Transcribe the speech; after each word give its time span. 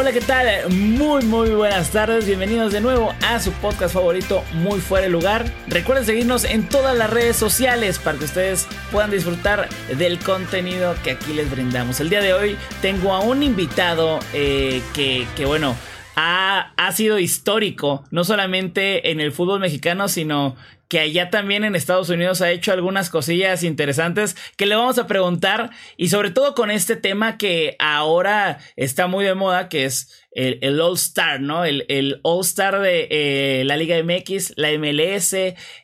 Hola, 0.00 0.12
¿qué 0.12 0.20
tal? 0.20 0.46
Muy, 0.70 1.24
muy 1.24 1.50
buenas 1.50 1.90
tardes. 1.90 2.24
Bienvenidos 2.24 2.72
de 2.72 2.80
nuevo 2.80 3.12
a 3.20 3.40
su 3.40 3.50
podcast 3.54 3.92
favorito, 3.92 4.44
Muy 4.54 4.78
Fuera 4.78 5.06
de 5.06 5.10
Lugar. 5.10 5.52
Recuerden 5.66 6.06
seguirnos 6.06 6.44
en 6.44 6.68
todas 6.68 6.96
las 6.96 7.10
redes 7.10 7.34
sociales 7.34 7.98
para 7.98 8.16
que 8.16 8.26
ustedes 8.26 8.68
puedan 8.92 9.10
disfrutar 9.10 9.68
del 9.98 10.20
contenido 10.20 10.94
que 11.02 11.10
aquí 11.10 11.32
les 11.32 11.50
brindamos. 11.50 11.98
El 11.98 12.10
día 12.10 12.20
de 12.20 12.32
hoy 12.32 12.56
tengo 12.80 13.12
a 13.12 13.18
un 13.18 13.42
invitado 13.42 14.20
eh, 14.34 14.82
que, 14.94 15.26
que, 15.36 15.46
bueno, 15.46 15.74
ha, 16.14 16.74
ha 16.76 16.92
sido 16.92 17.18
histórico, 17.18 18.04
no 18.12 18.22
solamente 18.22 19.10
en 19.10 19.18
el 19.20 19.32
fútbol 19.32 19.58
mexicano, 19.58 20.06
sino 20.06 20.54
que 20.88 21.00
allá 21.00 21.30
también 21.30 21.64
en 21.64 21.76
Estados 21.76 22.08
Unidos 22.08 22.40
ha 22.40 22.50
hecho 22.50 22.72
algunas 22.72 23.10
cosillas 23.10 23.62
interesantes 23.62 24.36
que 24.56 24.66
le 24.66 24.74
vamos 24.74 24.98
a 24.98 25.06
preguntar 25.06 25.70
y 25.96 26.08
sobre 26.08 26.30
todo 26.30 26.54
con 26.54 26.70
este 26.70 26.96
tema 26.96 27.36
que 27.36 27.76
ahora 27.78 28.58
está 28.76 29.06
muy 29.06 29.24
de 29.24 29.34
moda, 29.34 29.68
que 29.68 29.84
es 29.84 30.26
el, 30.32 30.80
All 30.80 30.94
Star, 30.94 31.40
¿no? 31.40 31.64
El, 31.64 32.20
All 32.22 32.40
Star 32.40 32.80
de 32.80 33.08
eh, 33.10 33.64
la 33.64 33.76
Liga 33.76 34.02
MX, 34.02 34.54
la 34.56 34.70
MLS, 34.78 35.34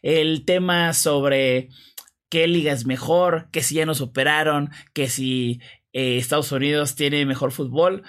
el 0.03 0.45
tema 0.45 0.95
sobre 0.95 1.69
qué 2.31 2.47
liga 2.47 2.73
es 2.73 2.87
mejor, 2.87 3.49
que 3.53 3.63
si 3.63 3.77
ya 3.77 3.87
nos 3.87 4.01
operaron, 4.01 4.71
que 4.93 5.09
si 5.09 5.61
eh, 5.93 6.17
Estados 6.17 6.51
Unidos 6.51 6.95
tiene 6.95 7.27
mejor 7.27 7.53
fútbol. 7.53 8.03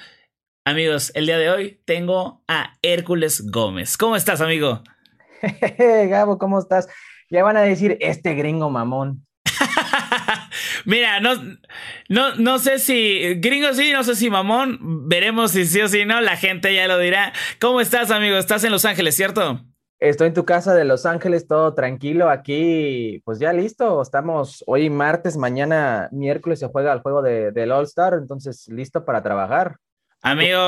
Amigos, 0.65 1.11
el 1.13 1.27
día 1.27 1.37
de 1.37 1.49
hoy 1.51 1.81
tengo 1.85 2.43
a 2.47 2.73
Hércules 2.81 3.51
Gómez. 3.51 3.97
¿Cómo 3.97 4.15
estás, 4.15 4.41
amigo? 4.41 4.81
Gabo, 6.09 6.37
¿cómo 6.37 6.59
estás? 6.59 6.87
Ya 7.29 7.43
van 7.43 7.57
a 7.57 7.61
decir, 7.61 7.97
este 8.01 8.33
gringo 8.35 8.69
mamón. 8.69 9.25
Mira, 10.85 11.19
no, 11.19 11.35
no, 12.09 12.35
no 12.35 12.59
sé 12.59 12.79
si 12.79 13.35
gringo 13.35 13.73
sí, 13.73 13.91
no 13.91 14.03
sé 14.03 14.15
si 14.15 14.29
mamón. 14.29 15.07
Veremos 15.07 15.51
si 15.51 15.65
sí 15.65 15.81
o 15.81 15.87
si 15.87 16.05
no. 16.05 16.21
La 16.21 16.37
gente 16.37 16.73
ya 16.73 16.87
lo 16.87 16.97
dirá. 16.97 17.33
¿Cómo 17.59 17.81
estás, 17.81 18.11
amigo? 18.11 18.37
Estás 18.37 18.63
en 18.63 18.71
Los 18.71 18.85
Ángeles, 18.85 19.15
¿cierto? 19.15 19.61
Estoy 19.99 20.27
en 20.27 20.33
tu 20.33 20.45
casa 20.45 20.75
de 20.75 20.85
Los 20.85 21.05
Ángeles, 21.05 21.47
todo 21.47 21.73
tranquilo. 21.73 22.29
Aquí, 22.29 23.21
pues 23.25 23.39
ya 23.39 23.53
listo. 23.53 24.01
Estamos 24.01 24.63
hoy 24.67 24.89
martes, 24.89 25.37
mañana 25.37 26.09
miércoles 26.11 26.59
se 26.59 26.67
juega 26.67 26.93
el 26.93 26.99
juego 26.99 27.21
de, 27.21 27.51
del 27.51 27.71
All 27.71 27.85
Star, 27.85 28.13
entonces 28.13 28.67
listo 28.67 29.05
para 29.05 29.23
trabajar. 29.23 29.77
Amigo, 30.21 30.59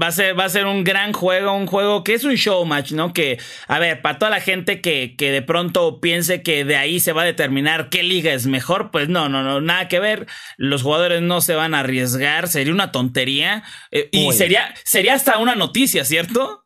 Va 0.00 0.06
a, 0.06 0.12
ser, 0.12 0.38
va 0.38 0.46
a 0.46 0.48
ser 0.48 0.64
un 0.64 0.84
gran 0.84 1.12
juego, 1.12 1.52
un 1.52 1.66
juego 1.66 2.02
que 2.02 2.14
es 2.14 2.24
un 2.24 2.36
show 2.36 2.64
match, 2.64 2.92
¿no? 2.92 3.12
Que, 3.12 3.38
a 3.68 3.78
ver, 3.78 4.00
para 4.00 4.18
toda 4.18 4.30
la 4.30 4.40
gente 4.40 4.80
que, 4.80 5.16
que 5.18 5.30
de 5.30 5.42
pronto 5.42 6.00
piense 6.00 6.42
que 6.42 6.64
de 6.64 6.76
ahí 6.76 6.98
se 6.98 7.12
va 7.12 7.22
a 7.22 7.26
determinar 7.26 7.90
qué 7.90 8.02
liga 8.02 8.32
es 8.32 8.46
mejor, 8.46 8.90
pues 8.90 9.10
no, 9.10 9.28
no, 9.28 9.42
no, 9.42 9.60
nada 9.60 9.88
que 9.88 10.00
ver. 10.00 10.26
Los 10.56 10.82
jugadores 10.82 11.20
no 11.20 11.42
se 11.42 11.54
van 11.54 11.74
a 11.74 11.80
arriesgar, 11.80 12.48
sería 12.48 12.72
una 12.72 12.90
tontería. 12.90 13.64
Eh, 13.90 14.08
y 14.12 14.32
sería, 14.32 14.74
sería 14.82 15.12
hasta 15.12 15.36
una 15.36 15.54
noticia, 15.56 16.06
¿cierto? 16.06 16.64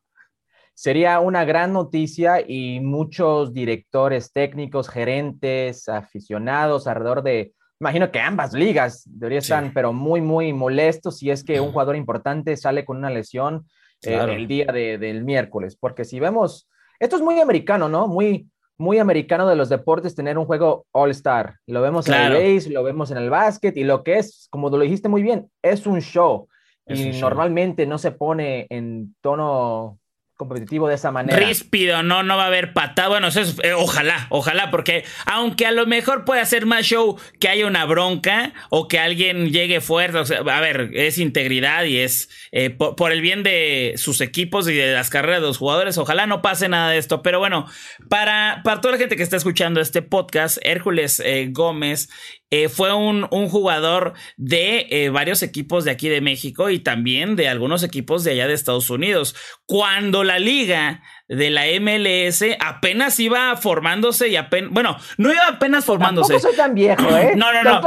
Sería 0.75 1.19
una 1.19 1.45
gran 1.45 1.73
noticia 1.73 2.45
y 2.47 2.79
muchos 2.79 3.53
directores 3.53 4.31
técnicos, 4.33 4.89
gerentes, 4.89 5.89
aficionados 5.89 6.87
alrededor 6.87 7.25
de, 7.25 7.56
imagino 7.81 8.11
que 8.11 8.21
ambas 8.21 8.53
ligas 8.53 9.03
deberían 9.07 9.43
estar, 9.43 9.71
pero 9.75 9.93
muy, 9.93 10.21
muy 10.21 10.53
molestos 10.53 11.19
si 11.19 11.31
es 11.31 11.45
que 11.45 11.61
un 11.61 11.73
jugador 11.73 11.97
importante 11.97 12.57
sale 12.57 12.85
con 12.85 12.97
una 12.97 13.11
lesión 13.11 13.67
eh, 14.03 14.19
el 14.31 14.47
día 14.47 14.67
del 14.67 15.25
miércoles. 15.25 15.77
Porque 15.79 16.05
si 16.05 16.21
vemos, 16.21 16.69
esto 16.99 17.17
es 17.17 17.23
muy 17.23 17.41
americano, 17.41 17.89
¿no? 17.89 18.09
Muy, 18.09 18.49
muy 18.79 18.99
americano 18.99 19.49
de 19.49 19.57
los 19.57 19.69
deportes 19.69 20.15
tener 20.15 20.39
un 20.39 20.47
juego 20.47 20.87
All-Star. 20.93 21.57
Lo 21.67 21.83
vemos 21.83 22.09
en 22.09 22.15
el 22.15 22.33
base, 22.33 22.71
lo 22.71 22.83
vemos 22.83 23.11
en 23.11 23.19
el 23.19 23.31
básquet 23.31 23.77
y 23.77 23.85
lo 23.85 24.03
que 24.03 24.19
es, 24.19 24.49
como 24.51 24.71
lo 24.71 24.79
dijiste 24.79 25.09
muy 25.09 25.23
bien, 25.23 25.51
es 25.63 25.87
un 25.87 26.01
show. 26.01 26.49
y 26.89 27.21
normalmente 27.21 27.85
no 27.85 27.99
se 27.99 28.13
pone 28.13 28.67
en 28.71 29.17
tono 29.21 29.99
competitivo 30.37 30.87
de 30.89 30.95
esa 30.95 31.11
manera. 31.11 31.39
Ríspido, 31.39 32.03
no, 32.03 32.23
no 32.23 32.37
va 32.37 32.45
a 32.45 32.47
haber 32.49 32.75
patada. 32.75 33.09
Bueno, 33.09 33.29
eso 33.29 33.41
es, 33.41 33.57
eh, 33.63 33.73
ojalá, 33.73 34.27
ojalá, 34.29 34.71
porque 34.71 35.05
aunque 35.25 35.67
a 35.67 35.73
lo 35.73 35.87
mejor 35.87 36.25
puede 36.25 36.43
hacer 36.43 36.67
más 36.67 36.85
show 36.85 37.19
que 37.41 37.49
haya 37.49 37.67
una 37.67 37.85
bronca 37.87 38.53
o 38.69 38.87
que 38.87 38.99
alguien 38.99 39.51
llegue 39.51 39.81
fuerte, 39.81 40.19
a 40.19 40.61
ver, 40.61 40.91
es 40.93 41.19
integridad 41.19 41.85
y 41.85 41.99
es 41.99 42.29
eh, 42.53 42.71
por, 42.71 43.13
el 43.13 43.23
bien 43.23 43.43
de 43.43 43.95
sus 43.97 44.21
equipos 44.21 44.69
y 44.69 44.75
de 44.75 44.93
las 44.93 45.09
carreras 45.09 45.41
de 45.41 45.47
los 45.47 45.59
jugadores. 45.59 45.97
Ojalá 45.97 46.27
no 46.27 46.43
pase 46.43 46.69
nada 46.69 46.91
de 46.91 46.99
esto. 46.99 47.23
Pero 47.23 47.39
bueno, 47.39 47.67
para, 48.09 48.61
para 48.63 48.81
toda 48.83 48.93
la 48.93 48.99
gente 48.99 49.17
que 49.17 49.23
está 49.23 49.37
escuchando 49.37 49.81
este 49.81 50.03
podcast, 50.03 50.59
Hércules 50.63 51.21
eh, 51.25 51.49
Gómez 51.51 52.11
eh, 52.51 52.69
fue 52.69 52.93
un, 52.93 53.27
un, 53.33 53.49
jugador 53.49 54.15
de 54.37 54.87
eh, 54.91 55.09
varios 55.11 55.43
equipos 55.43 55.85
de 55.85 55.91
aquí 55.91 56.09
de 56.09 56.21
México 56.21 56.71
y 56.71 56.79
también 56.79 57.35
de 57.35 57.49
algunos 57.49 57.83
equipos 57.83 58.23
de 58.23 58.33
allá 58.33 58.47
de 58.47 58.55
Estados 58.55 58.89
Unidos. 58.89 59.35
Cuando 59.67 60.23
la 60.23 60.39
liga 60.39 61.03
de 61.29 61.51
la 61.51 61.65
MLS 61.81 62.45
apenas 62.61 63.19
iba 63.19 63.57
formándose 63.57 64.29
y 64.29 64.37
apenas, 64.37 64.71
bueno, 64.71 64.97
no 65.19 65.33
iba 65.33 65.45
apenas 65.49 65.85
formándose. 65.85 66.35
Tampoco 66.35 66.49
soy 66.49 66.57
tan 66.57 66.75
viejo, 66.75 67.17
¿eh? 67.17 67.33
No, 67.35 67.53
no, 67.53 67.65
no. 67.65 67.81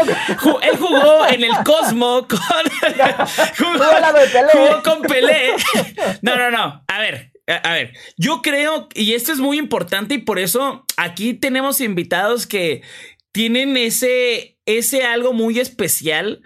Él 0.62 0.78
jugó 0.78 1.26
en 1.28 1.44
el 1.46 1.52
Cosmo 1.64 2.28
con 2.28 2.40
jugó, 3.58 3.86
jugó 4.52 4.84
con 4.84 5.02
Pelé. 5.04 5.52
No, 6.22 6.36
no, 6.36 6.52
no. 6.52 6.84
A 6.86 7.00
ver, 7.00 7.32
a 7.48 7.74
ver, 7.74 7.94
yo 8.18 8.42
creo, 8.42 8.90
y 8.94 9.14
esto 9.14 9.32
es 9.32 9.40
muy 9.40 9.58
importante 9.58 10.16
y 10.16 10.18
por 10.20 10.38
eso 10.38 10.86
aquí 10.98 11.34
tenemos 11.34 11.80
invitados 11.80 12.46
que, 12.46 12.82
tienen 13.32 13.78
ese, 13.78 14.58
ese 14.66 15.04
algo 15.04 15.34
muy 15.34 15.60
especial 15.60 16.42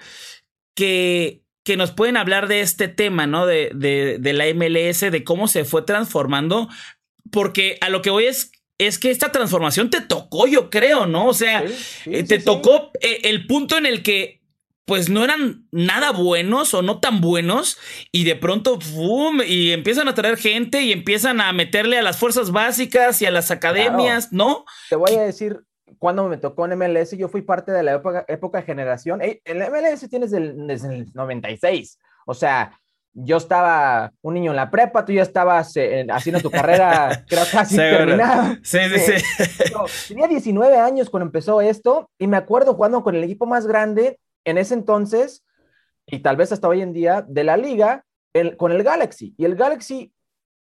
que, 0.76 1.44
que 1.64 1.78
nos 1.78 1.92
pueden 1.92 2.18
hablar 2.18 2.48
de 2.48 2.62
este 2.62 2.88
tema, 2.88 3.28
¿no? 3.28 3.46
De, 3.46 3.72
de, 3.74 4.34
la 4.34 4.46
MLS, 4.54 5.00
de 5.00 5.24
cómo 5.24 5.48
se 5.48 5.66
fue 5.66 5.84
transformando, 5.84 6.70
porque 7.32 7.78
a 7.82 7.90
lo 7.90 8.02
que 8.02 8.10
voy 8.10 8.26
es 8.26 8.52
es 8.80 8.98
que 8.98 9.12
esta 9.12 9.32
transformación 9.32 9.90
te 9.90 10.02
tocó, 10.02 10.48
yo 10.48 10.70
creo, 10.70 11.06
¿no? 11.06 11.28
O 11.28 11.34
sea, 11.34 11.64
eh, 12.06 12.24
te 12.24 12.40
tocó 12.40 12.92
eh, 13.02 13.22
el 13.26 13.46
punto 13.46 13.78
en 13.78 13.86
el 13.86 14.04
que 14.04 14.42
pues 14.86 15.10
no 15.10 15.24
eran 15.24 15.68
nada 15.72 16.12
buenos 16.12 16.74
o 16.74 16.82
no 16.82 17.00
tan 17.00 17.22
buenos 17.22 17.78
y 18.12 18.26
de 18.26 18.36
pronto 18.36 18.82
¡fum! 18.82 19.40
y 19.46 19.72
empiezan 19.72 20.10
a 20.10 20.14
traer 20.14 20.38
gente 20.38 20.82
y 20.82 20.92
empiezan 20.92 21.40
a 21.40 21.54
meterle 21.54 21.98
a 21.98 22.02
las 22.02 22.18
fuerzas 22.18 22.52
básicas 22.52 23.22
y 23.22 23.26
a 23.26 23.32
las 23.32 23.50
academias, 23.52 24.34
¿no? 24.34 24.66
Te 24.90 24.98
voy 24.98 25.14
a 25.14 25.22
decir 25.22 25.64
cuando 26.00 26.28
me 26.28 26.38
tocó 26.38 26.66
en 26.66 26.78
MLS, 26.78 27.12
yo 27.18 27.28
fui 27.30 27.42
parte 27.42 27.72
de 27.72 27.84
la 27.84 27.94
época, 27.94 28.26
época 28.28 28.62
generación. 28.62 29.22
el 29.22 29.58
MLS 29.58 30.10
tienes 30.10 30.32
desde, 30.32 30.48
el 30.96 31.12
96. 31.14 32.00
O 32.26 32.34
sea, 32.34 32.80
yo 33.14 33.38
estaba 33.38 34.12
un 34.22 34.34
niño 34.34 34.52
en 34.52 34.56
la 34.58 34.72
prepa, 34.72 35.06
tú 35.06 35.12
ya 35.12 35.22
estabas 35.22 35.76
eh, 35.78 36.06
haciendo 36.10 36.42
tu 36.42 36.50
carrera, 36.50 37.24
creo 37.28 37.44
casi 37.52 37.76
terminada. 37.76 38.60
Sí, 38.64 38.80
sí, 38.96 39.20
sí. 39.20 39.74
tenía 40.08 40.28
19 40.28 40.78
años 40.78 41.10
cuando 41.10 41.28
empezó 41.28 41.62
esto 41.62 42.10
y 42.18 42.28
me 42.28 42.38
acuerdo 42.38 42.74
jugando 42.74 43.04
con 43.04 43.16
el 43.16 43.24
equipo 43.24 43.46
más 43.46 43.68
grande 43.68 44.20
en 44.46 44.58
ese 44.58 44.74
entonces 44.74 45.46
y 46.08 46.20
tal 46.20 46.38
vez 46.38 46.52
hasta 46.52 46.68
hoy 46.68 46.82
en 46.82 46.94
día 46.94 47.24
de 47.28 47.44
la 47.44 47.56
liga 47.56 48.04
con 48.58 48.72
el 48.72 48.84
Galaxy. 48.84 49.36
Y 49.38 49.46
el 49.46 49.56
Galaxy 49.56 50.12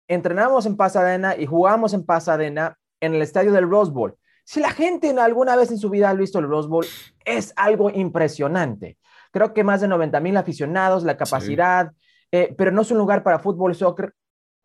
entrenamos 0.10 0.66
en 0.66 0.76
Pasadena 0.76 1.38
y 1.38 1.46
jugamos 1.46 1.94
en 1.94 2.06
Pasadena 2.06 2.78
en 3.00 3.16
el 3.16 3.22
estadio 3.22 3.54
del 3.54 3.70
Rose 3.70 3.92
Bowl. 3.92 4.18
Si 4.52 4.60
la 4.60 4.72
gente 4.72 5.18
alguna 5.18 5.56
vez 5.56 5.72
en 5.72 5.78
su 5.78 5.90
vida 5.90 6.10
ha 6.10 6.14
visto 6.14 6.38
el 6.38 6.46
Rose 6.46 6.68
Bowl, 6.68 6.86
es 7.24 7.54
algo 7.56 7.90
impresionante. 7.90 8.98
creo 9.32 9.54
que 9.54 9.64
más 9.64 9.80
de 9.80 9.88
90 9.88 10.20
mil 10.20 10.36
aficionados, 10.36 11.06
la 11.06 11.16
capacidad, 11.16 11.94
eh, 12.34 12.54
pero 12.58 12.70
no 12.70 12.82
es 12.82 12.92
un 12.92 12.98
lugar 12.98 13.24
para 13.24 13.40
fútbol, 13.40 13.74
soccer, 13.76 14.14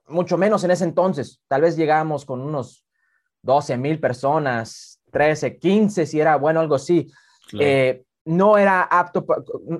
mucho 0.08 0.36
menos 0.36 0.64
en 0.64 0.72
ese 0.72 0.82
entonces. 0.82 1.40
Tal 1.46 1.62
vez 1.62 1.76
llegábamos 1.76 2.24
con 2.24 2.40
unos 2.40 2.84
12 3.42 3.76
mil 3.76 4.00
personas, 4.00 5.00
13, 5.12 5.56
15, 5.56 6.04
si 6.04 6.18
era 6.18 6.34
bueno, 6.34 6.58
algo 6.58 6.74
así. 6.74 7.08
Eh, 7.56 8.02
no 8.24 8.58
era 8.58 8.82
apto, 8.82 9.24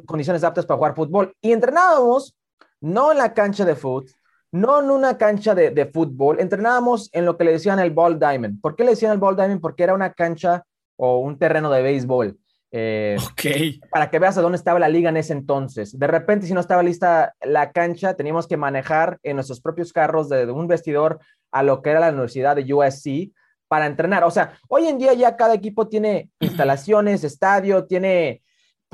condiciones 0.07 0.45
aptas 0.45 0.67
para 0.67 0.79
jugar 0.79 0.95
fútbol. 0.95 1.35
Y 1.41 1.51
entrenábamos 1.51 2.37
no 2.81 3.11
en 3.11 3.19
la 3.19 3.35
cancha 3.35 3.65
de 3.65 3.75
fútbol, 3.75 4.09
no 4.53 4.81
en 4.81 4.91
una 4.91 5.19
cancha 5.19 5.55
de, 5.55 5.87
fútbol, 5.93 6.41
entrenábamos 6.41 7.11
en 7.13 7.25
lo 7.25 7.37
que 7.37 7.45
le 7.45 7.53
decían 7.53 7.79
el 7.79 7.91
ball 7.91 8.19
diamond. 8.19 8.61
¿Por 8.61 8.77
qué 8.77 8.85
le 8.85 8.91
decían 8.91 9.13
el 9.13 9.19
ball 9.19 9.37
diamond? 9.37 9.61
Porque 9.61 9.83
era 9.83 9.95
una 9.95 10.13
cancha 10.13 10.65
o 10.97 11.19
un 11.19 11.39
terreno 11.39 11.71
de 11.71 11.83
béisbol. 11.83 12.39
Eh, 12.73 13.17
ok. 13.19 13.89
Para 13.91 14.11
que 14.11 14.19
veas 14.19 14.37
a 14.37 14.43
dónde 14.43 14.57
estaba 14.57 14.79
la 14.79 14.89
liga 14.89 15.11
en 15.11 15.17
ese 15.17 15.33
entonces. 15.33 15.99
De 15.99 16.07
repente, 16.07 16.47
si 16.47 16.55
no 16.55 16.61
estaba 16.61 16.83
lista 16.83 17.35
la 17.43 17.73
cancha, 17.73 18.15
teníamos 18.15 18.47
que 18.47 18.57
manejar 18.57 19.19
en 19.23 19.37
nuestros 19.37 19.61
propios 19.61 19.93
carros 19.93 20.29
de, 20.29 20.51
un 20.51 20.67
vestidor 20.67 21.19
a 21.53 21.63
lo 21.63 21.83
que 21.83 21.91
era 21.91 22.01
la 22.01 22.11
Universidad 22.11 22.57
de 22.57 22.73
USC 22.73 23.33
para 23.69 23.87
entrenar. 23.87 24.25
O 24.25 24.31
sea, 24.31 24.59
hoy 24.69 24.87
en 24.87 24.99
día 24.99 25.15
ya 25.15 25.37
cada 25.37 25.55
equipo 25.55 25.89
tiene 25.89 26.31
instalaciones, 26.41 27.25
estadio, 27.25 27.87
tiene 27.87 28.43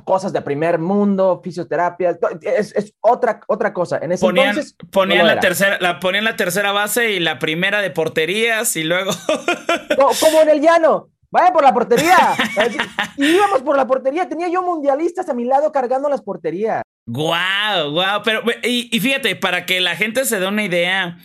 cosas 0.05 0.33
de 0.33 0.43
primer 0.43 0.79
mundo, 0.79 1.41
fisioterapia, 1.43 2.19
es, 2.43 2.95
otra, 3.01 3.41
otra 3.47 3.73
cosa. 3.73 3.99
En 3.99 4.13
ese 4.13 4.25
ponían, 4.25 4.49
entonces. 4.51 4.77
Ponían, 4.91 5.27
la 5.27 5.41
tercera, 5.41 5.79
la, 5.81 6.01
ponían 6.01 6.25
la 6.25 6.37
tercera 6.37 6.73
base 6.73 7.13
y 7.13 7.21
la 7.21 7.39
primera 7.39 7.81
de 7.81 7.91
porterías 7.91 8.77
y 8.77 8.85
luego. 8.85 9.13
como 10.21 10.41
en 10.43 10.49
el 10.49 10.61
llano. 10.61 11.09
Vaya 11.33 11.51
por 11.53 11.63
la 11.63 11.73
portería. 11.73 12.35
y 13.17 13.25
íbamos 13.25 13.63
por 13.63 13.77
la 13.77 13.87
portería. 13.87 14.29
Tenía 14.29 14.49
yo 14.49 14.63
mundialistas 14.63 15.29
a 15.31 15.35
mi 15.35 15.45
lado 15.45 15.73
cargando 15.73 16.09
las 16.11 16.21
porterías. 16.21 16.83
Guau, 17.07 17.91
guau. 17.91 18.23
Pero, 18.23 18.43
y, 18.63 19.01
fíjate, 19.01 19.35
para 19.35 19.65
que 19.65 19.81
la 19.81 19.97
gente 19.97 20.27
se 20.27 20.39
dé 20.39 20.47
una 20.47 20.63
idea 20.63 21.17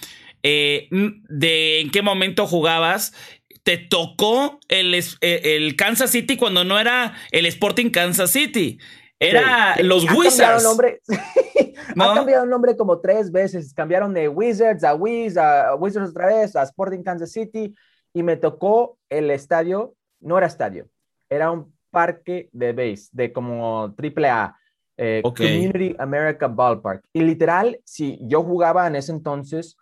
eh, 0.44 0.88
de 0.92 1.82
en 1.82 1.92
qué 1.92 2.02
momento 2.02 2.48
jugabas, 2.48 3.14
te 3.68 3.78
tocó 3.78 4.62
el, 4.70 4.94
eh, 4.94 5.42
el, 5.44 5.76
Kansas 5.76 6.12
City 6.12 6.38
cuando 6.38 6.64
no 6.64 6.80
era 6.80 7.16
el 7.32 7.46
Sporting 7.48 7.90
Kansas 7.90 8.32
City. 8.32 8.80
Era 9.20 9.76
los 9.84 10.10
Wizards. 10.10 10.64
Nombre, 10.64 11.02
¿No? 11.96 12.12
Ha 12.12 12.16
cambiado 12.16 12.46
el 12.46 12.50
nombre 12.50 12.78
como 12.78 13.02
tres 13.02 13.30
veces. 13.30 13.74
Cambiaron 13.74 14.14
de 14.14 14.30
Wizards 14.30 14.86
a 14.86 14.96
Wiz, 14.96 15.36
a 15.36 15.76
Wizards 15.76 16.12
otra 16.12 16.28
vez, 16.28 16.56
a 16.56 16.64
Sporting 16.64 17.04
Kansas 17.04 17.34
City. 17.34 17.76
Y 18.14 18.24
me 18.24 18.38
tocó 18.38 18.98
el 19.10 19.30
estadio, 19.32 19.96
no 20.22 20.38
era 20.38 20.48
estadio, 20.48 20.88
era 21.30 21.52
un 21.52 21.76
parque 21.92 22.48
de 22.54 22.72
base, 22.72 23.10
de 23.12 23.34
como 23.34 23.94
triple 23.98 24.30
A. 24.30 24.56
Eh, 24.96 25.22
Community 25.24 25.94
America 26.00 26.48
Ballpark. 26.48 27.04
Y 27.12 27.22
literal, 27.22 27.82
si 27.84 28.18
yo 28.22 28.44
jugaba 28.44 28.88
en 28.88 28.96
ese 28.96 29.12
entonces 29.12 29.76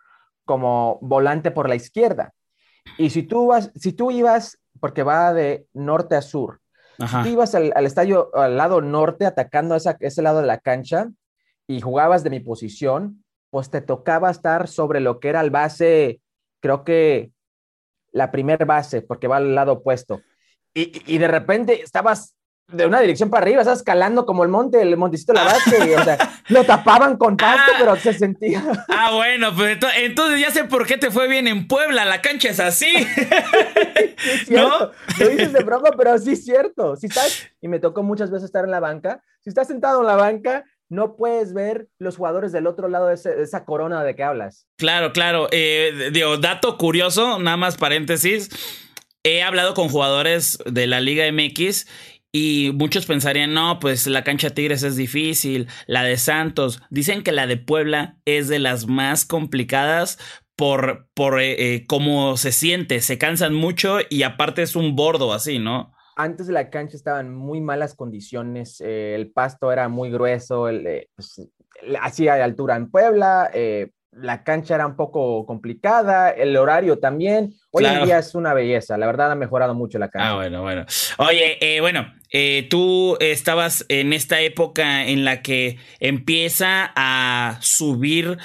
como 0.44 0.98
volante 1.04 1.52
por 1.52 1.70
la 1.70 1.76
izquierda. 1.76 2.34
Y 2.98 3.10
si 3.10 3.24
tú, 3.24 3.48
vas, 3.48 3.72
si 3.76 3.94
tú 3.94 4.12
ibas, 4.12 4.60
porque 4.80 5.04
va 5.04 5.34
de 5.34 5.68
norte 5.74 6.16
a 6.16 6.22
sur, 6.22 6.62
si 6.98 7.24
tú 7.24 7.30
ibas 7.30 7.54
al, 7.56 7.74
estadio 7.86 8.34
al 8.36 8.56
lado 8.56 8.82
norte 8.82 9.26
atacando 9.26 9.76
esa, 9.76 9.98
ese 10.00 10.22
lado 10.22 10.40
de 10.40 10.48
la 10.48 10.60
cancha 10.60 11.10
y 11.68 11.82
jugabas 11.82 12.24
de 12.24 12.30
mi 12.30 12.40
posición, 12.40 13.24
pues 13.50 13.70
te 13.70 13.82
tocaba 13.82 14.30
estar 14.30 14.68
sobre 14.68 15.02
lo 15.02 15.20
que 15.20 15.30
era 15.30 15.42
el 15.42 15.50
base, 15.50 16.22
creo 16.62 16.84
que 16.84 17.32
la 18.12 18.32
primer 18.32 18.66
base, 18.66 19.02
porque 19.02 19.28
va 19.28 19.38
al 19.38 19.56
lado 19.56 19.74
opuesto. 19.74 20.22
Y, 20.74 21.02
y 21.06 21.18
de 21.18 21.28
repente 21.28 21.82
estabas 21.82 22.36
de 22.68 22.86
una 22.86 23.00
dirección 23.00 23.30
para 23.30 23.44
arriba, 23.44 23.62
estás 23.62 23.80
escalando 23.80 24.26
como 24.26 24.44
el 24.44 24.50
monte, 24.50 24.82
el 24.82 24.98
montecito 24.98 25.34
de 25.34 25.40
la 25.40 25.46
base, 25.46 25.96
o 25.96 26.04
sea, 26.04 26.18
lo 26.50 26.64
tapaban 26.64 27.18
con 27.18 27.38
pasto, 27.38 27.72
ah. 27.74 27.78
pero 27.78 27.96
se 27.98 28.14
sentía. 28.14 28.64
Ah, 28.90 29.12
bueno, 29.14 29.56
pues 29.56 29.78
entonces 29.98 30.40
ya 30.40 30.52
sé 30.52 30.64
por 30.64 30.88
qué 30.88 30.98
te 30.98 31.12
fue 31.12 31.28
bien 31.28 31.48
en 31.48 31.68
Puebla, 31.68 32.06
la 32.06 32.22
cancha 32.22 32.50
es 32.50 32.60
así. 32.60 32.92
¿No? 34.50 34.92
Lo 35.20 35.30
dices 35.30 35.54
de 35.54 35.64
broma, 35.64 35.92
pero 35.96 36.18
sí 36.18 36.32
es 36.32 36.44
cierto. 36.44 36.96
Si 36.96 37.08
estás, 37.08 37.48
y 37.62 37.68
me 37.68 37.80
tocó 37.80 38.02
muchas 38.04 38.32
veces 38.32 38.46
estar 38.46 38.66
en 38.66 38.72
la 38.72 38.80
banca, 38.80 39.22
si 39.42 39.50
estás 39.50 39.68
sentado 39.68 40.02
en 40.02 40.08
la 40.08 40.16
banca, 40.16 40.66
no 40.90 41.16
puedes 41.16 41.54
ver 41.54 41.88
los 42.00 42.18
jugadores 42.18 42.52
del 42.52 42.68
otro 42.68 42.88
lado 42.88 43.08
de, 43.08 43.14
esa 43.14 43.66
corona 43.66 44.04
de 44.04 44.16
que 44.16 44.24
hablas. 44.24 44.68
Claro, 44.78 45.14
claro. 45.14 45.48
Eh, 45.52 46.10
digo, 46.12 46.38
dato 46.38 46.78
curioso, 46.78 47.40
nada 47.40 47.58
más 47.58 47.78
paréntesis. 47.78 48.50
He 49.24 49.42
hablado 49.42 49.74
con 49.74 49.90
jugadores 49.90 50.60
de 50.66 50.86
la 50.86 51.00
Liga 51.02 51.26
MX 51.32 51.88
y 52.38 52.74
muchos 52.74 53.06
pensarían, 53.06 53.54
no, 53.54 53.80
pues 53.80 54.08
la 54.08 54.26
cancha 54.26 54.50
Tigres 54.50 54.84
es 54.84 54.98
difícil, 54.98 55.70
la 55.88 56.04
de 56.04 56.18
Santos. 56.18 56.82
Dicen 56.90 57.24
que 57.24 57.32
la 57.32 57.48
de 57.48 57.56
Puebla 57.56 58.18
es 58.26 58.50
de 58.50 58.60
las 58.60 58.88
más 58.88 59.24
complicadas 59.24 60.20
por, 60.58 61.08
por 61.14 61.40
eh, 61.40 61.76
eh, 61.76 61.86
cómo 61.88 62.36
se 62.36 62.52
siente, 62.52 63.00
se 63.00 63.18
cansan 63.18 63.54
mucho 63.54 64.00
y 64.10 64.24
aparte 64.24 64.64
es 64.64 64.76
un 64.76 64.98
bordo 64.98 65.32
así, 65.32 65.60
¿no? 65.60 65.94
Antes 66.18 66.48
de 66.48 66.52
la 66.52 66.70
cancha 66.70 66.98
estaba 66.98 67.22
en 67.22 67.34
muy 67.34 67.62
malas 67.62 67.96
condiciones, 67.96 68.82
eh, 68.82 69.16
el 69.16 69.32
pasto 69.32 69.72
era 69.72 69.88
muy 69.88 70.12
grueso, 70.12 70.68
el, 70.68 71.08
pues, 71.16 71.42
hacía 72.02 72.44
altura 72.44 72.76
en 72.76 72.92
Puebla, 72.92 73.50
la 74.16 74.44
cancha 74.44 74.76
era 74.76 74.88
un 74.88 74.96
poco 74.96 75.46
complicada, 75.46 76.30
el 76.30 76.56
horario 76.56 77.00
también. 77.00 77.54
Hoy 77.72 77.86
en 77.86 78.06
día 78.06 78.20
es 78.20 78.34
una 78.34 78.54
belleza, 78.54 78.98
la 78.98 79.06
verdad 79.06 79.32
ha 79.32 79.36
mejorado 79.36 79.74
mucho 79.74 80.00
la 80.00 80.10
cancha. 80.10 80.30
Ah, 80.30 80.36
bueno, 80.36 80.62
bueno. 80.62 80.86
Oye, 81.18 81.58
eh, 81.60 81.82
bueno, 81.82 82.14
eh, 82.32 82.68
tú 82.70 83.18
estabas 83.20 83.86
en 83.90 84.14
esta 84.14 84.40
época 84.42 85.06
en 85.06 85.26
la 85.26 85.42
que 85.42 85.78
empieza 86.00 86.92
a 86.96 87.58
subir. 87.62 88.38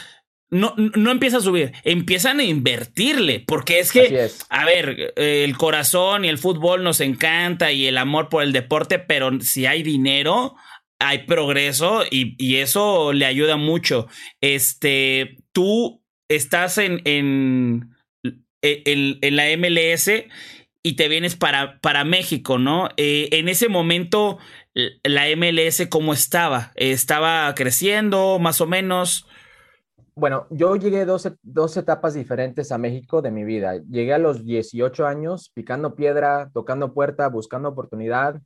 No, 0.52 0.74
no 0.76 1.12
empieza 1.12 1.36
a 1.36 1.40
subir, 1.40 1.72
empiezan 1.84 2.40
a 2.40 2.42
invertirle, 2.42 3.44
porque 3.46 3.78
es 3.78 3.92
que, 3.92 4.28
a 4.48 4.64
ver, 4.64 5.12
el 5.14 5.56
corazón 5.56 6.24
y 6.24 6.28
el 6.28 6.38
fútbol 6.38 6.82
nos 6.82 7.00
encanta 7.00 7.70
y 7.70 7.86
el 7.86 7.96
amor 7.96 8.28
por 8.28 8.42
el 8.42 8.52
deporte, 8.52 8.98
pero 8.98 9.30
si 9.42 9.66
hay 9.66 9.84
dinero, 9.84 10.56
hay 11.00 11.24
progreso 11.26 12.02
y, 12.08 12.56
eso 12.56 13.12
le 13.12 13.26
ayuda 13.26 13.56
mucho. 13.56 14.06
Este, 14.40 15.38
tú 15.52 16.02
estás 16.28 16.78
en, 16.78 17.00
en, 17.04 17.90
en, 18.62 19.36
la 19.36 19.44
MLS 19.56 20.10
y 20.82 20.96
te 20.96 21.08
vienes 21.08 21.36
para, 21.36 21.80
para 21.80 22.04
México, 22.04 22.58
¿no? 22.58 22.90
Eh, 22.96 23.30
en 23.32 23.48
ese 23.48 23.68
momento, 23.68 24.38
la 25.02 25.24
MLS, 25.34 25.88
¿cómo 25.88 26.12
estaba? 26.12 26.72
¿Estaba 26.76 27.52
creciendo 27.54 28.38
más 28.38 28.60
o 28.60 28.66
menos? 28.66 29.26
Bueno, 30.14 30.46
yo 30.50 30.76
llegué 30.76 31.06
dos, 31.06 31.32
dos 31.42 31.76
etapas 31.78 32.12
diferentes 32.12 32.72
a 32.72 32.78
México 32.78 33.22
de 33.22 33.30
mi 33.30 33.42
vida. 33.44 33.78
Llegué 33.88 34.12
a 34.12 34.18
los 34.18 34.44
18 34.44 35.06
años 35.06 35.50
picando 35.54 35.94
piedra, 35.94 36.50
tocando 36.52 36.92
puerta, 36.92 37.28
buscando 37.28 37.70
oportunidad. 37.70 38.42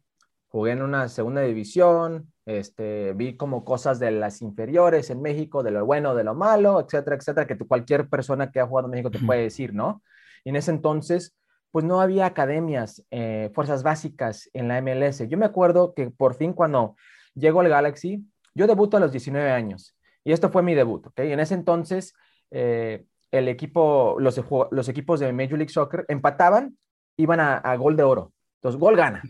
Jugué 0.46 0.72
en 0.72 0.82
una 0.82 1.08
segunda 1.08 1.40
división, 1.40 2.32
este, 2.46 3.12
vi 3.14 3.36
como 3.36 3.64
cosas 3.64 3.98
de 3.98 4.10
las 4.10 4.42
inferiores 4.42 5.10
en 5.10 5.22
México, 5.22 5.62
de 5.62 5.70
lo 5.70 5.84
bueno, 5.86 6.14
de 6.14 6.24
lo 6.24 6.34
malo, 6.34 6.80
etcétera, 6.80 7.16
etcétera, 7.16 7.46
que 7.46 7.56
cualquier 7.58 8.08
persona 8.08 8.50
que 8.50 8.60
ha 8.60 8.66
jugado 8.66 8.88
en 8.88 8.92
México 8.92 9.10
te 9.10 9.18
puede 9.18 9.42
decir, 9.42 9.74
¿no? 9.74 10.02
Y 10.44 10.50
en 10.50 10.56
ese 10.56 10.70
entonces, 10.70 11.34
pues 11.70 11.84
no 11.84 12.00
había 12.00 12.26
academias, 12.26 13.04
eh, 13.10 13.50
fuerzas 13.54 13.82
básicas 13.82 14.50
en 14.52 14.68
la 14.68 14.80
MLS. 14.82 15.26
Yo 15.28 15.38
me 15.38 15.46
acuerdo 15.46 15.94
que 15.94 16.10
por 16.10 16.34
fin 16.34 16.52
cuando 16.52 16.96
llego 17.34 17.60
al 17.60 17.68
Galaxy, 17.68 18.24
yo 18.54 18.66
debuto 18.66 18.96
a 18.96 19.00
los 19.00 19.10
19 19.10 19.50
años 19.50 19.96
y 20.22 20.32
esto 20.32 20.50
fue 20.50 20.62
mi 20.62 20.74
debut, 20.74 21.06
¿ok? 21.06 21.20
Y 21.20 21.32
en 21.32 21.40
ese 21.40 21.54
entonces, 21.54 22.14
eh, 22.50 23.04
el 23.30 23.48
equipo, 23.48 24.16
los, 24.20 24.40
los, 24.70 24.88
equipos 24.88 25.18
de 25.18 25.32
Major 25.32 25.58
League 25.58 25.72
Soccer 25.72 26.04
empataban, 26.08 26.78
iban 27.16 27.40
a, 27.40 27.56
a 27.56 27.76
gol 27.76 27.96
de 27.96 28.04
oro. 28.04 28.32
Entonces, 28.58 28.78
gol 28.78 28.96
gana 28.96 29.22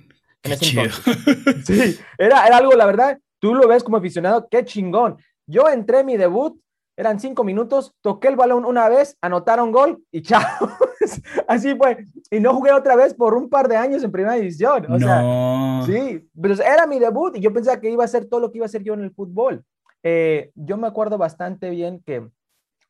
en 0.44 0.52
ese 0.52 0.68
entonces. 0.68 1.66
Sí, 1.66 1.98
era, 2.18 2.46
era 2.46 2.56
algo, 2.58 2.72
la 2.72 2.86
verdad, 2.86 3.18
tú 3.40 3.54
lo 3.54 3.66
ves 3.66 3.82
como 3.82 3.96
aficionado, 3.96 4.46
qué 4.50 4.64
chingón. 4.64 5.16
Yo 5.46 5.68
entré 5.68 6.04
mi 6.04 6.16
debut, 6.16 6.58
eran 6.96 7.18
cinco 7.18 7.42
minutos, 7.42 7.92
toqué 8.00 8.28
el 8.28 8.36
balón 8.36 8.64
una 8.64 8.88
vez, 8.88 9.16
anotaron 9.20 9.72
gol 9.72 10.02
y 10.12 10.22
chao. 10.22 10.70
Así 11.48 11.74
fue. 11.74 12.06
Y 12.30 12.40
no 12.40 12.54
jugué 12.54 12.72
otra 12.72 12.94
vez 12.94 13.14
por 13.14 13.34
un 13.34 13.48
par 13.48 13.68
de 13.68 13.76
años 13.76 14.04
en 14.04 14.12
primera 14.12 14.34
división. 14.34 14.86
O 14.90 14.98
sea, 14.98 15.82
sí, 15.84 16.28
pero 16.40 16.54
era 16.54 16.86
mi 16.86 16.98
debut 16.98 17.36
y 17.36 17.40
yo 17.40 17.52
pensaba 17.52 17.80
que 17.80 17.90
iba 17.90 18.04
a 18.04 18.08
ser 18.08 18.26
todo 18.26 18.40
lo 18.40 18.50
que 18.50 18.58
iba 18.58 18.66
a 18.66 18.70
ser 18.70 18.82
yo 18.82 18.94
en 18.94 19.02
el 19.02 19.12
fútbol. 19.12 19.64
Eh, 20.02 20.50
yo 20.54 20.76
me 20.76 20.86
acuerdo 20.86 21.18
bastante 21.18 21.70
bien 21.70 22.00
que 22.04 22.28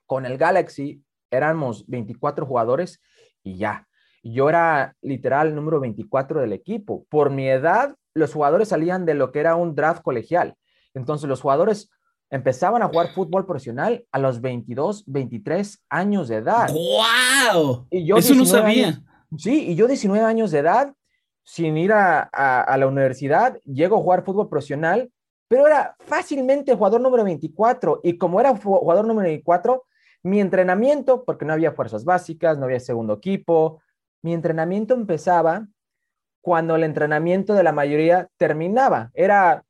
con 0.06 0.26
el 0.26 0.36
Galaxy 0.36 1.02
éramos 1.30 1.86
24 1.86 2.44
jugadores 2.44 3.00
y 3.42 3.56
ya. 3.56 3.88
Yo 4.32 4.48
era 4.48 4.96
literal 5.02 5.54
número 5.54 5.80
24 5.80 6.40
del 6.40 6.52
equipo. 6.52 7.04
Por 7.08 7.30
mi 7.30 7.48
edad, 7.48 7.94
los 8.14 8.32
jugadores 8.32 8.68
salían 8.68 9.04
de 9.04 9.14
lo 9.14 9.32
que 9.32 9.40
era 9.40 9.56
un 9.56 9.74
draft 9.74 10.02
colegial. 10.02 10.54
Entonces 10.94 11.28
los 11.28 11.40
jugadores 11.40 11.90
empezaban 12.30 12.82
a 12.82 12.88
jugar 12.88 13.12
fútbol 13.14 13.46
profesional 13.46 14.04
a 14.10 14.18
los 14.18 14.40
22, 14.40 15.04
23 15.06 15.84
años 15.90 16.28
de 16.28 16.36
edad. 16.36 16.68
¡Wow! 16.70 17.86
Y 17.90 18.06
yo 18.06 18.16
Eso 18.16 18.34
no 18.34 18.44
sabía. 18.44 19.00
sí, 19.36 19.70
y 19.70 19.74
yo 19.74 19.86
19 19.86 20.24
años 20.24 20.50
de 20.50 20.58
edad, 20.60 20.94
sin 21.44 21.76
ir 21.76 21.92
a, 21.92 22.22
a, 22.22 22.76
la 22.78 22.86
universidad, 22.86 23.60
llego 23.64 23.96
a 23.96 24.00
jugar 24.00 24.24
fútbol 24.24 24.48
profesional 24.48 25.10
pero 25.48 25.66
era 25.66 25.94
fácilmente 26.00 26.74
jugador 26.74 27.00
número 27.00 27.24
24. 27.24 28.00
Y 28.02 28.18
como 28.18 28.40
era 28.40 28.56
jugador 28.56 29.06
número 29.06 29.28
24, 29.28 29.84
mi 30.24 30.40
entrenamiento, 30.40 31.24
porque 31.24 31.44
no 31.44 31.52
había 31.52 31.72
fuerzas 31.72 32.04
básicas, 32.04 32.58
no 32.58 32.64
había 32.64 32.80
segundo 32.80 33.14
equipo, 33.14 33.80
mi 34.24 34.32
entrenamiento 34.32 34.94
empezaba 34.94 35.66
cuando 36.40 36.76
el 36.76 36.82
entrenamiento 36.82 37.52
de 37.52 37.62
la 37.62 37.72
mayoría 37.72 38.26
terminaba. 38.38 39.10
Era 39.12 39.64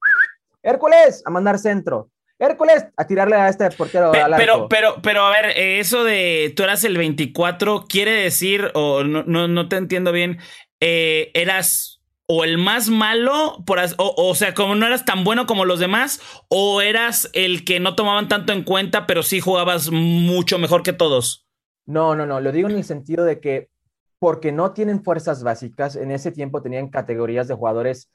Hércules 0.63 1.25
a 1.27 1.31
mandar 1.31 1.59
centro, 1.59 2.11
Hércules 2.39 2.87
a 2.97 3.05
tirarle 3.05 3.35
a 3.35 3.49
este 3.49 3.69
portero 3.73 4.13
Pero, 4.13 4.69
pero, 4.69 5.03
pero, 5.03 5.25
a 5.25 5.31
ver, 5.31 5.47
eh, 5.57 5.81
eso 5.81 6.05
de 6.05 6.53
tú 6.55 6.63
eras 6.63 6.85
el 6.85 6.97
24, 6.97 7.87
quiere 7.89 8.13
decir, 8.13 8.71
o 8.75 9.03
no, 9.03 9.49
no, 9.49 9.69
te 9.69 9.77
entiendo 9.77 10.13
bien, 10.13 10.39
eh, 10.79 11.33
eras 11.35 12.01
o 12.27 12.45
el 12.45 12.57
más 12.57 12.89
malo, 12.89 13.65
por, 13.67 13.81
o, 13.81 14.15
o, 14.17 14.35
sea, 14.37 14.55
como 14.55 14.77
no 14.77 14.87
eras 14.87 15.05
tan 15.05 15.25
bueno 15.25 15.47
como 15.47 15.65
los 15.65 15.81
demás, 15.81 16.21
o 16.49 16.81
eras 16.81 17.29
el 17.33 17.65
que 17.65 17.81
no 17.81 17.97
tomaban 17.97 18.29
tanto 18.29 18.53
en 18.53 18.63
cuenta, 18.63 19.07
pero 19.09 19.25
sí 19.25 19.41
jugabas 19.41 19.91
mucho 19.91 20.59
mejor 20.59 20.85
que 20.85 20.93
todos. 20.93 21.45
No, 21.87 22.15
no, 22.15 22.25
no, 22.25 22.41
lo 22.41 22.53
digo 22.53 22.69
en 22.69 22.77
el 22.77 22.85
sentido 22.85 23.25
de 23.25 23.41
que 23.41 23.74
porque 24.25 24.53
no 24.53 24.73
tienen 24.73 25.05
fuerzas 25.05 25.43
básicas, 25.43 25.97
en 25.97 26.11
ese 26.11 26.33
tiempo 26.33 26.63
tenían 26.63 26.89
categorías 26.89 27.47
de 27.47 27.53
jugadores 27.53 28.11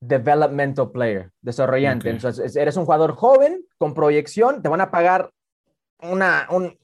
developmental 0.00 0.90
player, 0.90 1.30
desarrollante. 1.40 2.10
Entonces, 2.10 2.54
eres 2.56 2.76
un 2.76 2.84
jugador 2.84 3.12
joven 3.12 3.64
con 3.78 3.94
proyección, 3.94 4.60
te 4.60 4.68
van 4.68 4.82
a 4.82 4.90
pagar 4.90 5.30
una, 6.02 6.46
un, 6.50 6.78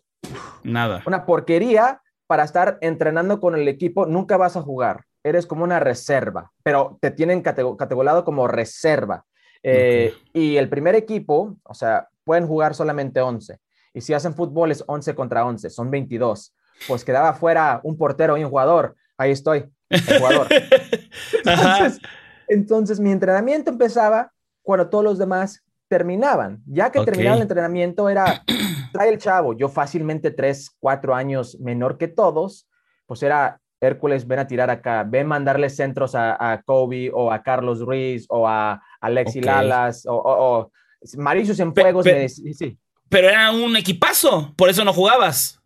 Nada. 0.63 1.03
una 1.07 1.27
porquería 1.27 2.01
para 2.27 2.45
estar 2.45 2.79
entrenando 2.81 3.41
con 3.41 3.57
el 3.57 3.69
equipo, 3.69 4.07
nunca 4.07 4.39
vas 4.39 4.57
a 4.57 4.63
jugar. 4.63 5.05
Eres 5.23 5.47
como 5.47 5.63
una 5.63 5.79
reserva, 5.79 6.51
pero 6.63 6.97
te 7.03 7.11
tienen 7.11 7.43
categorizado 7.43 8.25
como 8.25 8.49
reserva. 8.49 9.27
Eh, 9.63 10.15
y 10.33 10.57
el 10.57 10.71
primer 10.71 10.95
equipo, 10.95 11.59
o 11.63 11.75
sea, 11.75 12.09
pueden 12.25 12.47
jugar 12.47 12.75
solamente 12.75 13.21
11. 13.21 13.59
Y 13.93 14.01
si 14.01 14.15
hacen 14.15 14.33
fútbol 14.33 14.71
es 14.71 14.83
11 14.87 15.15
contra 15.15 15.45
11, 15.45 15.69
son 15.69 15.91
22. 15.91 16.55
Pues 16.87 17.05
quedaba 17.05 17.35
fuera 17.35 17.81
un 17.83 17.97
portero 17.97 18.37
y 18.37 18.45
un 18.45 18.51
jugador. 18.51 18.97
Ahí 19.17 19.31
estoy, 19.31 19.65
el 19.89 20.19
jugador. 20.19 20.49
Entonces, 21.45 22.01
entonces 22.49 23.01
mi 23.01 23.11
entrenamiento 23.11 23.71
empezaba 23.71 24.33
cuando 24.63 24.89
todos 24.89 25.05
los 25.05 25.19
demás 25.19 25.63
terminaban. 25.89 26.63
Ya 26.67 26.91
que 26.91 27.05
terminaba 27.05 27.37
el 27.37 27.43
entrenamiento 27.43 28.09
era, 28.09 28.43
trae 28.93 29.11
el 29.11 29.19
chavo, 29.19 29.55
yo 29.55 29.69
fácilmente 29.69 30.31
tres, 30.31 30.71
cuatro 30.81 31.15
años 31.15 31.59
menor 31.61 31.99
que 31.99 32.09
todos, 32.09 32.69
pues 33.07 33.23
era 33.23 33.61
Hércules, 33.81 34.27
ven 34.27 34.39
a 34.39 34.47
tirar 34.47 34.71
acá, 34.71 35.05
ven 35.05 35.27
mandarle 35.27 35.69
centros 35.69 36.15
a, 36.15 36.63
Kobe 36.65 37.11
o 37.13 37.31
a 37.31 37.43
Carlos 37.43 37.81
Ruiz 37.81 38.25
o 38.29 38.49
a 38.49 38.83
Alexi 39.01 39.41
Lalas 39.41 40.07
o, 40.07 40.15
o, 40.15 40.71
Maricios 41.19 41.61
en 41.61 41.75
Fuegos. 41.75 42.07
sí. 42.29 42.79
Pero 43.11 43.29
era 43.29 43.53
un 43.53 43.77
equipazo, 43.77 44.55
por 44.57 44.71
eso 44.71 44.85
no 44.85 44.93
jugabas. 44.93 45.61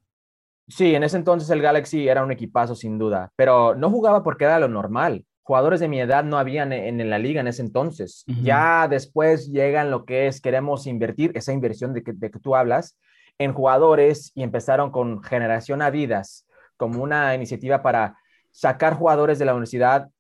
Sí, 0.69 0.95
en 0.95 1.03
ese 1.03 1.17
entonces 1.17 1.49
el 1.51 1.63
Galaxy 1.63 2.09
era 2.09 2.23
un 2.23 2.31
equipazo 2.31 2.75
sin 2.75 2.99
duda, 2.99 3.33
pero 3.37 3.75
no 3.75 3.91
jugaba 3.91 4.23
porque 4.23 4.45
era 4.45 4.61
lo 4.61 4.69
normal 4.69 5.25
jugadores 5.49 5.81
de 5.81 5.89
mi 5.89 5.99
edad 5.99 6.25
no 6.25 6.37
habían 6.37 6.75
en, 6.75 7.09
la 7.09 7.19
liga 7.19 7.41
en 7.41 7.47
ese 7.47 7.63
entonces. 7.63 8.23
Ya 8.43 8.87
después 8.87 9.49
llegan 9.49 9.91
lo 9.91 10.05
que 10.05 10.27
es, 10.27 10.43
queremos 10.43 10.87
invertir, 10.87 11.33
esa 11.35 11.55
inversión 11.55 11.95
de 11.95 12.03
que, 12.03 12.13
tú 12.13 12.55
hablas, 12.55 12.99
en 13.39 13.55
jugadores 13.55 14.31
y 14.35 14.43
empezaron 14.43 14.91
con 14.91 15.23
Generación 15.23 15.81
Adidas 15.81 16.47
como 16.77 17.03
una 17.03 17.35
iniciativa 17.35 17.81
para 17.81 18.19
sacar 18.51 18.93
jugadores 18.93 19.39
de 19.39 19.47
la 19.47 19.53
universidad 19.53 20.11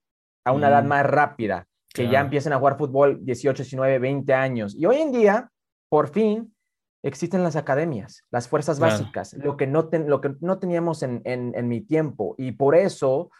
a 0.46 0.52
una 0.52 0.68
edad 0.68 0.84
más 0.84 1.04
rápida, 1.04 1.66
que 1.92 2.08
ya 2.08 2.20
empiecen 2.20 2.54
a 2.54 2.58
jugar 2.58 2.78
fútbol 2.78 3.18
18, 3.20 3.64
19, 3.64 3.98
20 3.98 4.32
años. 4.32 4.74
Y 4.74 4.86
hoy 4.86 4.96
en 4.96 5.12
día, 5.12 5.50
por 5.90 6.08
fin, 6.08 6.54
existen 7.02 7.42
las 7.42 7.56
academias, 7.56 8.24
las 8.30 8.48
fuerzas 8.48 8.80
básicas, 8.80 9.34
lo 9.34 9.56
que 9.56 9.66
no, 9.66 9.88
lo 9.92 10.20
que 10.20 10.34
no 10.40 10.58
teníamos 10.58 11.02
en, 11.02 11.22
en 11.24 11.68
mi 11.68 11.80
tiempo. 11.80 12.34
Y 12.38 12.52
por 12.52 12.74
eso 12.74 13.30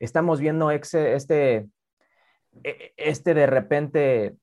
estamos 0.00 0.40
viendo 0.40 0.70
este, 0.70 1.68
e, 2.64 2.94
este 2.96 3.34
de 3.34 3.46
repente 3.46 4.36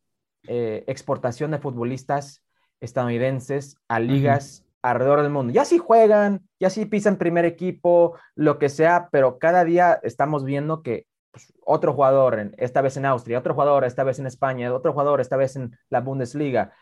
eh, 0.47 0.83
exportación 0.87 1.51
de 1.51 1.59
futbolistas 1.59 2.43
estadounidenses 2.81 3.77
a 3.87 3.99
ligas 3.99 4.65
alrededor 4.81 5.21
del 5.21 5.31
mundo. 5.31 5.53
Ya 5.53 5.63
sí 5.63 5.77
juegan, 5.77 6.41
ya 6.59 6.69
sí 6.69 6.85
pisan 6.85 7.17
primer 7.17 7.45
equipo, 7.45 8.17
lo 8.35 8.59
que 8.59 8.69
sea, 8.69 9.07
pero 9.11 9.39
cada 9.39 9.63
día 9.63 9.99
estamos 10.03 10.43
viendo 10.43 10.83
que 10.83 11.07
pues, 11.31 11.53
otro 11.65 11.93
jugador, 11.93 12.51
esta 12.57 12.81
vez 12.81 12.97
en 12.97 13.05
Austria, 13.05 13.39
otro 13.39 13.53
jugador, 13.53 13.85
esta 13.85 14.03
vez 14.03 14.19
en 14.19 14.27
España, 14.27 14.73
otro 14.73 14.91
jugador, 14.91 15.21
esta 15.21 15.37
vez 15.37 15.55
en 15.55 15.77
la 15.89 16.01
Bundesliga, 16.01 16.73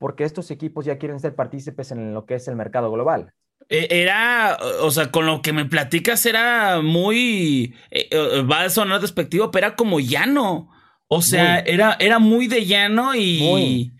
porque 0.00 0.24
estos 0.24 0.50
equipos 0.50 0.86
ya 0.86 0.96
quieren 0.96 1.20
ser 1.20 1.34
partícipes 1.34 1.92
en 1.92 2.14
lo 2.14 2.24
que 2.24 2.34
es 2.34 2.48
el 2.48 2.56
mercado 2.56 2.90
global. 2.90 3.34
Eh, 3.68 3.86
era, 3.90 4.58
o 4.80 4.90
sea, 4.90 5.10
con 5.10 5.26
lo 5.26 5.42
que 5.42 5.52
me 5.52 5.66
platicas 5.66 6.24
era 6.24 6.80
muy, 6.80 7.74
eh, 7.90 8.08
eh, 8.10 8.42
va 8.50 8.62
a 8.62 8.70
sonar 8.70 9.02
despectivo, 9.02 9.50
pero 9.50 9.66
era 9.66 9.76
como 9.76 10.00
llano. 10.00 10.70
O 11.06 11.20
sea, 11.20 11.58
era, 11.58 11.96
era 12.00 12.18
muy 12.18 12.46
de 12.46 12.64
llano 12.64 13.14
y, 13.14 13.92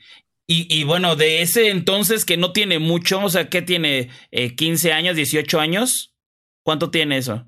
y, 0.47 0.85
bueno, 0.85 1.17
de 1.17 1.43
ese 1.43 1.69
entonces 1.69 2.25
que 2.25 2.37
no 2.37 2.53
tiene 2.53 2.79
mucho, 2.79 3.23
o 3.23 3.29
sea, 3.29 3.51
¿qué 3.51 3.63
tiene? 3.63 4.09
Eh, 4.31 4.57
¿15 4.57 4.93
años, 4.93 5.17
18 5.17 5.61
años? 5.61 6.15
¿Cuánto 6.63 6.91
tiene 6.91 7.19
eso? 7.19 7.47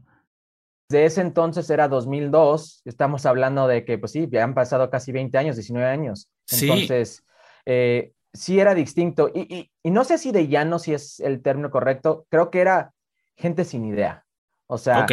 De 0.89 1.07
ese 1.07 1.23
entonces 1.23 1.71
era 1.71 1.89
2002, 1.89 2.83
estamos 2.85 3.25
hablando 3.25 3.67
de 3.67 3.85
que, 3.85 3.99
pues 3.99 4.13
sí, 4.13 4.29
ya 4.31 4.45
han 4.45 4.55
pasado 4.55 4.91
casi 4.91 5.11
20 5.11 5.39
años, 5.39 5.57
19 5.57 5.89
años. 5.89 6.29
Entonces, 6.51 7.25
eh, 7.67 8.13
sí 8.33 8.61
era 8.61 8.75
distinto. 8.75 9.31
Y, 9.35 9.71
no 9.85 10.05
sé 10.05 10.19
si 10.19 10.33
de 10.33 10.49
llano, 10.49 10.79
si 10.79 10.95
es 10.95 11.21
el 11.21 11.43
término 11.43 11.71
correcto, 11.71 12.27
creo 12.29 12.51
que 12.51 12.61
era 12.61 12.93
gente 13.37 13.65
sin 13.65 13.85
idea. 13.85 14.25
O 14.67 14.79
sea, 14.79 15.07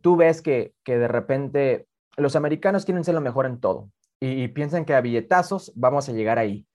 tú 0.00 0.16
ves 0.16 0.42
que, 0.42 0.74
que 0.84 0.98
de 0.98 1.08
repente 1.08 1.86
los 2.16 2.36
americanos 2.36 2.84
quieren 2.84 3.04
ser 3.04 3.14
lo 3.14 3.20
mejor 3.20 3.46
en 3.46 3.60
todo 3.60 3.90
y, 4.20 4.48
piensan 4.48 4.84
que 4.84 4.94
a 4.94 5.00
billetazos 5.00 5.72
vamos 5.74 6.08
a 6.08 6.12
llegar 6.12 6.38
ahí. 6.38 6.66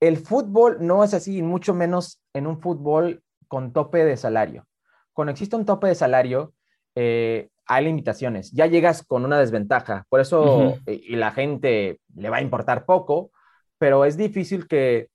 El 0.00 0.18
fútbol 0.18 0.78
no 0.80 1.02
es 1.02 1.14
así, 1.14 1.42
mucho 1.42 1.74
menos 1.74 2.22
en 2.34 2.46
un 2.46 2.60
fútbol 2.60 3.22
con 3.48 3.72
tope 3.72 4.04
de 4.04 4.16
salario. 4.16 4.66
Cuando 5.12 5.32
existe 5.32 5.56
un 5.56 5.64
tope 5.64 5.88
de 5.88 5.94
salario, 5.94 6.52
eh, 6.94 7.48
hay 7.66 7.84
limitaciones. 7.84 8.50
Ya 8.52 8.66
llegas 8.66 9.02
con 9.02 9.24
una 9.24 9.38
desventaja. 9.38 10.04
Por 10.08 10.20
eso, 10.20 10.78
y 10.86 11.16
la 11.16 11.32
gente 11.32 12.00
le 12.14 12.30
va 12.30 12.38
a 12.38 12.42
importar 12.42 12.84
poco, 12.84 13.30
pero 13.80 14.04
es 14.04 14.18
difícil 14.18 14.68
que 14.68 15.08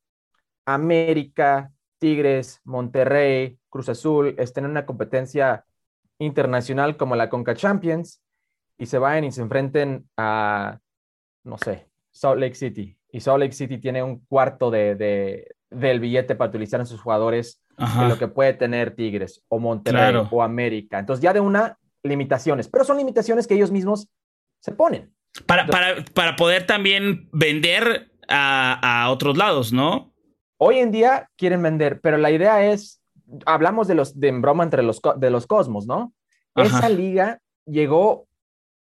América, 0.66 1.72
Tigres, 2.00 2.62
Monterrey, 2.64 3.60
Cruz 3.70 3.90
Azul 3.90 4.34
estén 4.40 4.66
en 4.66 4.72
una 4.72 4.88
competencia 4.88 5.66
internacional 6.18 6.98
como 6.98 7.16
la 7.16 7.30
Conca 7.30 7.54
Champions 7.54 8.24
y 8.80 8.88
se 8.88 8.98
vayan 8.98 9.26
y 9.26 9.32
se 9.32 9.44
enfrenten 9.44 10.10
a, 10.18 10.80
no 11.44 11.60
sé, 11.60 11.88
Salt 12.10 12.40
Lake 12.40 12.56
City. 12.56 12.98
Y 13.12 13.20
Salt 13.20 13.40
Lake 13.40 13.54
City 13.54 13.78
tiene 13.78 14.02
un 14.02 14.26
cuarto 14.26 14.72
de, 14.72 15.48
del 15.70 16.00
billete 16.00 16.34
para 16.34 16.50
utilizar 16.50 16.80
en 16.80 16.88
sus 16.88 17.00
jugadores 17.00 17.62
de 17.78 18.10
lo 18.10 18.18
que 18.18 18.28
puede 18.28 18.54
tener 18.54 18.96
Tigres 18.96 19.44
o 19.48 19.60
Monterrey 19.60 20.28
o 20.32 20.42
América. 20.42 20.98
Entonces 20.98 21.22
ya 21.22 21.34
de 21.34 21.40
una, 21.40 21.78
limitaciones, 22.02 22.68
pero 22.68 22.84
son 22.84 22.98
limitaciones 22.98 23.46
que 23.46 23.54
ellos 23.54 23.70
mismos 23.70 24.10
se 24.60 24.72
ponen. 24.72 25.14
Para, 25.46 25.68
para, 25.68 26.04
para 26.16 26.36
poder 26.36 26.66
también 26.66 27.30
vender 27.32 28.15
a, 28.28 29.08
otros 29.10 29.38
lados, 29.38 29.74
¿no? 29.74 30.14
Hoy 30.58 30.80
en 30.80 30.92
día 30.92 31.30
quieren 31.36 31.62
vender, 31.62 32.00
pero 32.02 32.18
la 32.18 32.32
idea 32.32 32.66
es, 32.72 33.02
hablamos 33.46 33.88
de 33.88 33.96
los 33.96 34.20
de 34.20 34.32
broma 34.32 34.64
entre 34.64 34.84
los 34.84 35.02
de 35.18 35.30
los 35.30 35.48
cosmos, 35.48 35.86
¿no? 35.86 36.14
Esa 36.56 36.90
liga 36.90 37.40
llegó 37.66 38.28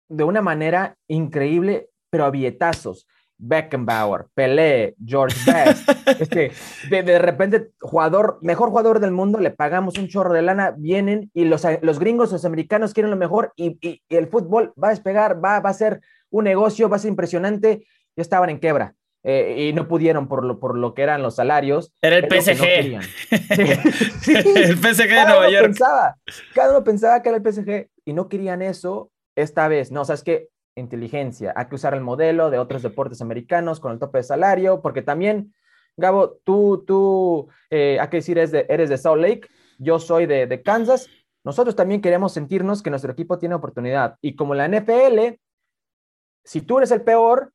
de 0.07 0.23
una 0.23 0.41
manera 0.41 0.97
increíble, 1.07 1.89
pero 2.09 2.25
a 2.25 2.31
billetazos. 2.31 3.07
Beckenbauer, 3.37 4.27
Pelé, 4.33 4.95
George 5.05 5.37
Best. 5.45 5.89
este, 6.21 6.51
de, 6.89 7.19
repente, 7.19 7.71
jugador, 7.81 8.39
mejor 8.41 8.69
jugador 8.69 8.99
del 8.99 9.11
mundo, 9.11 9.39
le 9.39 9.51
pagamos 9.51 9.97
un 9.97 10.07
chorro 10.07 10.33
de 10.33 10.41
lana, 10.41 10.73
vienen 10.77 11.29
y 11.33 11.45
los, 11.45 11.63
los 11.81 11.99
gringos, 11.99 12.31
los 12.31 12.45
americanos 12.45 12.93
quieren 12.93 13.11
lo 13.11 13.17
mejor 13.17 13.51
y, 13.55 13.77
y, 13.81 14.01
el 14.09 14.27
fútbol 14.27 14.73
va 14.81 14.87
a 14.87 14.91
despegar, 14.91 15.43
va, 15.43 15.59
va, 15.59 15.69
a 15.69 15.73
ser 15.73 16.01
un 16.29 16.45
negocio, 16.45 16.89
va 16.89 16.95
a 16.95 16.99
ser 16.99 17.09
impresionante. 17.09 17.85
Ya 18.15 18.21
estaban 18.21 18.49
en 18.49 18.59
quebra. 18.59 18.95
Eh, 19.27 19.69
y 19.69 19.73
no 19.73 19.87
pudieron 19.87 20.27
por 20.27 20.45
lo, 20.45 20.59
por 20.59 20.77
lo 20.77 20.93
que 20.93 21.01
eran 21.01 21.23
los 21.23 21.35
salarios. 21.35 21.91
Era 21.99 22.17
el 22.17 22.25
PSG. 22.25 22.63
el 23.31 24.77
PSG 24.77 25.09
de 25.09 25.25
Nueva 25.25 25.49
York. 25.49 25.65
Pensaba, 25.65 26.15
cada 26.53 26.69
uno 26.69 26.83
pensaba 26.83 27.23
que 27.23 27.29
era 27.29 27.39
el 27.39 27.43
PSG 27.43 27.89
y 28.05 28.13
no 28.13 28.29
querían 28.29 28.61
eso 28.61 29.09
esta 29.35 29.67
vez. 29.67 29.91
No, 29.91 30.05
sabes 30.05 30.21
que 30.21 30.49
inteligencia, 30.75 31.53
hay 31.55 31.65
que 31.65 31.75
usar 31.75 31.95
el 31.95 32.01
modelo 32.01 32.51
de 32.51 32.59
otros 32.59 32.83
deportes 32.83 33.19
americanos 33.19 33.79
con 33.79 33.93
el 33.93 33.99
tope 33.99 34.19
de 34.19 34.25
salario, 34.25 34.83
porque 34.83 35.01
también, 35.01 35.55
Gabo, 35.97 36.37
tú, 36.43 36.83
tú, 36.85 37.47
eh, 37.71 37.97
hay 37.99 38.09
que 38.09 38.17
decir, 38.17 38.37
eres 38.37 38.51
de, 38.51 38.67
eres 38.69 38.89
de 38.89 38.97
Salt 38.99 39.21
Lake, 39.21 39.47
yo 39.79 39.97
soy 39.97 40.27
de, 40.27 40.45
de 40.45 40.61
Kansas. 40.61 41.09
Nosotros 41.43 41.75
también 41.75 42.01
queremos 42.01 42.33
sentirnos 42.33 42.83
que 42.83 42.91
nuestro 42.91 43.11
equipo 43.11 43.39
tiene 43.39 43.55
oportunidad. 43.55 44.17
Y 44.21 44.35
como 44.35 44.53
la 44.53 44.67
NFL, 44.67 45.39
si 46.43 46.61
tú 46.61 46.77
eres 46.77 46.91
el 46.91 47.01
peor, 47.01 47.54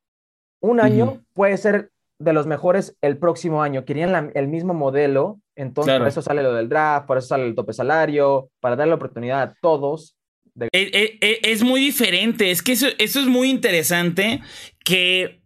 un 0.61 0.81
año 0.81 1.23
puede 1.35 1.57
ser 1.57 1.91
de 2.19 2.33
los 2.33 2.47
mejores 2.47 2.97
el 3.01 3.17
próximo 3.17 3.63
año. 3.63 3.85
Querían 3.85 4.31
el 4.35 4.49
mismo 4.49 4.75
modelo, 4.75 5.41
entonces 5.57 5.99
por 5.99 6.07
eso 6.07 6.23
sale 6.23 6.43
lo 6.43 6.55
del 6.55 6.69
draft, 6.69 7.07
por 7.07 7.19
eso 7.19 7.29
sale 7.29 7.47
el 7.47 7.55
tope 7.55 7.73
salario, 7.73 8.51
para 8.61 8.77
darle 8.77 8.95
oportunidad 8.95 9.43
a 9.43 9.55
todos. 9.61 10.17
E, 10.61 10.69
e, 10.73 11.19
e, 11.21 11.41
es, 11.45 11.63
muy 11.63 11.81
diferente, 11.81 12.51
es 12.51 12.63
que 12.63 12.73
eso, 12.73 12.89
eso 12.99 13.21
es 13.21 13.27
muy 13.27 13.49
interesante 13.49 14.43
que, 14.85 15.41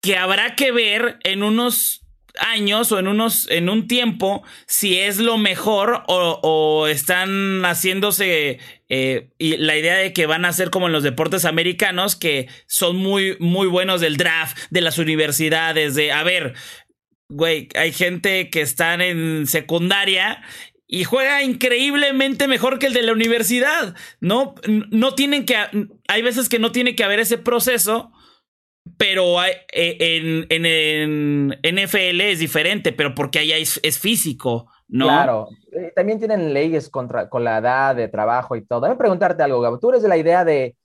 que 0.00 0.16
habrá 0.16 0.56
que 0.56 0.72
ver 0.72 1.18
en 1.24 1.42
unos 1.42 2.03
años 2.38 2.90
o 2.92 2.98
en 2.98 3.08
unos 3.08 3.48
en 3.50 3.68
un 3.68 3.86
tiempo 3.86 4.42
si 4.66 4.98
es 4.98 5.18
lo 5.18 5.38
mejor 5.38 6.02
o, 6.08 6.86
están 6.88 7.62
haciéndose 7.64 8.58
eh, 8.88 9.30
y 9.38 9.56
la 9.56 9.76
idea 9.76 9.96
de 9.96 10.12
que 10.12 10.26
van 10.26 10.44
a 10.44 10.52
ser 10.52 10.70
como 10.70 10.86
en 10.86 10.92
los 10.92 11.02
deportes 11.02 11.44
americanos 11.44 12.16
que 12.16 12.48
son 12.66 12.96
muy 12.96 13.36
muy 13.38 13.68
buenos 13.68 14.00
del 14.00 14.16
draft 14.16 14.58
de 14.70 14.80
las 14.80 14.98
universidades 14.98 15.94
de 15.94 16.12
a 16.12 16.22
ver 16.22 16.54
güey 17.28 17.68
hay 17.74 17.92
gente 17.92 18.50
que 18.50 18.60
están 18.62 19.00
en 19.00 19.46
secundaria 19.46 20.42
y 20.86 21.04
juega 21.04 21.42
increíblemente 21.42 22.48
mejor 22.48 22.78
que 22.78 22.86
el 22.86 22.94
de 22.94 23.02
la 23.02 23.12
universidad 23.12 23.94
no 24.20 24.54
no 24.66 25.14
tienen 25.14 25.46
que 25.46 25.56
hay 26.08 26.22
veces 26.22 26.48
que 26.48 26.58
no 26.58 26.72
tiene 26.72 26.96
que 26.96 27.04
haber 27.04 27.20
ese 27.20 27.38
proceso 27.38 28.12
pero 28.98 29.40
hay, 29.40 29.52
eh, 29.72 29.96
en, 29.98 30.46
en, 30.50 31.58
en, 31.62 31.84
NFL 31.84 32.20
es 32.20 32.38
diferente, 32.38 32.92
pero 32.92 33.14
porque 33.14 33.38
allá 33.38 33.56
es, 33.56 33.98
físico, 33.98 34.70
¿no? 34.88 35.06
Claro, 35.06 35.48
eh, 35.72 35.92
también 35.96 36.18
tienen 36.18 36.52
leyes 36.52 36.90
contra, 36.90 37.28
con 37.30 37.44
la 37.44 37.58
edad 37.58 37.96
de 37.96 38.08
trabajo 38.08 38.56
y 38.56 38.64
todo. 38.64 38.82
Déjame 38.82 38.98
preguntarte 38.98 39.42
algo, 39.42 39.60
Gabo. 39.60 39.78
¿Tú 39.78 39.90
eres 39.90 40.02
de 40.02 40.08
la 40.08 40.18
idea 40.18 40.44
de 40.44 40.76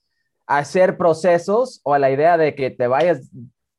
hacer 0.48 0.98
procesos 0.98 1.82
o 1.84 1.94
a 1.94 2.00
la 2.00 2.10
idea 2.10 2.38
de 2.38 2.56
que 2.56 2.70
te 2.70 2.88
vayas 2.88 3.29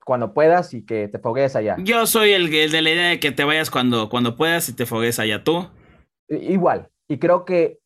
cuando 0.04 0.34
puedas 0.34 0.74
y 0.74 0.84
que 0.84 1.08
te 1.08 1.18
fogues 1.18 1.56
allá? 1.56 1.76
Yo 1.78 2.06
soy 2.06 2.32
el, 2.32 2.50
de 2.50 2.82
la 2.82 2.90
idea 2.90 3.08
de 3.08 3.20
que 3.20 3.32
te 3.32 3.44
vayas 3.44 3.70
cuando, 3.70 4.10
cuando 4.10 4.36
puedas 4.36 4.68
y 4.68 4.76
te 4.76 4.84
fogues 4.84 5.18
allá. 5.18 5.42
¿Tú? 5.42 5.66
Igual, 6.28 6.88
y 7.08 7.18
creo 7.18 7.46
que 7.46 7.78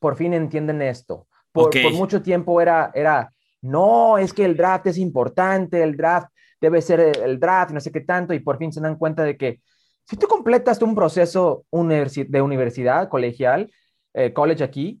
por 0.00 0.16
fin 0.16 0.32
entienden 0.32 0.80
esto. 0.80 1.26
Por, 1.52 1.70
por 1.70 1.92
mucho 1.92 2.22
tiempo 2.22 2.62
era, 2.62 2.90
era 2.94 3.32
no, 3.62 4.18
es 4.18 4.32
que 4.32 4.44
el 4.44 4.56
draft 4.56 4.86
es 4.88 4.98
importante, 4.98 5.82
el 5.82 5.96
draft 5.96 6.28
debe 6.60 6.82
ser 6.82 7.00
el 7.00 7.40
draft, 7.40 7.72
no 7.72 7.80
sé 7.80 7.90
qué 7.90 8.00
tanto, 8.00 8.34
y 8.34 8.40
por 8.40 8.58
fin 8.58 8.72
se 8.72 8.80
dan 8.80 8.96
cuenta 8.96 9.24
de 9.24 9.36
que 9.36 9.60
si 10.04 10.16
tú 10.16 10.26
completas 10.26 10.82
un 10.82 10.94
proceso 10.94 11.64
de 11.70 12.42
universidad, 12.42 13.08
colegial, 13.08 13.72
eh, 14.14 14.32
college 14.32 14.64
aquí, 14.64 15.00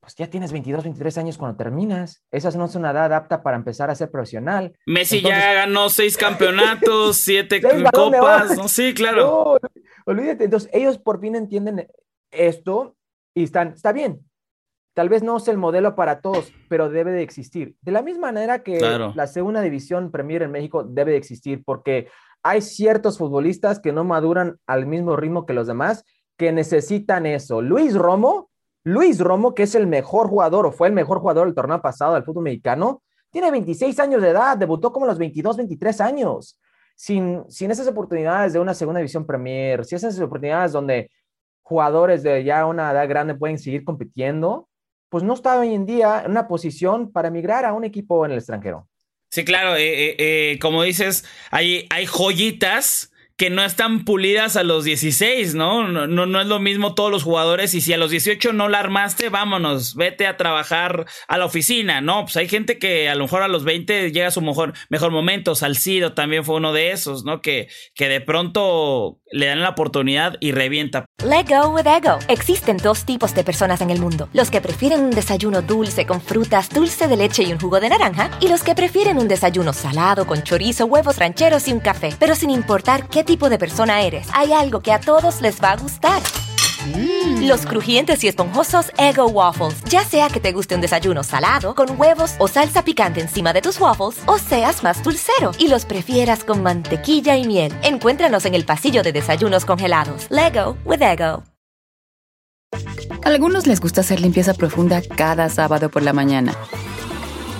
pues 0.00 0.14
ya 0.16 0.28
tienes 0.28 0.52
22, 0.52 0.84
23 0.84 1.18
años 1.18 1.38
cuando 1.38 1.56
terminas. 1.56 2.22
Esa 2.30 2.50
no 2.50 2.66
es 2.66 2.74
una 2.74 2.90
edad 2.90 3.12
apta 3.12 3.42
para 3.42 3.56
empezar 3.56 3.90
a 3.90 3.94
ser 3.94 4.10
profesional. 4.10 4.76
Messi 4.86 5.22
ya 5.22 5.54
ganó 5.54 5.88
seis 5.88 6.16
campeonatos, 6.16 7.16
siete 7.18 7.62
copas. 7.62 8.56
No, 8.56 8.68
sí, 8.68 8.92
claro. 8.92 9.58
olvídate. 10.04 10.44
Entonces, 10.44 10.68
ellos 10.72 10.98
por 10.98 11.20
fin 11.20 11.36
entienden 11.36 11.88
esto 12.30 12.96
y 13.34 13.44
están, 13.44 13.68
está 13.68 13.92
bien, 13.92 14.20
Tal 14.94 15.08
vez 15.08 15.24
no 15.24 15.36
es 15.36 15.48
el 15.48 15.58
modelo 15.58 15.96
para 15.96 16.20
todos, 16.20 16.52
pero 16.68 16.88
debe 16.88 17.10
de 17.10 17.22
existir. 17.22 17.76
De 17.82 17.90
la 17.90 18.00
misma 18.00 18.28
manera 18.28 18.62
que 18.62 18.78
la 19.14 19.26
segunda 19.26 19.60
división 19.60 20.12
Premier 20.12 20.42
en 20.42 20.52
México 20.52 20.84
debe 20.84 21.12
de 21.12 21.16
existir, 21.18 21.64
porque 21.64 22.08
hay 22.44 22.62
ciertos 22.62 23.18
futbolistas 23.18 23.80
que 23.80 23.92
no 23.92 24.04
maduran 24.04 24.58
al 24.66 24.86
mismo 24.86 25.16
ritmo 25.16 25.46
que 25.46 25.52
los 25.52 25.66
demás, 25.66 26.04
que 26.36 26.52
necesitan 26.52 27.26
eso. 27.26 27.60
Luis 27.60 27.94
Romo, 27.94 28.50
Luis 28.84 29.18
Romo, 29.18 29.52
que 29.52 29.64
es 29.64 29.74
el 29.74 29.88
mejor 29.88 30.28
jugador 30.28 30.66
o 30.66 30.72
fue 30.72 30.86
el 30.86 30.94
mejor 30.94 31.18
jugador 31.18 31.46
del 31.46 31.54
torneo 31.54 31.82
pasado 31.82 32.14
del 32.14 32.22
fútbol 32.22 32.44
mexicano, 32.44 33.02
tiene 33.30 33.50
26 33.50 33.98
años 33.98 34.22
de 34.22 34.28
edad, 34.28 34.56
debutó 34.56 34.92
como 34.92 35.06
a 35.06 35.08
los 35.08 35.18
22, 35.18 35.56
23 35.56 36.00
años. 36.00 36.60
Sin, 36.94 37.42
sin 37.48 37.72
esas 37.72 37.88
oportunidades 37.88 38.52
de 38.52 38.60
una 38.60 38.74
segunda 38.74 39.00
división 39.00 39.26
Premier, 39.26 39.84
si 39.84 39.96
esas 39.96 40.20
oportunidades 40.20 40.70
donde 40.70 41.10
jugadores 41.62 42.22
de 42.22 42.44
ya 42.44 42.64
una 42.66 42.92
edad 42.92 43.08
grande 43.08 43.34
pueden 43.34 43.58
seguir 43.58 43.84
compitiendo, 43.84 44.68
pues 45.14 45.22
no 45.22 45.34
está 45.34 45.56
hoy 45.60 45.72
en 45.72 45.86
día 45.86 46.22
en 46.24 46.32
una 46.32 46.48
posición 46.48 47.12
para 47.12 47.30
migrar 47.30 47.64
a 47.64 47.72
un 47.72 47.84
equipo 47.84 48.26
en 48.26 48.32
el 48.32 48.38
extranjero. 48.38 48.88
Sí, 49.30 49.44
claro, 49.44 49.76
eh, 49.76 50.08
eh, 50.08 50.16
eh, 50.18 50.58
como 50.58 50.82
dices, 50.82 51.24
hay, 51.52 51.86
hay 51.90 52.04
joyitas 52.04 53.12
que 53.36 53.50
no 53.50 53.64
están 53.64 54.04
pulidas 54.04 54.56
a 54.56 54.62
los 54.62 54.84
16, 54.84 55.54
¿no? 55.54 55.88
¿no? 55.88 56.06
No, 56.06 56.40
es 56.40 56.46
lo 56.46 56.60
mismo 56.60 56.94
todos 56.94 57.10
los 57.10 57.24
jugadores 57.24 57.74
y 57.74 57.80
si 57.80 57.92
a 57.92 57.98
los 57.98 58.10
18 58.10 58.52
no 58.52 58.68
la 58.68 58.78
armaste, 58.78 59.28
vámonos, 59.28 59.96
vete 59.96 60.26
a 60.26 60.36
trabajar 60.36 61.06
a 61.26 61.38
la 61.38 61.44
oficina, 61.44 62.00
¿no? 62.00 62.22
Pues 62.24 62.36
hay 62.36 62.48
gente 62.48 62.78
que 62.78 63.08
a 63.08 63.14
lo 63.16 63.24
mejor 63.24 63.42
a 63.42 63.48
los 63.48 63.64
20 63.64 64.12
llega 64.12 64.28
a 64.28 64.30
su 64.30 64.40
mejor, 64.40 64.74
mejor 64.88 65.10
momento, 65.10 65.54
Salcido 65.54 66.12
también 66.12 66.44
fue 66.44 66.56
uno 66.56 66.72
de 66.72 66.92
esos, 66.92 67.24
¿no? 67.24 67.40
Que, 67.40 67.68
que 67.94 68.08
de 68.08 68.20
pronto 68.20 69.18
le 69.32 69.46
dan 69.46 69.60
la 69.60 69.70
oportunidad 69.70 70.36
y 70.38 70.52
revienta. 70.52 71.06
Let 71.24 71.46
go 71.48 71.70
with 71.70 71.86
ego. 71.86 72.18
Existen 72.28 72.76
dos 72.76 73.04
tipos 73.04 73.34
de 73.34 73.42
personas 73.42 73.80
en 73.80 73.90
el 73.90 74.00
mundo, 74.00 74.28
los 74.32 74.50
que 74.50 74.60
prefieren 74.60 75.00
un 75.00 75.10
desayuno 75.10 75.60
dulce 75.60 76.06
con 76.06 76.20
frutas, 76.20 76.68
dulce 76.70 77.08
de 77.08 77.16
leche 77.16 77.42
y 77.42 77.52
un 77.52 77.58
jugo 77.58 77.80
de 77.80 77.88
naranja, 77.88 78.30
y 78.40 78.48
los 78.48 78.62
que 78.62 78.76
prefieren 78.76 79.18
un 79.18 79.26
desayuno 79.26 79.72
salado 79.72 80.24
con 80.26 80.44
chorizo, 80.44 80.86
huevos 80.86 81.18
rancheros 81.18 81.66
y 81.66 81.72
un 81.72 81.80
café. 81.80 82.14
Pero 82.20 82.36
sin 82.36 82.50
importar 82.50 83.08
qué 83.08 83.23
tipo 83.24 83.48
de 83.48 83.58
persona 83.58 84.02
eres, 84.02 84.28
hay 84.32 84.52
algo 84.52 84.80
que 84.80 84.92
a 84.92 85.00
todos 85.00 85.40
les 85.40 85.62
va 85.62 85.72
a 85.72 85.76
gustar. 85.76 86.22
Mm. 86.86 87.46
Los 87.46 87.64
crujientes 87.66 88.22
y 88.24 88.28
esponjosos 88.28 88.92
Ego 88.98 89.26
Waffles. 89.26 89.82
Ya 89.84 90.04
sea 90.04 90.28
que 90.28 90.40
te 90.40 90.52
guste 90.52 90.74
un 90.74 90.80
desayuno 90.80 91.22
salado, 91.22 91.74
con 91.74 91.98
huevos 91.98 92.34
o 92.38 92.48
salsa 92.48 92.84
picante 92.84 93.20
encima 93.20 93.52
de 93.52 93.62
tus 93.62 93.80
waffles, 93.80 94.22
o 94.26 94.38
seas 94.38 94.82
más 94.82 95.02
dulcero 95.02 95.52
y 95.58 95.68
los 95.68 95.84
prefieras 95.84 96.44
con 96.44 96.62
mantequilla 96.62 97.36
y 97.36 97.46
miel. 97.46 97.72
Encuéntranos 97.82 98.44
en 98.44 98.54
el 98.54 98.64
pasillo 98.64 99.02
de 99.02 99.12
desayunos 99.12 99.64
congelados. 99.64 100.26
Lego 100.30 100.76
with 100.84 101.02
Ego. 101.02 101.42
A 103.24 103.28
algunos 103.28 103.66
les 103.66 103.80
gusta 103.80 104.02
hacer 104.02 104.20
limpieza 104.20 104.52
profunda 104.54 105.00
cada 105.00 105.48
sábado 105.48 105.88
por 105.90 106.02
la 106.02 106.12
mañana. 106.12 106.54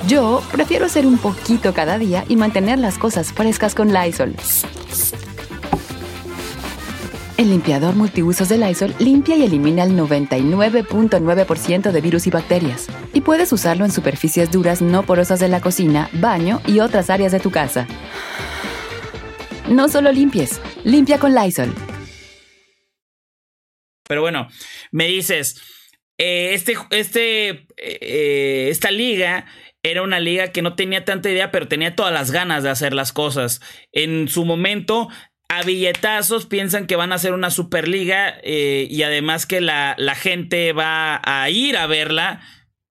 Yo 0.06 0.42
prefiero 0.52 0.84
hacer 0.84 1.06
un 1.06 1.16
poquito 1.16 1.72
cada 1.72 1.96
día 1.98 2.24
y 2.28 2.36
mantener 2.36 2.78
las 2.78 2.98
cosas 2.98 3.32
frescas 3.32 3.74
con 3.74 3.92
Lysol. 3.94 4.34
El 7.36 7.50
limpiador 7.50 7.96
multiusos 7.96 8.48
de 8.48 8.58
Lysol 8.58 8.94
limpia 9.00 9.34
y 9.34 9.42
elimina 9.42 9.82
el 9.82 9.90
99.9% 9.98 11.90
de 11.90 12.00
virus 12.00 12.28
y 12.28 12.30
bacterias. 12.30 12.86
Y 13.12 13.22
puedes 13.22 13.52
usarlo 13.52 13.84
en 13.84 13.90
superficies 13.90 14.52
duras 14.52 14.80
no 14.80 15.02
porosas 15.04 15.40
de 15.40 15.48
la 15.48 15.60
cocina, 15.60 16.08
baño 16.12 16.62
y 16.64 16.78
otras 16.78 17.10
áreas 17.10 17.32
de 17.32 17.40
tu 17.40 17.50
casa. 17.50 17.88
No 19.68 19.88
solo 19.88 20.12
limpies, 20.12 20.60
limpia 20.84 21.18
con 21.18 21.34
Lysol. 21.34 21.74
Pero 24.06 24.20
bueno, 24.20 24.46
me 24.92 25.08
dices, 25.08 25.60
eh, 26.18 26.50
este, 26.54 26.76
este, 26.90 27.66
eh, 27.76 28.68
esta 28.70 28.92
liga 28.92 29.46
era 29.82 30.02
una 30.02 30.20
liga 30.20 30.52
que 30.52 30.62
no 30.62 30.76
tenía 30.76 31.04
tanta 31.04 31.30
idea, 31.30 31.50
pero 31.50 31.66
tenía 31.66 31.96
todas 31.96 32.12
las 32.12 32.30
ganas 32.30 32.62
de 32.62 32.70
hacer 32.70 32.94
las 32.94 33.12
cosas. 33.12 33.60
En 33.90 34.28
su 34.28 34.44
momento 34.44 35.08
a 35.48 35.62
billetazos 35.62 36.46
piensan 36.46 36.86
que 36.86 36.96
van 36.96 37.12
a 37.12 37.18
ser 37.18 37.32
una 37.32 37.50
superliga 37.50 38.38
eh, 38.42 38.86
y 38.90 39.02
además 39.02 39.46
que 39.46 39.60
la, 39.60 39.94
la, 39.98 40.14
gente 40.14 40.72
va 40.72 41.20
a 41.24 41.48
ir 41.50 41.76
a 41.76 41.86
verla. 41.86 42.40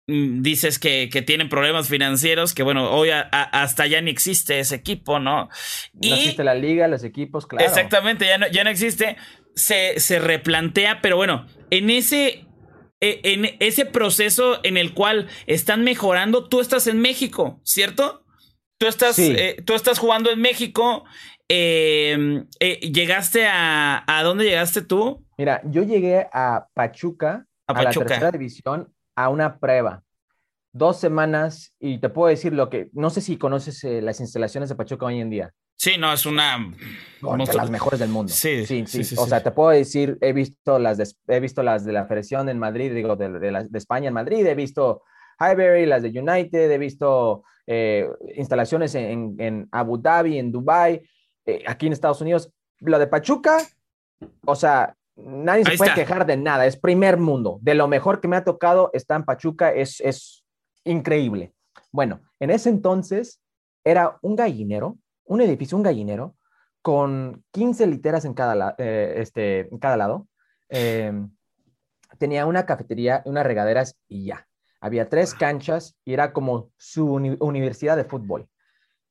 Mm, 0.07 0.41
dices 0.41 0.77
que, 0.77 1.09
que 1.11 1.21
tienen 1.21 1.47
problemas 1.47 1.87
financieros, 1.87 2.53
que 2.53 2.63
bueno, 2.63 2.91
hoy 2.91 3.09
hasta 3.11 3.87
ya 3.87 4.01
ni 4.01 4.11
existe 4.11 4.59
ese 4.59 4.75
equipo, 4.75 5.19
¿no? 5.19 5.49
No 5.93 6.15
existe 6.15 6.43
la 6.43 6.55
liga, 6.55 6.87
los 6.87 7.03
equipos, 7.03 7.47
claro. 7.47 7.65
Exactamente, 7.65 8.25
ya 8.25 8.37
no, 8.37 8.47
ya 8.47 8.63
no 8.63 8.69
existe. 8.69 9.15
Se, 9.55 9.99
se 9.99 10.19
replantea, 10.19 11.01
pero 11.01 11.17
bueno, 11.17 11.45
en 11.69 11.89
ese 11.89 12.45
e, 13.01 13.19
en 13.23 13.57
ese 13.59 13.85
proceso 13.85 14.59
en 14.63 14.77
el 14.77 14.93
cual 14.93 15.27
están 15.47 15.83
mejorando, 15.83 16.47
tú 16.47 16.61
estás 16.61 16.85
en 16.85 16.99
México, 16.99 17.59
¿cierto? 17.63 18.23
Tú 18.77 18.87
estás, 18.87 19.17
eh, 19.19 19.57
tú 19.65 19.73
estás 19.73 19.99
jugando 19.99 20.31
en 20.31 20.39
México 20.39 21.03
eh, 21.53 22.45
eh, 22.61 22.79
¿Llegaste 22.79 23.45
a... 23.45 24.05
¿A 24.07 24.23
dónde 24.23 24.45
llegaste 24.45 24.81
tú? 24.81 25.25
Mira, 25.37 25.61
yo 25.65 25.83
llegué 25.83 26.29
a 26.31 26.67
Pachuca, 26.73 27.45
a, 27.67 27.83
la 27.83 27.89
tercera 27.91 28.31
división, 28.31 28.93
a 29.17 29.27
una 29.27 29.59
prueba. 29.59 30.01
Dos 30.71 31.01
semanas, 31.01 31.73
y 31.77 31.97
te 31.97 32.07
puedo 32.07 32.29
decir 32.29 32.53
lo 32.53 32.69
que... 32.69 32.89
No 32.93 33.09
sé 33.09 33.19
si 33.19 33.35
conoces 33.35 33.83
eh, 33.83 34.01
las 34.01 34.21
instalaciones 34.21 34.69
de 34.69 34.75
Pachuca 34.75 35.07
hoy 35.07 35.19
en 35.19 35.29
día. 35.29 35.51
Sí, 35.75 35.97
no, 35.99 36.13
es 36.13 36.25
una... 36.25 36.71
de 37.21 37.53
las 37.53 37.69
mejores 37.69 37.99
del 37.99 38.09
mundo. 38.09 38.31
Sí, 38.31 38.65
sí, 38.65 38.85
sí. 38.85 39.15
o 39.17 39.27
sea, 39.27 39.43
te 39.43 39.51
puedo 39.51 39.71
decir, 39.71 40.17
he 40.21 40.31
visto 40.31 40.79
las 40.79 40.97
de, 40.97 41.07
he 41.27 41.41
visto 41.41 41.63
las 41.63 41.83
de 41.83 41.91
la 41.91 42.05
Federación 42.05 42.47
en 42.47 42.59
Madrid, 42.59 42.93
digo, 42.93 43.17
de, 43.17 43.29
de, 43.29 43.77
España 43.77 44.07
en 44.07 44.13
Madrid, 44.13 44.45
he 44.45 44.55
visto 44.55 45.03
Highbury, 45.37 45.85
las 45.85 46.03
de 46.03 46.17
United, 46.17 46.71
he 46.71 46.77
visto 46.77 47.43
instalaciones 48.35 48.95
en, 48.95 49.35
en, 49.39 49.67
Abu 49.71 49.97
Dhabi, 49.97 50.37
en 50.37 50.51
Dubai, 50.51 51.01
eh, 51.55 51.63
aquí 51.67 51.87
en 51.87 51.93
Estados 51.93 52.21
Unidos. 52.21 52.51
Lo 52.79 52.97
de 52.99 53.07
Pachuca, 53.07 53.57
o 54.45 54.55
sea, 54.55 54.95
nadie 55.15 55.65
se 55.65 55.77
puede 55.77 55.93
quejar 55.93 56.25
de 56.25 56.37
nada, 56.37 56.65
es 56.65 56.77
primer 56.77 57.17
mundo. 57.17 57.59
De 57.61 57.75
lo 57.75 57.87
mejor 57.87 58.21
que 58.21 58.27
me 58.27 58.35
ha 58.37 58.43
tocado 58.43 58.89
está 58.93 59.15
en 59.15 59.23
Pachuca, 59.23 59.71
es, 59.71 60.01
es 60.01 60.43
increíble. 60.83 61.53
Bueno, 61.91 62.21
en 62.39 62.49
ese 62.49 62.69
entonces 62.69 63.39
era 63.83 64.17
un 64.21 64.35
gallinero 64.35 64.97
un 65.31 65.39
edificio, 65.39 65.77
un 65.77 65.83
gallinero, 65.83 66.35
con 66.81 67.45
15 67.51 67.87
literas 67.87 68.25
en 68.25 68.33
cada, 68.33 68.75
eh, 68.77 69.13
este, 69.17 69.61
en 69.71 69.77
cada 69.77 69.95
lado. 69.95 70.27
Em, 70.67 71.31
tenía 72.17 72.45
una 72.45 72.65
cafetería, 72.65 73.21
unas 73.25 73.45
regaderas 73.45 73.97
y 74.09 74.25
ya. 74.25 74.45
Había 74.81 75.07
tres 75.07 75.33
canchas 75.33 75.95
y 76.03 76.13
era 76.13 76.33
como 76.33 76.71
su 76.75 77.13
universidad 77.13 77.95
de 77.95 78.03
fútbol. 78.03 78.49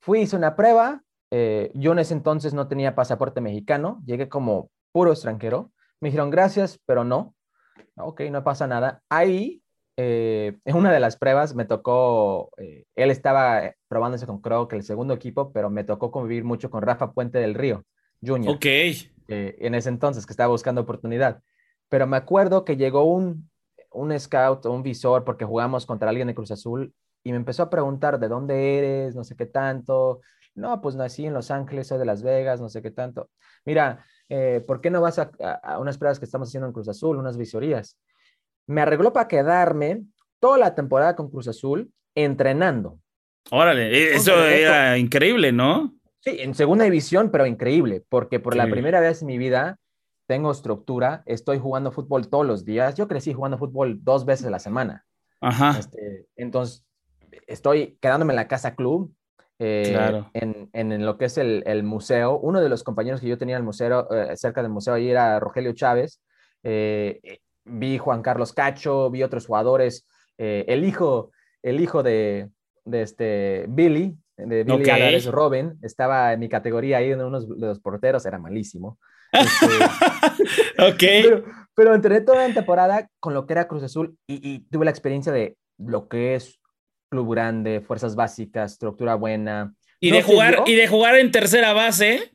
Fui, 0.01 0.21
hice 0.21 0.37
una 0.37 0.57
prueba. 0.57 1.03
Eh, 1.31 1.71
yo 1.75 1.93
en 1.93 2.01
ese 2.01 2.15
entonces 2.15 2.55
no 2.55 2.69
tenía 2.69 2.95
pasaporte 2.95 3.41
mexicano. 3.41 4.03
Llegué 4.05 4.29
como 4.29 4.71
puro 4.93 5.13
extranjero. 5.13 5.73
Me 6.01 6.09
dijeron 6.09 6.31
gracias, 6.31 6.81
pero 6.87 7.05
no. 7.05 7.35
Ok, 7.97 8.23
no 8.31 8.43
pasa 8.43 8.67
nada. 8.67 9.03
Ahí, 9.09 9.63
eh, 9.97 10.59
en 10.65 10.77
una 10.77 10.93
de 10.93 11.01
las 11.01 11.17
pruebas 11.17 11.55
me 11.55 11.65
tocó, 11.65 12.51
eh, 12.57 12.85
él 12.97 13.11
estaba 13.11 13.75
probándose 13.89 14.27
con 14.27 14.41
creo 14.41 14.69
que 14.69 14.77
el 14.77 14.83
segundo 14.83 15.15
equipo, 15.15 15.53
pero 15.53 15.71
me 15.71 15.85
tocó 15.85 16.11
convivir 16.11 16.45
mucho 16.45 16.71
con 16.71 16.83
Rafa 16.83 17.13
Puente 17.13 17.39
del 17.39 17.55
Río, 17.55 17.85
Junior. 18.25 18.55
Ok. 18.57 18.67
en 19.29 19.75
ese 19.77 19.89
entonces, 19.91 20.27
que 20.27 20.33
estaba 20.33 20.49
buscando 20.49 20.81
oportunidad. 20.81 21.41
Pero 21.89 22.07
me 22.07 22.17
acuerdo 22.17 22.65
que 22.65 22.77
llegó 22.77 23.05
un, 23.05 23.49
un 23.93 24.19
scout 24.19 24.67
un 24.67 24.83
visor 24.83 25.25
porque 25.25 25.45
jugamos 25.45 25.87
contra 25.87 26.09
alguien 26.09 26.29
de 26.29 26.35
Cruz 26.35 26.51
Azul 26.51 26.95
y 27.23 27.33
me 27.33 27.37
empezó 27.37 27.65
a 27.65 27.71
preguntar 27.71 28.19
de 28.19 28.29
dónde 28.29 28.79
eres, 28.79 29.15
no 29.15 29.25
sé 29.25 29.37
qué 29.37 29.47
tanto. 29.47 30.21
No, 30.61 30.81
pues 30.81 30.95
nací 30.95 31.27
en 31.27 31.35
Los 31.35 31.51
Ángeles, 31.51 31.89
soy 31.89 31.99
de 31.99 32.05
Las 32.05 32.23
Vegas, 32.23 32.61
no 32.61 32.69
sé 32.69 32.83
qué 32.83 32.91
tanto. 32.91 33.31
Mira, 33.65 34.05
eh, 34.29 34.63
¿por 34.67 34.81
qué 34.81 34.91
no 34.91 35.01
vas 35.01 35.19
a, 35.19 35.31
unas 35.79 35.99
pruebas 35.99 36.19
que 36.19 36.25
estamos 36.25 36.49
haciendo 36.49 36.67
en 36.67 36.73
Cruz 36.73 36.89
Azul, 36.89 37.17
unas 37.17 37.37
visorías? 37.37 37.99
Me 38.67 38.83
arregló 38.83 39.13
para 39.13 39.27
quedarme 39.27 40.05
toda 40.39 40.59
la 40.59 40.75
temporada 40.75 41.17
con 41.17 41.31
Cruz 41.31 41.49
Azul 41.49 41.91
entrenando. 42.15 42.99
Órale, 43.51 43.89
e, 43.91 44.15
eso 44.15 44.45
era 44.45 44.99
increíble, 44.99 45.51
¿no? 45.51 45.95
Sí, 46.21 46.37
en 46.39 46.55
segunda 46.55 46.85
división, 46.85 47.31
pero 47.31 47.47
increíble, 47.47 48.05
porque 48.09 48.39
por 48.39 48.55
la 48.55 48.69
primera 48.69 49.01
vez 49.01 49.23
en 49.23 49.29
mi 49.29 49.39
vida 49.39 49.79
tengo 50.27 50.53
estructura, 50.53 51.23
estoy 51.27 51.59
jugando 51.59 51.91
fútbol 51.91 52.29
todos 52.29 52.47
los 52.47 52.65
días. 52.65 52.95
Yo 52.95 53.09
crecí 53.09 53.33
jugando 53.33 53.59
fútbol 53.59 53.99
dos 54.05 54.27
veces 54.27 54.47
a 54.47 54.51
la 54.51 54.59
semana. 54.59 55.05
Ajá. 55.41 55.77
Este, 55.79 56.27
entonces, 56.37 56.85
estoy 57.47 57.99
quedándome 58.01 58.33
en 58.33 58.37
la 58.37 58.49
casa 58.49 58.77
club, 58.77 59.13
eh, 59.63 59.91
claro. 59.91 60.31
en, 60.33 60.71
en, 60.73 61.05
lo 61.05 61.19
que 61.19 61.27
es 61.27 61.37
el, 61.37 61.63
el, 61.67 61.83
museo. 61.83 62.39
Uno 62.39 62.63
de 62.63 62.71
los 62.71 62.83
compañeros 62.83 63.21
que 63.21 63.29
yo 63.29 63.37
tenía 63.37 63.57
en 63.57 63.61
el 63.61 63.67
museo, 63.67 64.11
eh, 64.11 64.35
cerca 64.37 64.63
del 64.63 64.73
museo, 64.73 64.95
ahí 64.95 65.11
era 65.11 65.39
Rogelio 65.39 65.75
Chávez. 65.75 66.23
Eh, 66.63 67.21
vi 67.67 67.99
Juan 67.99 68.23
Carlos 68.23 68.55
Cacho, 68.55 69.11
vi 69.11 69.23
otros 69.23 69.47
jugadores. 69.47 70.07
el 70.39 70.85
hijo, 70.85 71.33
el 71.63 71.81
hijo 71.81 72.03
de, 72.03 72.49
de 72.87 73.03
este 73.03 73.67
Billy, 73.69 74.17
de 74.39 74.65
Billy 74.65 74.83
okay. 74.83 75.21
Robin, 75.27 75.79
estaba 75.83 76.33
en 76.33 76.41
mi 76.41 76.49
categoría 76.49 76.97
ahí 76.97 77.13
en 77.13 77.21
uno 77.21 77.41
de 77.41 77.67
los 77.67 77.81
porteros, 77.81 78.25
era 78.27 78.39
malísimo. 78.39 78.99
Este, 80.81 81.25
ok. 81.33 81.45
Pero, 81.75 81.95
entré 81.95 82.21
toda 82.21 82.49
la 82.49 82.55
temporada 82.55 83.09
con 83.21 83.33
lo 83.33 83.47
que 83.47 83.53
era 83.53 83.69
Cruz 83.69 83.85
Azul 83.85 84.17
y, 84.27 84.61
tuve 84.71 84.85
la 84.85 84.91
experiencia 84.91 85.33
de 85.33 85.57
lo 85.79 86.09
que 86.09 86.35
es 86.35 86.60
club 87.11 87.33
grande, 87.33 87.81
fuerzas 87.81 88.15
básicas, 88.15 88.73
estructura 88.73 89.15
buena. 89.15 89.75
Y, 90.01 90.11
de, 90.11 90.23
jugar, 90.23 90.63
y 90.67 90.75
de 90.75 90.89
jugar 90.89 91.17
en 91.17 91.31
tercera 91.31 91.75
base 91.75 92.33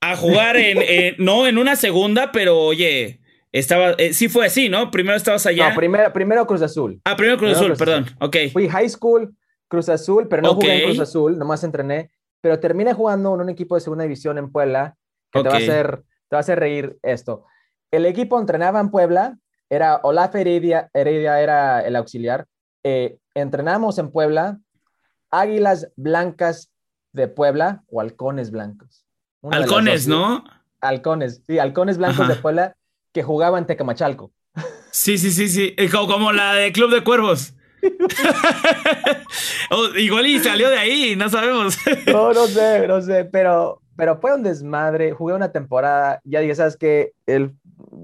a 0.00 0.16
jugar 0.16 0.56
en, 0.56 1.14
no 1.18 1.46
en 1.46 1.58
una 1.58 1.76
segunda, 1.76 2.32
pero 2.32 2.58
oye, 2.58 3.20
estaba, 3.52 3.92
eh, 3.98 4.14
sí 4.14 4.28
fue 4.28 4.46
así, 4.46 4.68
¿no? 4.68 4.90
Primero 4.90 5.16
estabas 5.16 5.44
allá. 5.44 5.70
No, 5.70 5.76
primero, 5.76 6.12
primero 6.12 6.46
Cruz 6.46 6.62
Azul. 6.62 7.00
Ah, 7.04 7.16
primero 7.16 7.36
Cruz 7.36 7.56
Azul, 7.56 7.74
perdón, 7.76 8.06
ok. 8.20 8.36
Fui 8.52 8.68
high 8.68 8.88
school, 8.88 9.34
Cruz 9.68 9.88
Azul, 9.90 10.28
pero 10.28 10.42
no 10.42 10.54
jugué 10.54 10.78
en 10.78 10.84
Cruz 10.86 11.00
Azul, 11.00 11.36
nomás 11.36 11.62
entrené, 11.64 12.10
pero 12.40 12.58
terminé 12.58 12.94
jugando 12.94 13.34
en 13.34 13.42
un 13.42 13.50
equipo 13.50 13.74
de 13.74 13.82
segunda 13.82 14.04
división 14.04 14.38
en 14.38 14.50
Puebla, 14.50 14.96
que 15.30 15.42
te 15.42 15.48
va 15.48 15.54
a 15.56 15.58
hacer 15.58 16.04
te 16.28 16.36
va 16.36 16.38
a 16.38 16.40
hacer 16.40 16.58
reír 16.58 16.98
esto. 17.02 17.44
El 17.90 18.06
equipo 18.06 18.40
entrenaba 18.40 18.80
en 18.80 18.90
Puebla, 18.90 19.38
era 19.68 20.00
Olaf 20.02 20.34
Heredia, 20.34 20.90
Heredia 20.92 21.40
era 21.40 21.80
el 21.80 21.96
auxiliar. 21.96 22.46
Eh, 22.84 23.18
entrenamos 23.34 23.98
en 23.98 24.10
Puebla, 24.10 24.60
Águilas 25.30 25.90
Blancas 25.96 26.70
de 27.12 27.28
Puebla 27.28 27.82
o 27.88 28.00
Halcones 28.00 28.50
Blancos. 28.50 29.04
Halcones, 29.42 30.06
¿no? 30.06 30.44
Halcones, 30.80 31.42
sí, 31.46 31.58
Halcones 31.58 31.98
Blancos 31.98 32.28
de 32.28 32.36
Puebla 32.36 32.76
que 33.12 33.22
jugaban 33.22 33.66
Tecamachalco. 33.66 34.32
Sí, 34.90 35.18
sí, 35.18 35.32
sí, 35.32 35.48
sí, 35.48 35.74
eh, 35.76 35.90
como, 35.90 36.32
la 36.32 36.54
de 36.54 36.72
Club 36.72 36.92
de 36.92 37.02
Cuervos. 37.02 37.54
igual 39.96 40.26
y 40.26 40.38
salió 40.38 40.70
de 40.70 40.78
ahí, 40.78 41.16
no 41.16 41.28
sabemos. 41.28 41.76
no, 42.06 42.32
no 42.32 42.46
sé, 42.46 42.86
no 42.86 43.02
sé, 43.02 43.24
pero 43.24 43.82
pero 43.96 44.16
fue 44.16 44.34
un 44.34 44.42
desmadre. 44.42 45.12
Jugué 45.12 45.34
una 45.34 45.52
temporada, 45.52 46.20
ya 46.24 46.40
dije, 46.40 46.54
¿sabes 46.54 46.76
qué? 46.76 47.12
El, 47.26 47.54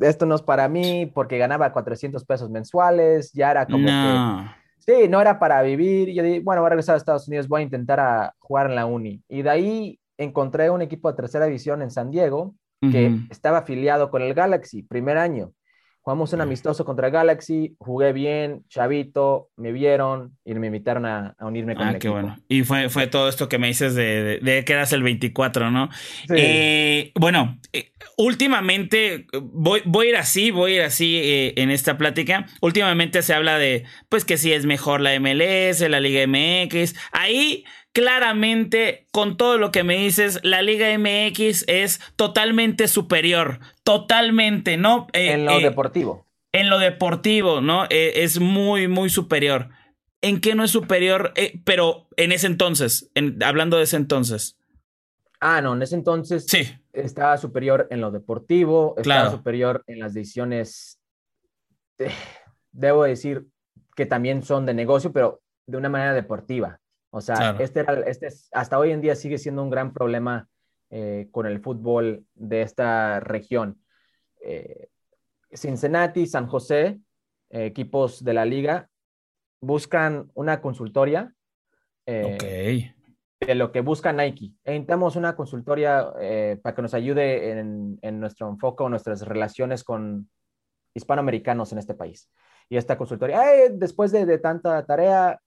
esto 0.00 0.26
no 0.26 0.34
es 0.34 0.42
para 0.42 0.68
mí 0.68 1.10
porque 1.12 1.38
ganaba 1.38 1.72
400 1.72 2.24
pesos 2.24 2.50
mensuales, 2.50 3.32
ya 3.32 3.50
era 3.50 3.66
como 3.66 3.86
que... 3.86 4.59
Sí, 4.90 5.08
no 5.08 5.20
era 5.20 5.38
para 5.38 5.62
vivir. 5.62 6.12
Yo 6.12 6.24
dije, 6.24 6.40
bueno, 6.40 6.62
voy 6.62 6.66
a 6.66 6.70
regresar 6.70 6.96
a 6.96 6.98
Estados 6.98 7.28
Unidos, 7.28 7.46
voy 7.46 7.60
a 7.60 7.64
intentar 7.64 8.00
a 8.00 8.34
jugar 8.40 8.66
en 8.66 8.74
la 8.74 8.86
uni. 8.86 9.22
Y 9.28 9.42
de 9.42 9.50
ahí 9.50 10.00
encontré 10.18 10.68
un 10.68 10.82
equipo 10.82 11.08
de 11.08 11.16
tercera 11.16 11.46
división 11.46 11.80
en 11.80 11.92
San 11.92 12.10
Diego 12.10 12.56
que 12.80 13.14
estaba 13.28 13.58
afiliado 13.58 14.10
con 14.10 14.22
el 14.22 14.32
Galaxy, 14.32 14.82
primer 14.82 15.18
año. 15.18 15.52
Jugamos 16.02 16.32
un 16.32 16.40
amistoso 16.40 16.86
contra 16.86 17.10
Galaxy, 17.10 17.76
jugué 17.78 18.14
bien, 18.14 18.64
chavito, 18.68 19.50
me 19.56 19.70
vieron 19.70 20.38
y 20.46 20.54
me 20.54 20.68
invitaron 20.68 21.04
a, 21.04 21.36
unirme 21.40 21.74
con 21.74 21.88
ah, 21.88 21.98
qué 21.98 22.08
bueno. 22.08 22.36
Y 22.48 22.62
fue, 22.62 22.88
fue 22.88 23.06
todo 23.06 23.28
esto 23.28 23.50
que 23.50 23.58
me 23.58 23.66
dices 23.66 23.94
de, 23.94 24.40
que 24.66 24.72
eras 24.72 24.94
el 24.94 25.02
24, 25.02 25.70
¿no? 25.70 25.90
Eh, 26.30 27.12
bueno, 27.20 27.58
eh, 27.74 27.92
últimamente, 28.16 29.26
voy, 29.42 29.82
voy, 29.84 30.06
a 30.06 30.10
ir 30.10 30.16
así, 30.16 30.50
voy 30.50 30.72
a 30.72 30.76
ir 30.76 30.82
así 30.82 31.20
eh, 31.22 31.52
en 31.56 31.70
esta 31.70 31.98
plática. 31.98 32.46
Últimamente 32.62 33.20
se 33.20 33.34
habla 33.34 33.58
de, 33.58 33.84
pues 34.08 34.24
que 34.24 34.38
si 34.38 34.54
es 34.54 34.64
mejor 34.64 35.02
la 35.02 35.18
MLS, 35.20 35.80
la 35.80 36.00
Liga 36.00 36.26
MX. 36.26 36.94
Ahí 37.12 37.64
claramente, 37.92 39.06
con 39.12 39.36
todo 39.36 39.58
lo 39.58 39.72
que 39.72 39.84
me 39.84 39.96
dices, 39.96 40.40
la 40.42 40.62
Liga 40.62 40.86
MX 40.96 41.64
es 41.68 42.00
totalmente 42.16 42.88
superior. 42.88 43.60
Totalmente, 43.82 44.76
¿no? 44.76 45.08
Eh, 45.12 45.32
en 45.32 45.44
lo 45.44 45.58
eh, 45.58 45.62
deportivo. 45.62 46.26
En 46.52 46.70
lo 46.70 46.78
deportivo, 46.78 47.60
¿no? 47.60 47.84
Eh, 47.90 48.22
es 48.22 48.40
muy, 48.40 48.88
muy 48.88 49.10
superior. 49.10 49.68
¿En 50.22 50.40
qué 50.40 50.54
no 50.54 50.64
es 50.64 50.70
superior? 50.70 51.32
pero 51.64 52.06
en 52.16 52.32
ese 52.32 52.46
entonces, 52.46 53.10
hablando 53.42 53.78
de 53.78 53.84
ese 53.84 53.96
entonces. 53.96 54.58
Ah, 55.40 55.62
no, 55.62 55.74
en 55.74 55.80
ese 55.80 55.94
entonces 55.94 56.44
sí. 56.46 56.68
estaba 56.92 57.38
superior 57.38 57.86
en 57.90 58.02
lo 58.02 58.10
deportivo, 58.10 58.94
estaba 58.98 59.30
superior 59.30 59.82
en 59.86 59.98
las 59.98 60.12
decisiones, 60.12 61.00
debo 62.72 63.04
decir 63.04 63.46
que 63.96 64.04
también 64.04 64.42
son 64.42 64.66
de 64.66 64.74
negocio, 64.74 65.10
pero 65.10 65.40
de 65.66 65.78
una 65.78 65.88
manera 65.88 66.12
deportiva. 66.12 66.79
O 67.10 67.20
sea, 67.20 67.56
este, 67.58 67.80
era, 67.80 67.94
este 68.00 68.28
hasta 68.52 68.78
hoy 68.78 68.92
en 68.92 69.00
día 69.00 69.16
sigue 69.16 69.38
siendo 69.38 69.62
un 69.62 69.70
gran 69.70 69.92
problema 69.92 70.48
eh, 70.90 71.28
con 71.30 71.46
el 71.46 71.60
fútbol 71.60 72.24
de 72.34 72.62
esta 72.62 73.20
región. 73.20 73.80
Eh, 74.42 74.88
Cincinnati, 75.52 76.26
San 76.26 76.46
José, 76.46 77.00
eh, 77.50 77.66
equipos 77.66 78.24
de 78.24 78.34
la 78.34 78.44
liga, 78.44 78.88
buscan 79.60 80.30
una 80.34 80.60
consultoria. 80.60 81.34
de 82.06 83.54
lo 83.54 83.72
que 83.72 83.80
busca 83.80 84.12
Nike. 84.12 84.52
Necesitamos 84.64 85.16
una 85.16 85.34
consultoria 85.34 86.12
para 86.62 86.74
que 86.74 86.82
nos 86.82 86.92
ayude 86.92 87.58
en, 87.58 88.20
nuestro 88.20 88.48
enfoque 88.48 88.82
o 88.82 88.88
nuestras 88.88 89.22
relaciones 89.22 89.82
con 89.82 90.28
hispanoamericanos 90.92 91.72
en 91.72 91.78
este 91.78 91.94
país. 91.94 92.28
Y 92.68 92.76
esta 92.76 92.98
consultoría, 92.98 93.40
después 93.70 94.12
de, 94.12 94.26
de, 94.26 94.38
tanta 94.38 94.84
tarea, 94.84 95.40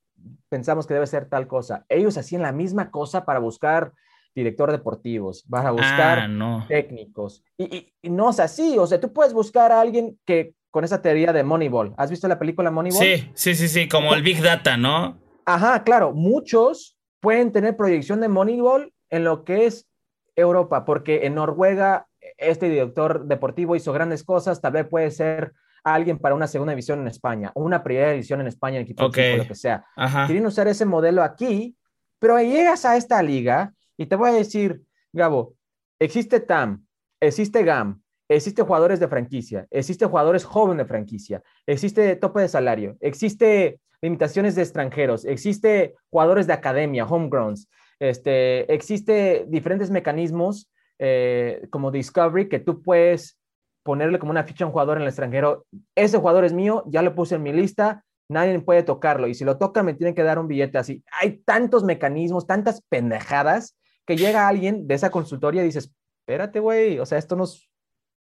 pensamos 0.48 0.86
que 0.86 0.94
debe 0.94 1.06
ser 1.06 1.28
tal 1.28 1.46
cosa. 1.46 1.84
Ellos 1.88 2.16
hacían 2.16 2.42
la 2.42 2.52
misma 2.52 2.90
cosa 2.90 3.24
para 3.24 3.38
buscar 3.38 3.92
director 4.34 4.72
deportivos, 4.72 5.44
para 5.48 5.70
buscar 5.70 6.18
ah, 6.28 6.64
técnicos. 6.68 7.44
Y, 7.56 7.92
no 8.02 8.30
es 8.30 8.40
así, 8.40 8.76
o 8.78 8.86
sea, 8.86 9.00
tú 9.00 9.12
puedes 9.12 9.32
buscar 9.32 9.72
a 9.72 9.80
alguien 9.80 10.18
que 10.24 10.54
con 10.70 10.82
esa 10.82 11.00
teoría 11.00 11.32
de 11.32 11.44
Moneyball. 11.44 11.94
¿Has 11.96 12.10
visto 12.10 12.26
la 12.26 12.38
película 12.38 12.70
Moneyball? 12.70 13.00
Sí, 13.00 13.30
sí, 13.34 13.54
sí, 13.54 13.68
sí, 13.68 13.88
como 13.88 14.12
el 14.12 14.22
Big 14.22 14.42
Data, 14.42 14.76
¿no? 14.76 15.18
Ajá, 15.44 15.84
claro, 15.84 16.12
muchos 16.12 16.98
pueden 17.20 17.52
tener 17.52 17.76
proyección 17.76 18.20
de 18.20 18.28
Moneyball 18.28 18.92
en 19.10 19.24
lo 19.24 19.44
que 19.44 19.66
es 19.66 19.86
Europa, 20.34 20.84
porque 20.84 21.26
en 21.26 21.36
Noruega 21.36 22.08
este 22.38 22.68
director 22.68 23.26
deportivo 23.26 23.76
hizo 23.76 23.92
grandes 23.92 24.24
cosas, 24.24 24.60
tal 24.60 24.72
vez 24.72 24.86
puede 24.88 25.10
ser 25.10 25.52
alguien 25.84 26.18
para 26.18 26.34
una 26.34 26.46
segunda 26.46 26.72
división 26.72 27.00
en 27.00 27.08
España 27.08 27.52
o 27.54 27.62
una 27.62 27.82
primera 27.82 28.12
división 28.12 28.40
en 28.40 28.46
España, 28.46 28.76
en 28.76 28.82
equipo, 28.82 29.04
okay. 29.04 29.36
lo 29.36 29.46
que 29.46 29.54
sea. 29.54 29.84
Quieren 30.26 30.46
usar 30.46 30.66
ese 30.66 30.86
modelo 30.86 31.22
aquí, 31.22 31.76
pero 32.18 32.40
llegas 32.40 32.84
a 32.84 32.96
esta 32.96 33.22
liga 33.22 33.72
y 33.96 34.06
te 34.06 34.16
voy 34.16 34.30
a 34.30 34.32
decir, 34.32 34.82
Gabo, 35.12 35.54
existe 36.00 36.40
TAM, 36.40 36.84
existe 37.20 37.62
GAM, 37.62 38.02
existe 38.28 38.62
jugadores 38.62 38.98
de 38.98 39.08
franquicia, 39.08 39.66
existe 39.70 40.06
jugadores 40.06 40.44
jóvenes 40.44 40.84
de 40.84 40.88
franquicia, 40.88 41.42
existe 41.66 42.16
tope 42.16 42.40
de 42.40 42.48
salario, 42.48 42.96
existe 43.00 43.78
limitaciones 44.00 44.54
de 44.54 44.62
extranjeros, 44.62 45.24
existe 45.24 45.94
jugadores 46.10 46.46
de 46.46 46.54
academia, 46.54 47.06
homegrowns, 47.06 47.68
Este, 48.00 48.72
existe 48.72 49.46
diferentes 49.48 49.90
mecanismos 49.90 50.68
eh, 50.98 51.66
como 51.70 51.90
Discovery 51.90 52.48
que 52.48 52.58
tú 52.58 52.82
puedes 52.82 53.38
ponerle 53.84 54.18
como 54.18 54.32
una 54.32 54.42
ficha 54.42 54.64
a 54.64 54.66
un 54.66 54.72
jugador 54.72 54.96
en 54.96 55.02
el 55.02 55.08
extranjero. 55.08 55.66
Ese 55.94 56.18
jugador 56.18 56.44
es 56.44 56.52
mío, 56.52 56.82
ya 56.88 57.02
lo 57.02 57.14
puse 57.14 57.36
en 57.36 57.42
mi 57.44 57.52
lista, 57.52 58.04
nadie 58.28 58.58
puede 58.60 58.82
tocarlo. 58.82 59.28
Y 59.28 59.34
si 59.34 59.44
lo 59.44 59.58
toca, 59.58 59.84
me 59.84 59.94
tienen 59.94 60.16
que 60.16 60.24
dar 60.24 60.40
un 60.40 60.48
billete 60.48 60.78
así. 60.78 61.04
Hay 61.20 61.38
tantos 61.44 61.84
mecanismos, 61.84 62.46
tantas 62.46 62.82
pendejadas, 62.88 63.76
que 64.06 64.16
llega 64.16 64.48
alguien 64.48 64.86
de 64.86 64.94
esa 64.94 65.10
consultoría 65.10 65.62
y 65.62 65.66
dices, 65.66 65.92
espérate, 66.20 66.60
güey, 66.60 66.98
o 66.98 67.06
sea, 67.06 67.18
esto 67.18 67.36
no 67.36 67.44
es, 67.44 67.68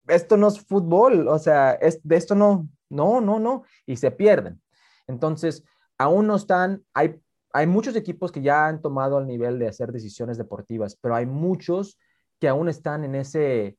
esto 0.08 0.36
no 0.36 0.48
es 0.48 0.60
fútbol, 0.60 1.28
o 1.28 1.38
sea, 1.38 1.72
es, 1.72 2.00
de 2.02 2.16
esto 2.16 2.34
no, 2.34 2.68
no, 2.88 3.20
no, 3.20 3.38
no, 3.38 3.64
y 3.86 3.96
se 3.96 4.10
pierden. 4.10 4.60
Entonces, 5.06 5.64
aún 5.98 6.26
no 6.26 6.36
están, 6.36 6.84
hay, 6.94 7.20
hay 7.52 7.66
muchos 7.66 7.96
equipos 7.96 8.30
que 8.30 8.42
ya 8.42 8.66
han 8.66 8.80
tomado 8.80 9.18
el 9.18 9.26
nivel 9.26 9.58
de 9.58 9.68
hacer 9.68 9.92
decisiones 9.92 10.38
deportivas, 10.38 10.96
pero 11.00 11.14
hay 11.14 11.26
muchos 11.26 11.98
que 12.38 12.48
aún 12.48 12.68
están 12.68 13.04
en 13.04 13.14
ese, 13.14 13.76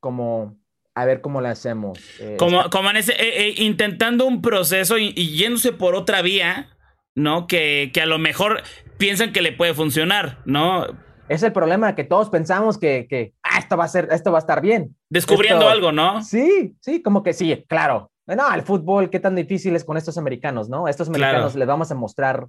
como, 0.00 0.56
a 0.94 1.04
ver 1.04 1.20
cómo 1.20 1.40
le 1.40 1.48
hacemos. 1.48 1.98
Eh, 2.20 2.36
como, 2.38 2.70
como 2.70 2.90
en 2.90 2.96
ese, 2.96 3.12
eh, 3.12 3.48
eh, 3.48 3.54
intentando 3.58 4.26
un 4.26 4.42
proceso 4.42 4.98
y, 4.98 5.12
yéndose 5.12 5.72
por 5.72 5.94
otra 5.94 6.22
vía, 6.22 6.70
¿no? 7.14 7.46
Que, 7.46 7.90
que, 7.92 8.00
a 8.00 8.06
lo 8.06 8.18
mejor 8.18 8.62
piensan 8.98 9.32
que 9.32 9.42
le 9.42 9.52
puede 9.52 9.74
funcionar, 9.74 10.38
¿no? 10.44 10.86
Es 11.28 11.42
el 11.42 11.52
problema 11.52 11.94
que 11.94 12.04
todos 12.04 12.28
pensamos 12.30 12.78
que, 12.78 13.06
que 13.08 13.32
ah, 13.42 13.58
esto 13.58 13.76
va 13.76 13.84
a 13.84 13.88
ser, 13.88 14.08
esto 14.12 14.30
va 14.30 14.38
a 14.38 14.40
estar 14.40 14.60
bien. 14.60 14.94
Descubriendo 15.08 15.68
algo, 15.68 15.90
¿no? 15.90 16.22
Sí, 16.22 16.76
sí, 16.80 17.02
como 17.02 17.22
que 17.22 17.32
sí, 17.32 17.64
claro. 17.68 18.10
No, 18.26 18.54
el 18.54 18.62
fútbol, 18.62 19.10
qué 19.10 19.20
tan 19.20 19.34
difícil 19.34 19.76
es 19.76 19.84
con 19.84 19.96
estos 19.96 20.16
americanos, 20.16 20.68
¿no? 20.68 20.88
Estos 20.88 21.08
americanos 21.08 21.54
les 21.54 21.66
vamos 21.66 21.90
a 21.90 21.94
mostrar 21.94 22.46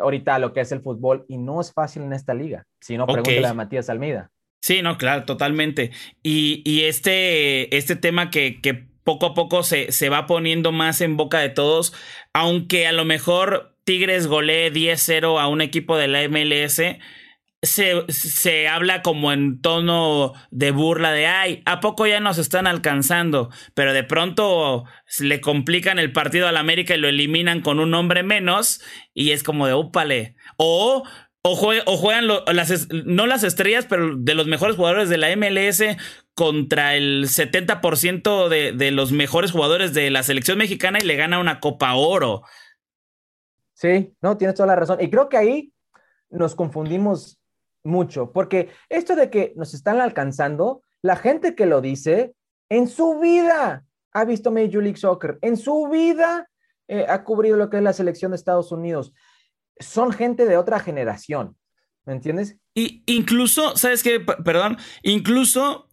ahorita 0.00 0.38
lo 0.38 0.52
que 0.52 0.60
es 0.60 0.72
el 0.72 0.80
fútbol 0.80 1.24
y 1.28 1.38
no 1.38 1.60
es 1.60 1.72
fácil 1.72 2.02
en 2.02 2.12
esta 2.12 2.34
liga. 2.34 2.64
Si 2.80 2.96
no, 2.96 3.06
pregúntale 3.06 3.46
a 3.46 3.54
Matías 3.54 3.90
Almeida. 3.90 4.30
Sí, 4.60 4.82
no, 4.82 4.98
claro, 4.98 5.24
totalmente. 5.24 5.92
Y, 6.22 6.62
y 6.64 6.82
este, 6.84 7.76
este 7.76 7.96
tema 7.96 8.30
que, 8.30 8.60
que 8.60 8.88
poco 9.04 9.26
a 9.26 9.34
poco 9.34 9.62
se, 9.62 9.92
se, 9.92 10.08
va 10.08 10.26
poniendo 10.26 10.72
más 10.72 11.00
en 11.00 11.16
boca 11.16 11.38
de 11.38 11.48
todos, 11.48 11.94
aunque 12.32 12.86
a 12.86 12.92
lo 12.92 13.04
mejor 13.04 13.76
Tigres 13.84 14.26
golee 14.26 14.70
10-0 14.70 15.40
a 15.40 15.48
un 15.48 15.62
equipo 15.62 15.96
de 15.96 16.08
la 16.08 16.28
MLS, 16.28 16.82
se, 17.62 18.04
se, 18.08 18.68
habla 18.68 19.02
como 19.02 19.32
en 19.32 19.60
tono 19.60 20.34
de 20.50 20.70
burla 20.70 21.12
de, 21.12 21.26
ay, 21.26 21.62
¿a 21.64 21.80
poco 21.80 22.06
ya 22.06 22.20
nos 22.20 22.38
están 22.38 22.66
alcanzando? 22.66 23.50
Pero 23.74 23.92
de 23.92 24.04
pronto 24.04 24.84
le 25.18 25.40
complican 25.40 25.98
el 25.98 26.12
partido 26.12 26.46
al 26.46 26.56
América 26.56 26.94
y 26.94 26.98
lo 26.98 27.08
eliminan 27.08 27.62
con 27.62 27.80
un 27.80 27.94
hombre 27.94 28.22
menos 28.22 28.80
y 29.14 29.32
es 29.32 29.42
como 29.42 29.66
de, 29.66 29.74
úpale. 29.74 30.36
O 30.56 31.02
o, 31.50 31.96
juegan 31.96 32.26
no 32.26 33.26
las 33.26 33.42
estrellas, 33.44 33.86
pero 33.88 34.16
de 34.16 34.34
los 34.34 34.46
mejores 34.46 34.76
jugadores 34.76 35.08
de 35.08 35.18
la 35.18 35.34
MLS 35.36 35.82
contra 36.34 36.94
el 36.94 37.26
70% 37.26 38.48
de, 38.48 38.72
de 38.72 38.90
los 38.90 39.12
mejores 39.12 39.50
jugadores 39.50 39.94
de 39.94 40.10
la 40.10 40.22
selección 40.22 40.58
mexicana 40.58 40.98
y 41.00 41.06
le 41.06 41.16
gana 41.16 41.38
una 41.38 41.60
Copa 41.60 41.94
Oro. 41.94 42.42
Sí, 43.74 44.14
no, 44.20 44.36
tienes 44.36 44.56
toda 44.56 44.66
la 44.66 44.76
razón. 44.76 44.98
Y 45.00 45.08
creo 45.10 45.28
que 45.28 45.36
ahí 45.36 45.72
nos 46.30 46.54
confundimos 46.54 47.40
mucho, 47.84 48.32
porque 48.32 48.70
esto 48.88 49.16
de 49.16 49.30
que 49.30 49.52
nos 49.56 49.72
están 49.72 50.00
alcanzando, 50.00 50.82
la 51.00 51.16
gente 51.16 51.54
que 51.54 51.66
lo 51.66 51.80
dice, 51.80 52.34
en 52.68 52.88
su 52.88 53.18
vida 53.18 53.84
ha 54.12 54.24
visto 54.24 54.50
Major 54.50 54.82
League 54.82 54.98
Soccer, 54.98 55.38
en 55.42 55.56
su 55.56 55.88
vida 55.88 56.48
eh, 56.88 57.06
ha 57.08 57.22
cubrido 57.22 57.56
lo 57.56 57.70
que 57.70 57.78
es 57.78 57.82
la 57.82 57.92
selección 57.92 58.32
de 58.32 58.36
Estados 58.36 58.72
Unidos 58.72 59.12
son 59.80 60.12
gente 60.12 60.46
de 60.46 60.56
otra 60.56 60.80
generación, 60.80 61.56
¿me 62.04 62.12
entiendes? 62.12 62.56
Y 62.74 63.02
incluso, 63.06 63.76
¿sabes 63.76 64.02
qué? 64.02 64.20
perdón, 64.20 64.78
incluso 65.02 65.88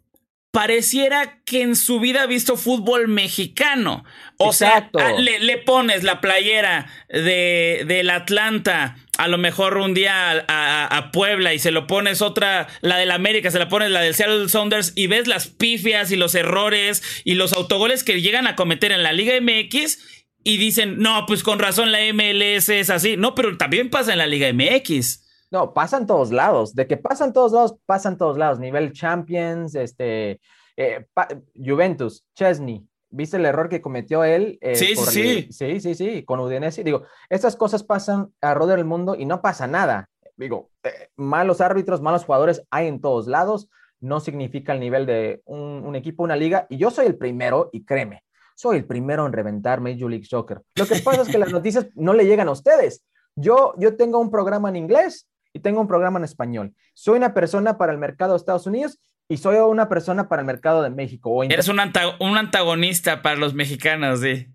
pareciera 0.56 1.42
que 1.44 1.64
en 1.64 1.76
su 1.76 2.00
vida 2.00 2.22
ha 2.24 2.28
visto 2.28 2.56
fútbol 2.56 3.10
mexicano. 3.10 4.06
O 4.38 4.54
sea, 4.54 4.90
ah, 4.98 5.12
le, 5.20 5.58
pones 5.58 6.04
la 6.04 6.22
playera 6.22 6.88
de, 7.10 7.84
del 7.86 8.10
Atlanta, 8.10 8.96
a 9.18 9.28
lo 9.28 9.38
mejor 9.38 9.76
un 9.76 9.94
día 9.94 10.46
a, 10.48 11.12
Puebla 11.12 11.54
y 11.54 11.60
se 11.60 11.72
lo 11.72 11.88
pones 11.88 12.22
otra, 12.22 12.70
la 12.80 12.96
del 12.96 13.12
América, 13.12 13.52
se 13.52 13.60
la 13.60 13.68
pones 13.68 13.92
la 13.92 14.00
del 14.00 14.16
Seattle 14.16 14.48
Sounders 14.48 14.94
y 14.96 15.08
ves 15.08 15.28
las 15.28 15.48
pifias 15.48 16.10
y 16.12 16.16
los 16.16 16.34
errores 16.36 17.04
y 17.26 17.34
los 17.34 17.52
autogoles 17.52 18.06
que 18.06 18.22
llegan 18.22 18.48
a 18.48 18.56
cometer 18.56 18.94
en 18.94 19.04
la 19.04 19.12
Liga 19.12 19.34
MX 19.42 20.25
y 20.48 20.58
dicen, 20.58 21.00
no, 21.00 21.26
pues 21.26 21.42
con 21.42 21.58
razón 21.58 21.92
la 21.92 21.98
MLS 22.14 22.70
es 22.70 22.92
así. 22.92 23.18
No, 23.18 23.34
pero 23.34 23.58
también 23.58 23.90
pasa 23.90 24.12
en 24.12 24.20
la 24.20 24.28
Liga 24.28 24.48
MX. 24.54 25.48
No, 25.50 25.74
pasa 25.74 25.98
en 25.98 26.06
todos 26.06 26.32
lados. 26.32 26.76
De 26.76 26.86
que 26.86 26.98
pasan 26.98 27.34
todos 27.34 27.52
lados, 27.52 27.76
pasan 27.88 28.16
todos 28.16 28.38
lados. 28.38 28.60
Nivel 28.60 28.94
Champions, 28.94 29.74
este, 29.74 30.40
eh, 30.78 31.08
Juventus, 31.56 32.28
Chesney. 32.36 32.86
¿Viste 33.10 33.38
el 33.38 33.46
error 33.46 33.70
que 33.70 33.82
cometió 33.82 34.24
él? 34.24 34.60
Eh, 34.62 34.76
sí, 34.76 34.96
sí. 34.96 35.48
sí, 35.50 35.80
sí, 35.80 35.96
sí, 35.96 36.24
con 36.24 36.40
Udinese. 36.40 36.84
Digo, 36.84 37.06
estas 37.28 37.56
cosas 37.56 37.84
pasan 37.84 38.32
a 38.40 38.54
rodear 38.54 38.78
el 38.78 38.86
mundo 38.86 39.16
y 39.16 39.26
no 39.26 39.42
pasa 39.42 39.66
nada. 39.66 40.12
Digo, 40.38 40.70
eh, 40.84 41.10
malos 41.16 41.60
árbitros, 41.60 42.02
malos 42.02 42.24
jugadores 42.24 42.62
hay 42.70 42.86
en 42.86 43.02
todos 43.02 43.26
lados. 43.26 43.68
No 44.00 44.20
significa 44.20 44.74
el 44.74 44.80
nivel 44.80 45.08
de 45.08 45.42
un, 45.46 45.84
un 45.84 45.96
equipo, 45.96 46.22
una 46.22 46.36
liga. 46.36 46.68
Y 46.70 46.78
yo 46.78 46.92
soy 46.92 47.08
el 47.08 47.18
primero, 47.18 47.72
y 47.74 47.84
créeme, 47.84 48.25
soy 48.56 48.78
el 48.78 48.86
primero 48.86 49.26
en 49.26 49.34
reventar 49.34 49.82
Major 49.82 50.10
League 50.10 50.26
Soccer. 50.26 50.62
Lo 50.76 50.88
que 50.88 50.96
pasa 51.00 51.22
es 51.22 51.28
que 51.28 51.38
las 51.38 51.52
noticias 51.52 51.88
no 51.96 52.14
le 52.14 52.26
llegan 52.26 52.48
a 52.48 52.52
ustedes. 52.52 53.04
Yo, 53.36 53.74
yo 53.78 53.96
tengo 53.98 54.20
un 54.20 54.32
programa 54.32 54.70
en 54.70 54.78
inglés 54.78 55.28
y 55.54 55.60
tengo 55.60 55.82
un 55.82 55.88
programa 55.88 56.20
en 56.20 56.26
español. 56.26 56.74
Soy 56.94 57.18
una 57.18 57.34
persona 57.34 57.78
para 57.78 57.92
el 57.92 57.98
mercado 57.98 58.32
de 58.32 58.38
Estados 58.38 58.66
Unidos 58.66 58.98
y 59.28 59.38
soy 59.38 59.58
una 59.58 59.90
persona 59.90 60.30
para 60.30 60.42
el 60.42 60.46
mercado 60.46 60.82
de 60.82 60.90
México. 60.90 61.30
O 61.30 61.44
Eres 61.44 61.68
un, 61.68 61.80
un, 62.20 62.38
antagonista 62.38 63.22
para 63.22 63.36
los 63.36 63.54
mexicanos, 63.54 64.22
sí. 64.22 64.48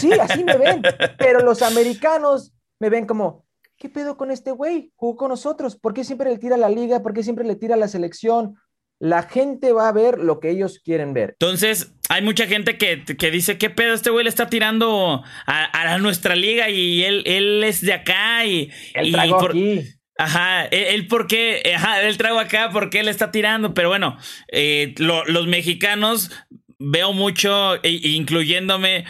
sí, 0.00 0.12
así 0.12 0.42
me 0.42 0.56
ven. 0.56 0.82
Pero 1.18 1.40
los 1.40 1.62
americanos 1.62 2.52
me 2.80 2.90
ven 2.90 3.06
como, 3.06 3.44
¿qué 3.76 3.88
pedo 3.88 4.16
con 4.16 4.30
este 4.30 4.50
güey? 4.50 4.92
Jugó 4.96 5.16
con 5.16 5.28
nosotros. 5.28 5.76
¿Por 5.76 5.94
qué 5.94 6.02
siempre 6.02 6.30
le 6.30 6.38
tira 6.38 6.56
la 6.56 6.68
liga? 6.68 7.02
¿Por 7.02 7.12
qué 7.12 7.22
siempre 7.22 7.44
le 7.44 7.54
tira 7.54 7.76
la 7.76 7.86
selección? 7.86 8.56
la 9.00 9.22
gente 9.22 9.72
va 9.72 9.88
a 9.88 9.92
ver 9.92 10.18
lo 10.18 10.40
que 10.40 10.50
ellos 10.50 10.80
quieren 10.84 11.14
ver. 11.14 11.36
Entonces, 11.38 11.92
hay 12.08 12.22
mucha 12.22 12.46
gente 12.46 12.78
que, 12.78 13.30
dice, 13.30 13.58
¿qué 13.58 13.70
pedo? 13.70 13.94
Este 13.94 14.10
güey 14.10 14.24
le 14.24 14.30
está 14.30 14.48
tirando 14.48 15.22
a, 15.46 15.98
nuestra 15.98 16.34
liga 16.36 16.70
y 16.70 17.04
él, 17.04 17.22
él 17.26 17.62
es 17.64 17.80
de 17.80 17.92
acá 17.92 18.46
y... 18.46 18.70
Él 18.94 19.12
trago 19.12 19.48
aquí. 19.48 19.82
Ajá, 20.20 20.64
él, 20.64 21.06
por 21.06 21.28
qué, 21.28 21.62
ajá, 21.76 22.02
él 22.02 22.16
trago 22.16 22.40
acá, 22.40 22.70
¿por 22.70 22.90
qué 22.90 23.04
le 23.04 23.10
está 23.12 23.30
tirando? 23.30 23.72
Pero 23.72 23.88
bueno, 23.88 24.18
eh, 24.50 24.94
los 24.98 25.46
mexicanos 25.46 26.32
veo 26.80 27.12
mucho, 27.12 27.76
incluyéndome, 27.84 29.04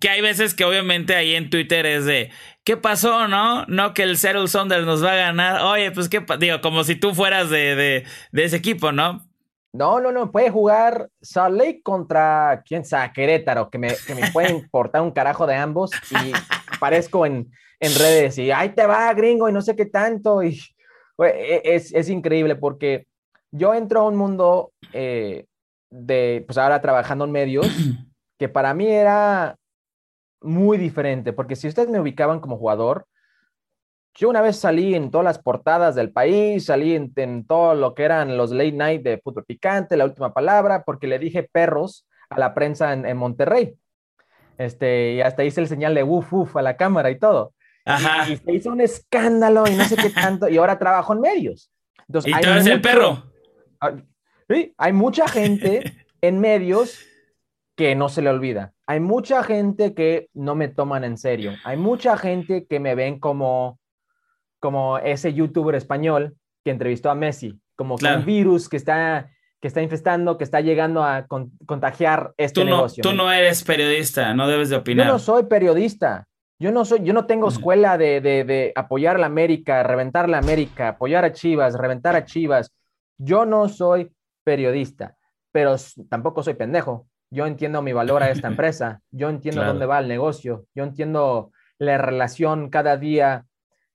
que 0.00 0.10
hay 0.10 0.20
veces 0.20 0.54
que 0.54 0.64
obviamente 0.64 1.14
ahí 1.14 1.34
en 1.34 1.48
Twitter 1.48 1.86
es 1.86 2.04
de, 2.04 2.30
¿qué 2.62 2.76
pasó, 2.76 3.26
no? 3.26 3.64
No 3.66 3.94
que 3.94 4.02
el 4.02 4.18
Seattle 4.18 4.48
Saunders 4.48 4.84
nos 4.84 5.02
va 5.02 5.12
a 5.12 5.16
ganar. 5.16 5.62
Oye, 5.62 5.92
pues 5.92 6.10
qué, 6.10 6.22
digo, 6.38 6.60
como 6.60 6.84
si 6.84 6.94
tú 6.94 7.14
fueras 7.14 7.48
de, 7.48 7.74
de, 7.74 8.04
de 8.32 8.44
ese 8.44 8.56
equipo, 8.56 8.92
¿no? 8.92 9.29
No, 9.72 10.00
no, 10.00 10.10
no, 10.10 10.32
puede 10.32 10.50
jugar 10.50 11.08
Salt 11.20 11.56
Lake 11.56 11.82
contra, 11.82 12.62
quién 12.66 12.84
sabe, 12.84 13.12
Querétaro, 13.12 13.70
que 13.70 13.78
me, 13.78 13.94
que 14.06 14.14
me 14.16 14.30
puede 14.32 14.50
importar 14.50 15.02
un 15.02 15.12
carajo 15.12 15.46
de 15.46 15.54
ambos 15.54 15.90
y 16.10 16.32
aparezco 16.74 17.24
en, 17.24 17.50
en, 17.78 17.94
redes 17.94 18.38
y 18.38 18.50
ahí 18.50 18.70
te 18.70 18.84
va, 18.86 19.12
gringo, 19.14 19.48
y 19.48 19.52
no 19.52 19.62
sé 19.62 19.76
qué 19.76 19.86
tanto. 19.86 20.42
Y 20.42 20.60
e, 21.18 21.62
es, 21.64 21.94
es 21.94 22.08
increíble 22.08 22.56
porque 22.56 23.06
yo 23.52 23.72
entro 23.74 24.00
a 24.00 24.08
un 24.08 24.16
mundo 24.16 24.72
eh, 24.92 25.46
de, 25.90 26.42
pues 26.46 26.58
ahora 26.58 26.80
trabajando 26.80 27.24
en 27.24 27.32
medios, 27.32 27.66
que 28.38 28.48
para 28.48 28.74
mí 28.74 28.88
era 28.88 29.56
muy 30.40 30.78
diferente, 30.78 31.32
porque 31.32 31.54
si 31.54 31.68
ustedes 31.68 31.88
me 31.88 32.00
ubicaban 32.00 32.40
como 32.40 32.56
jugador, 32.56 33.06
yo 34.14 34.28
una 34.28 34.42
vez 34.42 34.56
salí 34.56 34.94
en 34.94 35.10
todas 35.10 35.24
las 35.24 35.38
portadas 35.38 35.94
del 35.94 36.12
país, 36.12 36.66
salí 36.66 36.94
en, 36.94 37.46
todo 37.46 37.74
lo 37.74 37.94
que 37.94 38.04
eran 38.04 38.36
los 38.36 38.50
late 38.50 38.72
night 38.72 39.02
de 39.02 39.18
fútbol 39.18 39.44
picante, 39.44 39.96
la 39.96 40.04
última 40.04 40.32
palabra, 40.32 40.84
porque 40.84 41.06
le 41.06 41.18
dije 41.18 41.48
perros 41.50 42.06
a 42.28 42.38
la 42.38 42.54
prensa 42.54 42.92
en, 42.92 43.16
Monterrey. 43.16 43.76
Este, 44.58 45.14
y 45.14 45.20
hasta 45.20 45.44
hice 45.44 45.60
el 45.60 45.68
señal 45.68 45.94
de 45.94 46.02
uf, 46.02 46.32
uf 46.32 46.56
a 46.56 46.62
la 46.62 46.76
cámara 46.76 47.10
y 47.10 47.18
todo. 47.18 47.54
Y, 48.28 48.36
se 48.36 48.52
hizo 48.52 48.70
un 48.70 48.80
escándalo 48.80 49.64
y 49.66 49.74
no 49.74 49.84
sé 49.84 49.96
qué 49.96 50.10
tanto, 50.10 50.48
y 50.48 50.58
ahora 50.58 50.78
trabajo 50.78 51.12
en 51.12 51.20
medios. 51.20 51.72
Entonces, 52.06 52.32
¿Y 52.36 52.40
tú 52.40 52.48
eres 52.50 52.66
el 52.66 52.80
perro? 52.80 53.24
Ah, 53.80 53.92
sí, 54.48 54.74
hay 54.76 54.92
mucha 54.92 55.28
gente 55.28 56.06
en 56.20 56.40
medios 56.40 57.06
que 57.74 57.94
no 57.94 58.08
se 58.08 58.20
le 58.20 58.28
olvida. 58.28 58.74
Hay 58.86 59.00
mucha 59.00 59.42
gente 59.42 59.94
que 59.94 60.28
no 60.34 60.54
me 60.54 60.68
toman 60.68 61.04
en 61.04 61.16
serio. 61.16 61.54
Hay 61.64 61.78
mucha 61.78 62.18
gente 62.18 62.66
que 62.66 62.78
me 62.80 62.94
ven 62.94 63.18
como 63.18 63.79
como 64.60 64.98
ese 64.98 65.32
youtuber 65.32 65.74
español 65.74 66.36
que 66.64 66.70
entrevistó 66.70 67.10
a 67.10 67.14
Messi, 67.14 67.58
como 67.74 67.96
un 67.96 68.24
virus 68.24 68.68
que 68.68 68.76
está, 68.76 69.30
que 69.60 69.68
está 69.68 69.82
infestando, 69.82 70.38
que 70.38 70.44
está 70.44 70.60
llegando 70.60 71.02
a 71.02 71.26
contagiar 71.66 72.34
este 72.36 72.60
tú 72.60 72.66
negocio. 72.66 73.02
Tú 73.02 73.12
no 73.12 73.32
eres 73.32 73.64
periodista, 73.64 74.34
no 74.34 74.46
debes 74.46 74.68
de 74.68 74.76
opinar. 74.76 75.06
Yo 75.06 75.12
no 75.14 75.18
soy 75.18 75.44
periodista. 75.44 76.26
Yo 76.60 76.72
no 76.72 76.84
soy, 76.84 77.02
yo 77.02 77.14
no 77.14 77.24
tengo 77.24 77.48
escuela 77.48 77.96
de, 77.96 78.20
de, 78.20 78.72
apoyar 78.76 79.16
a 79.16 79.18
la 79.18 79.26
América, 79.26 79.82
reventar 79.82 80.28
la 80.28 80.36
América, 80.36 80.88
apoyar 80.88 81.24
a 81.24 81.32
Chivas, 81.32 81.74
reventar 81.74 82.14
a 82.16 82.26
Chivas. 82.26 82.70
Yo 83.16 83.46
no 83.46 83.66
soy 83.70 84.12
periodista, 84.44 85.16
pero 85.52 85.76
tampoco 86.10 86.42
soy 86.42 86.54
pendejo. 86.54 87.06
Yo 87.30 87.46
entiendo 87.46 87.80
mi 87.80 87.94
valor 87.94 88.22
a 88.22 88.30
esta 88.30 88.48
empresa, 88.48 89.00
yo 89.10 89.30
entiendo 89.30 89.64
dónde 89.64 89.86
va 89.86 90.00
el 90.00 90.08
negocio, 90.08 90.66
yo 90.74 90.84
entiendo 90.84 91.50
la 91.78 91.96
relación 91.96 92.68
cada 92.68 92.98
día 92.98 93.46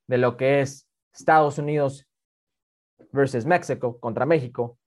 de 0.08 0.18
lo 0.18 0.38
que 0.38 0.62
es 0.62 0.88
Estados 1.14 1.58
Unidos 1.58 2.08
versus 3.12 3.46
México 3.46 4.00
contra 4.00 4.26
México. 4.26 4.78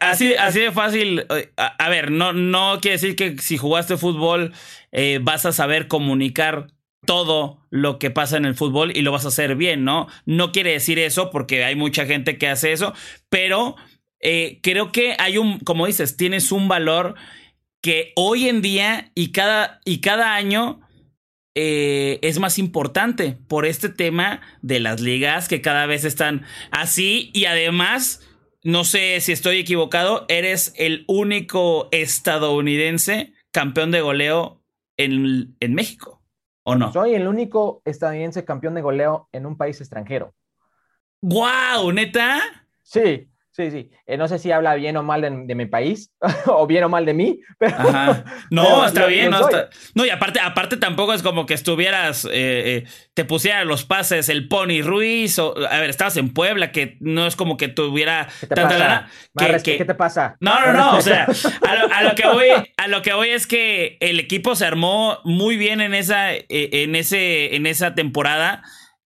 Así, 0.00 0.34
así 0.34 0.60
de 0.60 0.72
fácil. 0.72 1.26
Eh, 1.30 1.52
a, 1.56 1.88
ver, 1.88 2.10
no, 2.10 2.32
no 2.32 2.78
quiere 2.80 2.96
decir 2.96 3.16
que 3.16 3.38
si 3.38 3.56
jugaste 3.56 3.96
fútbol 3.96 4.52
eh, 4.92 5.20
vas 5.22 5.46
a 5.46 5.52
saber 5.52 5.88
comunicar 5.88 6.68
todo 7.04 7.58
lo 7.70 7.98
que 7.98 8.10
pasa 8.10 8.36
en 8.36 8.46
el 8.46 8.54
fútbol 8.54 8.96
y 8.96 9.02
lo 9.02 9.12
vas 9.12 9.26
a 9.26 9.28
hacer 9.28 9.56
bien, 9.56 9.84
¿no? 9.84 10.08
No 10.24 10.52
quiere 10.52 10.72
decir 10.72 10.98
eso 10.98 11.30
porque 11.30 11.64
hay 11.64 11.76
mucha 11.76 12.06
gente 12.06 12.38
que 12.38 12.48
hace 12.48 12.72
eso, 12.72 12.94
pero 13.28 13.76
eh, 14.20 14.60
creo 14.62 14.90
que 14.90 15.16
hay 15.18 15.36
un, 15.36 15.58
como 15.60 15.86
dices, 15.86 16.16
tienes 16.16 16.50
un 16.50 16.66
valor 16.66 17.14
que 17.82 18.12
hoy 18.16 18.48
en 18.48 18.62
día 18.62 19.10
y 19.14 19.32
cada, 19.32 19.80
y 19.84 20.00
cada 20.00 20.34
año 20.34 20.80
es 21.54 22.38
más 22.40 22.58
importante 22.58 23.38
por 23.48 23.64
este 23.64 23.88
tema 23.88 24.40
de 24.62 24.80
las 24.80 25.00
ligas 25.00 25.48
que 25.48 25.60
cada 25.60 25.86
vez 25.86 26.04
están 26.04 26.42
así 26.70 27.30
y 27.32 27.44
además 27.44 28.20
no 28.64 28.84
sé 28.84 29.20
si 29.20 29.30
estoy 29.30 29.58
equivocado, 29.58 30.24
eres 30.28 30.72
el 30.78 31.04
único 31.06 31.88
estadounidense 31.92 33.34
campeón 33.52 33.90
de 33.90 34.00
goleo 34.00 34.62
en, 34.96 35.54
México, 35.74 36.22
¿o 36.62 36.74
no? 36.74 36.90
Soy 36.90 37.14
el 37.14 37.28
único 37.28 37.82
estadounidense 37.84 38.46
campeón 38.46 38.74
de 38.74 38.80
goleo 38.80 39.28
en 39.32 39.44
un 39.44 39.58
país 39.58 39.80
extranjero. 39.80 40.34
¡Guau! 41.20 41.92
¿Neta? 41.92 42.40
Sí, 42.82 43.28
Sí, 43.54 43.70
sí. 43.70 43.88
Eh, 44.06 44.16
no 44.16 44.26
sé 44.26 44.40
si 44.40 44.50
habla 44.50 44.74
bien 44.74 44.96
o 44.96 45.04
mal 45.04 45.20
de, 45.20 45.54
mi 45.54 45.66
país 45.66 46.10
o 46.46 46.66
bien 46.66 46.82
o 46.82 46.88
mal 46.88 47.06
de 47.06 47.14
mí, 47.14 47.38
pero. 47.58 47.76
No, 48.50 48.84
está 48.84 49.06
bien. 49.06 49.30
no, 49.30 49.48
no, 49.94 50.04
y 50.04 50.10
aparte, 50.10 50.40
aparte 50.40 50.76
tampoco 50.76 51.14
es 51.14 51.22
como 51.22 51.46
que 51.46 51.54
estuvieras, 51.54 52.24
eh, 52.24 52.30
eh, 52.32 52.84
te 53.14 53.24
pusiera 53.24 53.64
los 53.64 53.84
pases 53.84 54.28
el 54.28 54.48
Pony 54.48 54.82
Ruiz 54.82 55.38
o. 55.38 55.54
A 55.68 55.78
ver, 55.78 55.88
estabas 55.88 56.16
en 56.16 56.34
Puebla, 56.34 56.72
que 56.72 56.96
no 56.98 57.28
es 57.28 57.36
como 57.36 57.56
que 57.56 57.68
tuviera 57.68 58.26
¿Qué 58.40 58.48
te 58.48 58.56
pasa? 58.56 59.08
¿Qué 59.62 59.84
te 59.84 59.94
pasa? 59.94 60.36
No, 60.40 60.60
no, 60.60 60.72
no. 60.72 60.96
o 60.96 61.00
sea, 61.00 61.28
a 61.62 62.02
lo, 62.02 62.16
que 62.16 62.26
voy, 62.26 62.48
a 62.76 62.88
lo 62.88 63.02
que 63.02 63.12
voy 63.12 63.28
es 63.28 63.46
que 63.46 63.98
el 64.00 64.18
equipo 64.18 64.56
se 64.56 64.66
armó 64.66 65.18
muy 65.22 65.56
bien 65.56 65.80
en 65.80 65.94
esa, 65.94 66.32
en 66.32 66.96
ese, 66.96 67.54
en 67.54 67.66
esa 67.66 67.94
temporada 67.94 68.64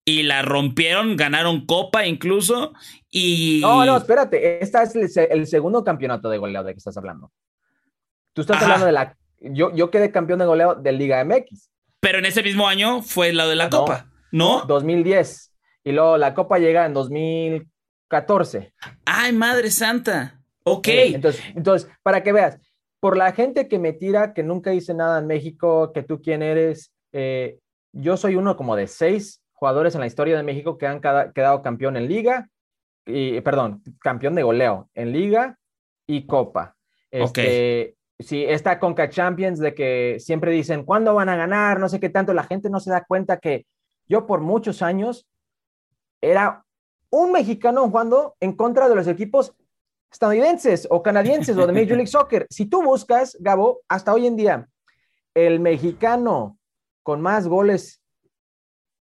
y 0.07 0.23
la 0.23 0.41
rompieron, 0.41 1.17
ganaron 1.17 1.65
copa 1.65 2.05
incluso 2.05 2.71
y... 3.17 3.61
No, 3.61 3.85
no, 3.85 3.97
espérate, 3.97 4.63
este 4.63 4.81
es 4.81 5.17
el, 5.17 5.47
segundo 5.47 5.83
campeonato 5.83 6.29
de 6.29 6.37
goleo 6.37 6.63
de 6.63 6.73
que 6.73 6.77
estás 6.77 6.97
hablando. 6.97 7.31
Tú 8.33 8.41
estás 8.41 8.61
hablando 8.61 8.85
de 8.85 8.91
la... 8.91 9.15
Yo, 9.39 9.73
yo 9.73 9.91
quedé 9.91 10.11
campeón 10.11 10.39
de 10.39 10.45
goleo 10.45 10.75
de 10.75 10.91
Liga 10.91 11.23
MX. 11.23 11.69
Pero 11.99 12.19
en 12.19 12.25
ese 12.25 12.43
mismo 12.43 12.67
año 12.67 13.01
fue 13.01 13.33
la 13.33 13.47
de 13.47 13.55
la 13.55 13.69
copa, 13.69 14.07
¿no? 14.31 14.63
2010. 14.65 15.53
Y 15.83 15.91
luego 15.91 16.17
la 16.17 16.33
copa 16.33 16.59
llega 16.59 16.85
en 16.85 16.93
2014. 16.93 18.73
Ay, 19.05 19.33
madre 19.33 19.71
santa. 19.71 20.41
Ok. 20.63 20.87
entonces, 20.87 21.41
entonces, 21.55 21.89
para 22.03 22.23
que 22.23 22.33
veas, 22.33 22.59
por 22.99 23.15
la 23.15 23.31
gente 23.31 23.67
que 23.67 23.79
me 23.79 23.93
tira, 23.93 24.33
que 24.33 24.43
nunca 24.43 24.73
hice 24.73 24.93
nada 24.93 25.19
en 25.19 25.27
México, 25.27 25.91
que 25.93 26.03
tú 26.03 26.21
quién 26.21 26.41
eres, 26.41 26.91
eh, 27.13 27.59
yo 27.93 28.17
soy 28.17 28.35
uno 28.35 28.57
como 28.57 28.75
de 28.75 28.87
seis 28.87 29.41
jugadores 29.53 29.95
en 29.95 30.01
la 30.01 30.07
historia 30.07 30.37
de 30.37 30.43
México 30.43 30.77
que 30.77 30.87
han 30.87 31.01
quedado 31.01 31.61
campeón 31.61 31.97
en 31.97 32.07
liga, 32.07 32.49
y, 33.07 33.41
perdón, 33.41 33.81
campeón 33.99 34.35
de 34.35 34.43
goleo 34.43 34.89
en 34.93 35.11
liga 35.11 35.57
y 36.05 36.25
copa. 36.25 36.75
Este, 37.09 37.97
Sí, 38.19 38.43
esta 38.43 38.79
Conca 38.79 39.09
Champions 39.09 39.59
de 39.59 39.75
que 39.75 40.17
siempre 40.19 40.51
dicen, 40.51 40.83
¿cuándo 40.83 41.13
van 41.13 41.29
a 41.29 41.35
ganar? 41.35 41.79
No 41.79 41.87
sé 41.87 41.99
qué 41.99 42.09
tanto, 42.09 42.33
la 42.33 42.43
gente 42.43 42.69
no 42.69 42.79
se 42.79 42.89
da 42.89 43.05
cuenta 43.05 43.37
que 43.37 43.67
yo 44.07 44.25
por 44.25 44.41
muchos 44.41 44.81
años 44.81 45.27
era 46.19 46.65
un 47.11 47.31
mexicano 47.31 47.83
jugando 47.87 48.35
en 48.39 48.53
contra 48.53 48.89
de 48.89 48.95
los 48.95 49.07
equipos 49.07 49.53
estadounidenses 50.11 50.87
o 50.89 51.03
canadienses 51.03 51.55
o 51.57 51.67
de 51.67 51.73
Major 51.73 51.95
League 51.95 52.07
Soccer. 52.07 52.47
Si 52.49 52.65
tú 52.65 52.81
buscas, 52.81 53.37
Gabo, 53.39 53.81
hasta 53.87 54.13
hoy 54.13 54.25
en 54.25 54.35
día, 54.35 54.67
el 55.35 55.59
mexicano 55.59 56.57
con 57.03 57.21
más 57.21 57.47
goles 57.47 58.01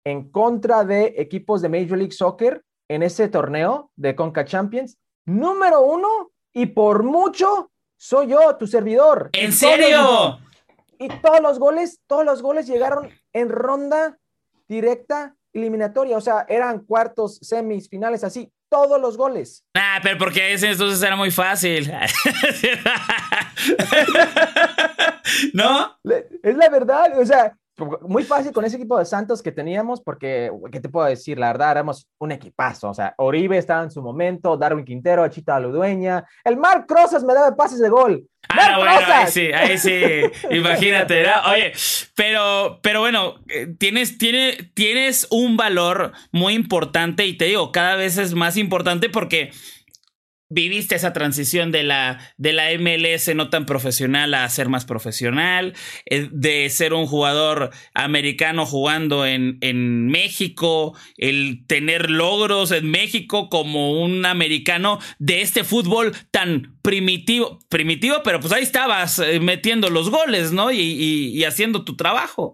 en 0.05 0.31
contra 0.31 0.85
de 0.85 1.15
equipos 1.17 1.61
de 1.61 1.67
Major 1.67 1.97
League 1.97 2.13
Soccer 2.13 2.63
en 2.93 3.03
ese 3.03 3.29
torneo 3.29 3.91
de 3.95 4.15
Conca 4.15 4.43
Champions. 4.45 4.97
Número 5.25 5.81
uno, 5.81 6.31
y 6.53 6.65
por 6.67 7.03
mucho, 7.03 7.71
soy 7.97 8.27
yo, 8.27 8.55
tu 8.57 8.67
servidor. 8.67 9.29
¿En 9.33 9.53
serio? 9.53 10.39
y 11.01 11.09
todos 11.19 11.41
los 11.41 11.57
goles, 11.57 11.99
todos 12.05 12.23
los 12.23 12.43
goles 12.43 12.67
llegaron 12.67 13.09
en 13.33 13.49
ronda 13.49 14.19
directa 14.67 15.35
eliminatoria. 15.51 16.15
O 16.15 16.21
sea, 16.21 16.45
eran 16.47 16.79
cuartos, 16.85 17.39
semis, 17.41 17.89
finales, 17.89 18.23
así. 18.23 18.51
Todos 18.69 19.01
los 19.01 19.17
goles. 19.17 19.65
Ah, 19.73 19.99
pero 20.03 20.17
porque 20.17 20.53
ese 20.53 20.69
entonces 20.71 21.01
era 21.01 21.15
muy 21.15 21.31
fácil. 21.31 21.91
¿No? 25.53 25.97
Es 26.43 26.55
la 26.55 26.69
verdad. 26.69 27.19
O 27.19 27.25
sea, 27.25 27.57
muy 28.01 28.23
fácil 28.23 28.51
con 28.51 28.65
ese 28.65 28.77
equipo 28.77 28.97
de 28.97 29.05
Santos 29.05 29.41
que 29.41 29.51
teníamos, 29.51 30.01
porque, 30.01 30.51
¿qué 30.71 30.79
te 30.79 30.89
puedo 30.89 31.07
decir? 31.07 31.37
La 31.37 31.47
verdad, 31.47 31.71
éramos 31.71 32.07
un 32.19 32.31
equipazo. 32.31 32.89
O 32.89 32.93
sea, 32.93 33.13
Oribe 33.17 33.57
estaba 33.57 33.83
en 33.83 33.91
su 33.91 34.01
momento, 34.01 34.57
Darwin 34.57 34.85
Quintero, 34.85 35.23
Achita 35.23 35.59
Ludueña, 35.59 36.25
el 36.43 36.57
Marc 36.57 36.87
Crozas 36.87 37.23
me 37.23 37.33
daba 37.33 37.55
pases 37.55 37.79
de 37.79 37.89
gol. 37.89 38.25
Ah, 38.49 38.77
bueno, 38.77 39.13
ahí 39.13 39.27
sí, 39.27 39.51
ahí 39.53 39.77
sí, 39.77 40.01
imagínate, 40.49 41.23
Oye, 41.49 41.73
pero, 42.15 42.79
pero 42.81 42.99
bueno, 42.99 43.35
eh, 43.47 43.67
tienes, 43.77 44.17
tiene, 44.17 44.71
tienes 44.73 45.27
un 45.29 45.57
valor 45.57 46.11
muy 46.31 46.53
importante 46.53 47.25
y 47.25 47.37
te 47.37 47.45
digo, 47.45 47.71
cada 47.71 47.95
vez 47.95 48.17
es 48.17 48.33
más 48.33 48.57
importante 48.57 49.09
porque 49.09 49.51
viviste 50.51 50.95
esa 50.95 51.13
transición 51.13 51.71
de 51.71 51.83
la, 51.83 52.19
de 52.37 52.51
la 52.51 52.65
MLS 52.77 53.33
no 53.33 53.49
tan 53.49 53.65
profesional 53.65 54.33
a 54.33 54.47
ser 54.49 54.67
más 54.67 54.85
profesional, 54.85 55.73
eh, 56.05 56.27
de 56.31 56.69
ser 56.69 56.93
un 56.93 57.07
jugador 57.07 57.71
americano 57.93 58.65
jugando 58.65 59.25
en, 59.25 59.57
en, 59.61 60.07
México, 60.07 60.95
el 61.17 61.65
tener 61.67 62.09
logros 62.09 62.71
en 62.71 62.91
México 62.91 63.49
como 63.49 64.03
un 64.03 64.25
americano 64.25 64.99
de 65.19 65.41
este 65.41 65.63
fútbol 65.63 66.11
tan 66.31 66.77
primitivo, 66.81 67.59
primitivo, 67.69 68.17
pero 68.23 68.41
pues 68.41 68.51
ahí 68.51 68.63
estabas 68.63 69.19
eh, 69.19 69.39
metiendo 69.39 69.89
los 69.89 70.09
goles, 70.09 70.51
¿no? 70.51 70.71
Y, 70.71 71.43
haciendo 71.45 71.83
tu 71.83 71.95
trabajo. 71.95 72.53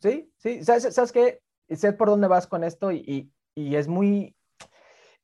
Sí, 0.00 0.30
sí, 0.36 0.62
¿sabes, 0.62 0.94
sabes 0.94 1.10
qué? 1.10 1.40
Sé 1.74 1.92
por 1.92 2.08
dónde 2.08 2.28
vas 2.28 2.46
con 2.46 2.64
esto 2.64 2.92
y, 2.92 3.30
y 3.54 3.76
es 3.76 3.88
muy 3.88 4.34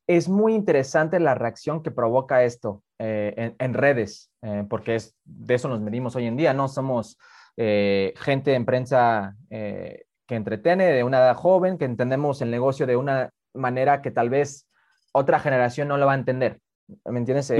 es 0.07 0.29
muy 0.29 0.55
interesante 0.55 1.19
la 1.19 1.35
reacción 1.35 1.83
que 1.83 1.91
provoca 1.91 2.43
esto 2.43 2.81
eh, 2.97 3.53
en, 3.59 3.73
redes, 3.73 4.31
eh, 4.41 4.63
porque 4.69 4.95
es, 4.95 5.15
de 5.25 5.55
eso 5.55 5.67
nos 5.67 5.81
medimos 5.81 6.15
hoy 6.15 6.25
en 6.25 6.37
día, 6.37 6.53
¿no? 6.53 6.69
Somos 6.69 7.17
eh, 7.57 8.13
gente 8.15 8.53
en 8.53 8.65
prensa 8.65 9.35
que 9.49 10.35
entretiene 10.35 10.85
de 10.85 11.03
una 11.03 11.19
edad 11.19 11.35
joven, 11.35 11.77
que 11.77 11.85
entendemos 11.85 12.41
el 12.41 12.51
negocio 12.51 12.87
de 12.87 12.95
una 12.95 13.31
manera 13.53 14.01
que 14.01 14.11
tal 14.11 14.29
vez 14.29 14.67
otra 15.11 15.39
generación 15.39 15.89
no 15.89 15.97
lo 15.97 16.05
va 16.05 16.13
a 16.13 16.17
entender. 16.17 16.59
¿Me 17.05 17.19
entiendes? 17.19 17.51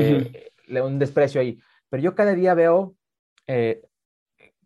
un 0.69 0.99
desprecio 0.99 1.41
ahí. 1.41 1.59
Pero 1.89 2.03
yo 2.03 2.15
cada 2.15 2.33
día 2.33 2.53
veo 2.53 2.95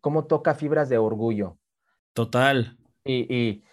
cómo 0.02 0.26
toca 0.26 0.56
fibras 0.56 0.90
de 0.90 0.98
orgullo. 0.98 1.58
Total. 2.14 2.78
y, 3.06 3.64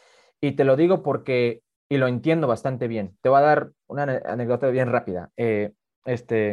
y 0.41 0.53
te 0.53 0.65
lo 0.65 0.77
digo 0.77 1.03
porque 1.03 1.63
y 1.89 1.97
lo 1.97 2.07
entiendo 2.07 2.47
bastante 2.47 2.87
bien. 2.87 3.17
Te 3.23 3.29
voy 3.29 3.39
a 3.39 3.43
dar 3.43 3.73
una 3.89 4.05
anécdota 4.25 4.69
bien 4.69 4.91
rápida. 4.91 5.31
Eh, 5.37 5.73
este, 6.05 6.53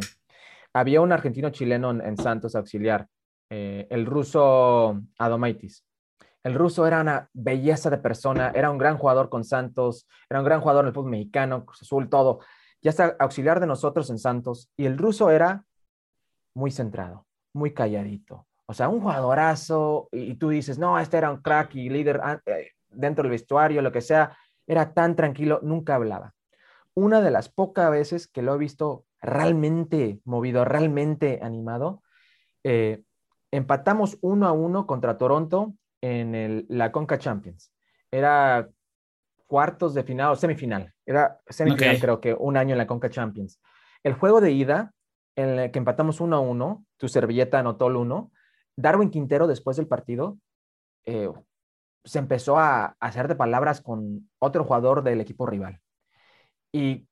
había 0.74 1.02
un 1.02 1.12
argentino 1.12 1.50
chileno 1.52 1.92
en, 1.92 2.18
Santos 2.18 2.56
auxiliar, 2.56 3.08
eh, 3.50 3.88
el 3.90 4.06
ruso 4.06 5.02
Adomaitis. 5.18 5.86
El 6.44 6.54
ruso 6.54 6.86
era 6.86 7.02
una 7.02 7.30
belleza 7.34 7.90
de 7.90 7.98
persona, 7.98 8.52
era 8.54 8.70
un 8.70 8.78
gran 8.78 8.98
jugador 8.98 9.30
con 9.30 9.44
Santos, 9.44 10.08
era 10.30 10.40
un 10.40 10.46
gran 10.46 10.62
jugador 10.62 10.84
en 10.84 10.90
el 10.90 10.94
fútbol 10.94 11.12
mexicano, 11.12 11.66
Cruz 11.66 11.82
Azul, 11.82 12.08
todo. 12.08 12.42
Ya 12.84 12.92
está 12.92 13.16
auxiliar 13.20 13.60
de 13.60 13.66
nosotros 13.66 14.12
en 14.12 14.20
Santos. 14.20 14.70
Y 14.78 14.86
el 14.86 14.98
ruso 14.98 15.32
era 15.32 15.66
muy 16.54 16.70
centrado, 16.70 17.26
muy 17.52 17.74
calladito. 17.74 18.46
O 18.68 18.76
sea, 18.76 18.90
un 18.90 19.02
jugadorazo. 19.02 20.08
Y, 20.12 20.36
tú 20.36 20.50
dices, 20.50 20.78
no, 20.78 21.00
este 21.00 21.18
era 21.18 21.32
un 21.32 21.42
crack 21.42 21.74
y 21.76 21.90
líder 21.90 22.22
ah, 22.24 22.40
eh, 22.46 22.74
dentro 22.90 23.24
del 23.24 23.32
vestuario, 23.32 23.82
lo 23.82 23.92
que 23.92 24.02
sea 24.02 24.38
era 24.68 24.94
tan 24.94 25.16
tranquilo, 25.16 25.60
nunca 25.64 25.96
hablaba. 25.96 26.35
Una 26.96 27.22
de 27.22 27.32
las 27.32 27.50
pocas 27.50 27.92
veces 27.92 28.28
que 28.28 28.42
lo 28.42 28.56
he 28.56 28.58
visto 28.58 29.06
realmente 29.22 30.20
movido, 30.24 30.66
realmente 30.66 31.40
animado, 31.42 32.02
eh, 32.64 33.04
empatamos 33.52 34.18
uno 34.22 34.48
a 34.48 34.52
uno 34.52 34.88
contra 34.88 35.18
Toronto 35.18 35.76
en 36.02 36.66
la 36.70 36.92
Conca 36.92 37.18
Champions. 37.18 37.72
Era 38.12 38.70
cuartos 39.48 39.94
de 39.94 40.04
final 40.04 40.32
o 40.32 40.36
semifinal. 40.36 40.94
Era 41.06 41.40
semifinal, 41.48 42.00
creo 42.00 42.20
que 42.20 42.34
un 42.34 42.58
año 42.58 42.74
en 42.74 42.78
la 42.78 42.88
Conca 42.88 43.10
Champions. 43.10 43.62
El 44.04 44.14
juego 44.14 44.42
de 44.42 44.52
ida, 44.52 44.94
en 45.36 45.60
el 45.60 45.72
que 45.72 45.80
empatamos 45.80 46.22
1 46.22 46.36
a 46.36 46.40
1, 46.40 46.86
tu 46.98 47.08
servilleta 47.08 47.60
anotó 47.60 47.88
el 47.88 47.96
1. 47.96 48.32
Darwin 48.78 49.10
Quintero, 49.10 49.48
después 49.48 49.78
del 49.78 49.88
partido, 49.88 50.38
eh, 51.06 51.30
se 52.04 52.20
empezó 52.20 52.58
a, 52.58 52.96
hacer 53.00 53.28
de 53.28 53.36
palabras 53.36 53.82
con 53.82 54.30
otro 54.40 54.64
jugador 54.64 55.04
del 55.04 55.22
equipo 55.22 55.46
rival. 55.46 55.82
Y 56.76 57.08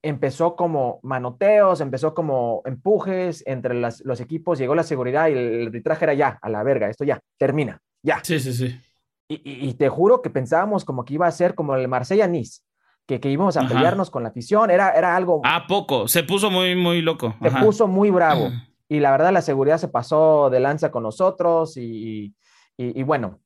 empezó 0.00 0.56
como 0.56 0.98
manoteos, 1.02 1.82
empezó 1.82 2.14
como 2.14 2.62
empujes 2.64 3.42
entre 3.46 3.74
los 3.74 4.20
equipos, 4.20 4.58
llegó 4.58 4.74
la 4.74 4.82
seguridad 4.82 5.28
y 5.28 5.32
el 5.32 5.66
arbitraje 5.66 6.06
era 6.06 6.14
ya, 6.14 6.38
a 6.40 6.48
la 6.48 6.62
verga, 6.62 6.88
esto 6.88 7.04
ya, 7.04 7.20
termina, 7.36 7.82
ya. 8.02 8.20
Sí, 8.22 8.40
sí, 8.40 8.54
sí. 8.54 8.80
Y, 9.28 9.74
te 9.74 9.90
juro 9.90 10.22
que 10.22 10.30
pensábamos 10.30 10.86
como 10.86 11.04
que 11.04 11.14
iba 11.14 11.26
a 11.26 11.30
ser 11.30 11.54
como 11.54 11.74
el 11.74 11.86
Marsella-Nice, 11.86 12.62
que, 13.06 13.20
que, 13.20 13.30
íbamos 13.30 13.58
a 13.58 13.68
pelearnos 13.68 14.10
con 14.10 14.22
la 14.22 14.30
afición, 14.30 14.70
era, 14.70 14.92
era 14.92 15.14
algo... 15.14 15.42
Ah, 15.44 15.66
poco, 15.68 16.08
se 16.08 16.22
puso 16.22 16.50
muy, 16.50 16.74
muy 16.74 17.02
loco. 17.02 17.34
Se 17.42 17.50
puso 17.50 17.86
muy 17.86 18.08
bravo. 18.10 18.50
Y 18.88 19.00
la 19.00 19.10
verdad 19.10 19.32
la 19.32 19.42
seguridad 19.42 19.76
se 19.76 19.88
pasó 19.88 20.48
de 20.48 20.60
lanza 20.60 20.90
con 20.90 21.02
nosotros 21.02 21.76
y, 21.76 22.34
y 22.78 23.02
bueno, 23.02 23.40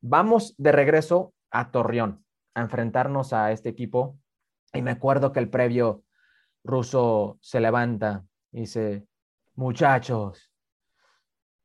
vamos 0.00 0.54
de 0.58 0.72
regreso 0.72 1.32
a 1.52 1.70
Torreón 1.70 2.24
a 2.56 2.62
enfrentarnos 2.62 3.32
a 3.32 3.52
este 3.52 3.68
equipo. 3.68 4.18
Y 4.72 4.82
me 4.82 4.92
acuerdo 4.92 5.32
que 5.32 5.40
el 5.40 5.48
previo 5.48 6.04
ruso 6.64 7.38
se 7.40 7.60
levanta 7.60 8.24
y 8.52 8.60
dice, 8.60 9.06
muchachos, 9.54 10.50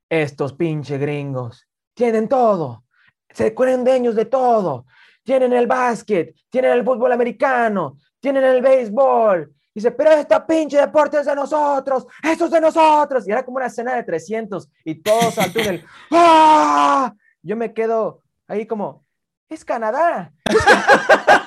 estos 0.10 0.54
pinche 0.54 0.98
gringos 0.98 1.68
tienen 1.94 2.28
todo, 2.28 2.86
se 3.30 3.54
creen 3.54 3.84
dueños 3.84 4.16
de 4.16 4.26
todo. 4.26 4.86
Tienen 5.24 5.54
el 5.54 5.68
básquet, 5.68 6.36
tienen 6.50 6.72
el 6.72 6.84
fútbol 6.84 7.12
americano, 7.12 7.98
tienen 8.20 8.44
el 8.44 8.62
béisbol. 8.62 9.54
Dice, 9.74 9.92
pero 9.92 10.12
esta 10.12 10.46
pinche 10.46 10.78
deporte 10.78 11.20
es 11.20 11.26
de 11.26 11.36
nosotros, 11.36 12.06
esto 12.24 12.46
es 12.46 12.52
de 12.52 12.60
nosotros. 12.60 13.28
Y 13.28 13.32
era 13.32 13.46
como 13.46 13.58
una 13.58 13.68
escena 13.68 13.96
de 13.96 14.04
300 14.04 14.68
y 14.84 14.96
todos 14.96 15.38
al 15.38 15.54
túnel. 15.54 15.86
¡Ah! 16.12 17.14
Yo 17.42 17.56
me 17.56 17.74
quedo 17.74 18.22
ahí 18.48 18.66
como, 18.66 19.06
es 19.48 19.64
Canadá. 19.64 20.34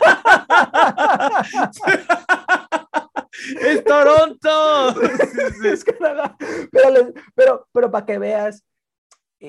es 3.60 3.84
Toronto. 3.84 4.94
es 5.64 5.84
Canadá. 5.84 6.36
Pero, 6.70 7.12
pero, 7.34 7.68
pero 7.72 7.90
para 7.90 8.06
que 8.06 8.18
veas 8.18 8.64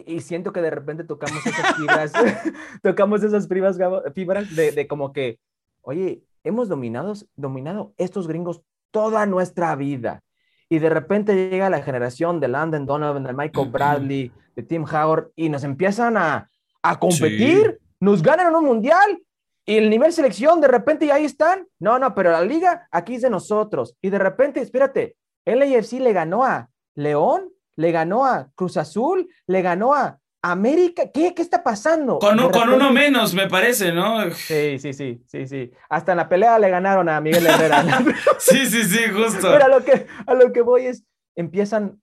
y, 0.06 0.20
siento 0.22 0.52
que 0.52 0.62
de 0.62 0.70
repente 0.70 1.04
tocamos 1.04 1.46
esas 1.46 1.76
fibras, 1.76 2.12
tocamos 2.82 3.24
esas 3.24 3.48
fibras, 3.48 3.78
fibras 4.14 4.56
de, 4.56 4.72
de, 4.72 4.88
como 4.88 5.14
que, 5.14 5.40
oye, 5.82 6.24
hemos 6.44 6.68
dominado, 6.68 7.14
dominado 7.36 7.94
estos 7.98 8.28
gringos 8.28 8.62
toda 8.92 9.26
nuestra 9.26 9.76
vida. 9.76 10.22
Y 10.68 10.80
de 10.80 10.90
repente 10.90 11.50
llega 11.50 11.70
la 11.70 11.82
generación 11.82 12.40
de 12.40 12.48
Landon 12.48 12.86
Donovan, 12.86 13.24
de 13.24 13.34
Michael 13.34 13.70
Bradley, 13.70 14.32
de 14.56 14.64
Tim 14.64 14.84
Howard, 14.84 15.32
y 15.36 15.50
nos 15.50 15.64
empiezan 15.64 16.18
a, 16.18 16.50
a 16.82 17.00
competir, 17.00 17.80
nos 18.00 18.22
ganan 18.22 18.56
un 18.56 18.66
mundial, 18.66 19.22
y 19.66 19.78
el 19.78 19.90
nivel 19.90 20.14
selección, 20.14 20.62
de 20.62 20.68
repente 20.68 21.08
ya 21.08 21.16
ahí 21.16 21.26
están. 21.26 21.68
No, 21.80 21.98
no, 21.98 22.14
pero 22.14 22.32
la 22.32 22.42
liga 22.42 22.88
aquí 22.92 23.16
es 23.16 23.24
de 23.24 23.32
nosotros. 23.32 23.96
Y 24.02 24.12
de 24.12 24.20
repente, 24.20 24.62
espérate, 24.62 25.18
LAFC 25.46 25.94
le 25.94 26.14
ganó 26.14 26.44
a 26.44 26.70
León, 26.94 27.50
le 27.76 27.92
ganó 27.92 28.26
a 28.26 28.50
Cruz 28.56 28.78
Azul, 28.78 29.28
le 29.48 29.62
ganó 29.64 29.96
a 29.96 30.20
América. 30.44 31.10
¿Qué, 31.12 31.34
qué 31.34 31.42
está 31.42 31.64
pasando? 31.64 32.20
Con, 32.20 32.38
con 32.52 32.70
uno 32.70 32.92
menos, 32.92 33.34
me 33.34 33.50
parece, 33.50 33.92
¿no? 33.92 34.30
Sí, 34.32 34.78
sí, 34.78 34.94
sí, 34.94 35.24
sí, 35.28 35.48
sí. 35.48 35.72
Hasta 35.90 36.12
en 36.12 36.18
la 36.18 36.30
pelea 36.30 36.60
le 36.60 36.70
ganaron 36.70 37.10
a 37.10 37.20
Miguel 37.20 37.48
Herrera. 37.48 37.84
sí, 38.38 38.68
sí, 38.68 38.84
sí, 38.84 39.00
justo. 39.12 39.52
Pero 39.52 39.66
a 39.66 39.68
lo 39.68 39.84
que, 39.84 40.06
a 40.28 40.34
lo 40.36 40.54
que 40.54 40.62
voy 40.62 40.86
es, 40.86 41.04
empiezan, 41.36 42.00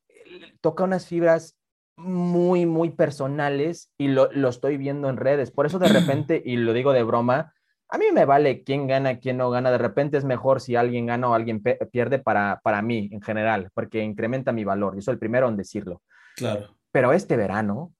toca 0.60 0.82
unas 0.82 1.06
fibras 1.06 1.56
muy, 2.02 2.66
muy 2.66 2.90
personales 2.90 3.92
y 3.98 4.08
lo, 4.08 4.30
lo 4.32 4.48
estoy 4.48 4.76
viendo 4.76 5.08
en 5.08 5.16
redes. 5.16 5.50
Por 5.50 5.66
eso 5.66 5.78
de 5.78 5.88
repente, 5.88 6.42
y 6.44 6.56
lo 6.56 6.72
digo 6.72 6.92
de 6.92 7.02
broma, 7.02 7.52
a 7.92 7.98
mí 7.98 8.06
me 8.10 8.24
vale 8.24 8.64
quién 8.64 8.86
gana, 8.86 9.18
quién 9.18 9.36
no 9.36 9.50
gana. 9.50 9.70
De 9.70 9.76
repente 9.76 10.16
es 10.16 10.24
mejor 10.24 10.62
si 10.62 10.76
alguien 10.76 11.06
gana 11.06 11.28
o 11.28 11.34
alguien 11.34 11.62
pierde 11.62 12.18
para, 12.18 12.60
para 12.62 12.80
mí 12.80 13.10
en 13.12 13.20
general, 13.20 13.70
porque 13.74 14.02
incrementa 14.02 14.50
mi 14.50 14.64
valor. 14.64 14.94
Yo 14.94 15.02
soy 15.02 15.12
el 15.12 15.18
primero 15.18 15.46
en 15.48 15.58
decirlo. 15.58 16.02
Claro. 16.36 16.74
Pero 16.90 17.12
este 17.12 17.36
verano 17.36 17.92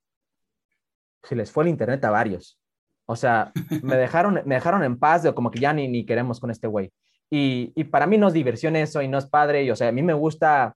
se 1.21 1.35
les 1.35 1.51
fue 1.51 1.65
el 1.65 1.69
internet 1.69 2.03
a 2.05 2.09
varios. 2.09 2.59
O 3.05 3.15
sea, 3.15 3.51
me 3.83 3.95
dejaron, 3.95 4.41
me 4.45 4.55
dejaron 4.55 4.83
en 4.83 4.97
paz 4.97 5.23
de 5.23 5.33
como 5.35 5.51
que 5.51 5.59
ya 5.59 5.73
ni, 5.73 5.87
ni 5.87 6.05
queremos 6.05 6.39
con 6.39 6.49
este 6.49 6.67
güey. 6.67 6.91
Y, 7.29 7.71
y, 7.75 7.85
para 7.85 8.05
mí 8.05 8.17
no 8.17 8.27
es 8.27 8.33
diversión 8.33 8.75
eso 8.75 9.01
y 9.01 9.07
no 9.07 9.17
es 9.17 9.27
padre. 9.27 9.63
Y, 9.63 9.71
o 9.71 9.75
sea, 9.75 9.89
a 9.89 9.91
mí 9.91 10.01
me 10.01 10.13
gusta 10.13 10.75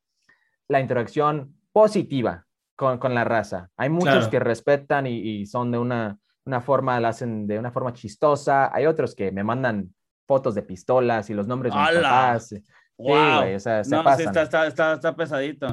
la 0.67 0.80
interacción 0.80 1.55
positiva 1.71 2.47
con, 2.78 2.97
con 2.97 3.13
la 3.13 3.25
raza. 3.25 3.69
Hay 3.75 3.89
muchos 3.89 4.30
que 4.30 4.39
respetan 4.39 5.05
y, 5.05 5.17
y 5.17 5.45
son 5.45 5.73
de 5.73 5.78
una 5.78 6.17
una 6.47 6.61
forma 6.61 6.99
la 6.99 7.09
hacen 7.09 7.45
de 7.45 7.59
una 7.59 7.71
forma 7.71 7.93
chistosa, 7.93 8.73
hay 8.73 8.86
otros 8.86 9.13
que 9.13 9.32
me 9.32 9.43
mandan 9.43 9.93
fotos 10.25 10.55
de 10.55 10.63
pistolas 10.63 11.30
y 11.30 11.34
los 11.34 11.45
nombres 11.45 11.73
de 11.73 11.80
mis 11.80 12.01
papás. 12.01 12.55
Wow. 12.99 13.43
Sí, 13.43 13.53
o 13.53 13.59
sea, 13.59 13.84
se 13.84 13.95
no, 13.95 14.03
Sí, 14.15 14.23
está, 14.23 14.41
está, 14.41 14.65
está, 14.65 14.93
está, 14.93 15.15
pesadito. 15.15 15.67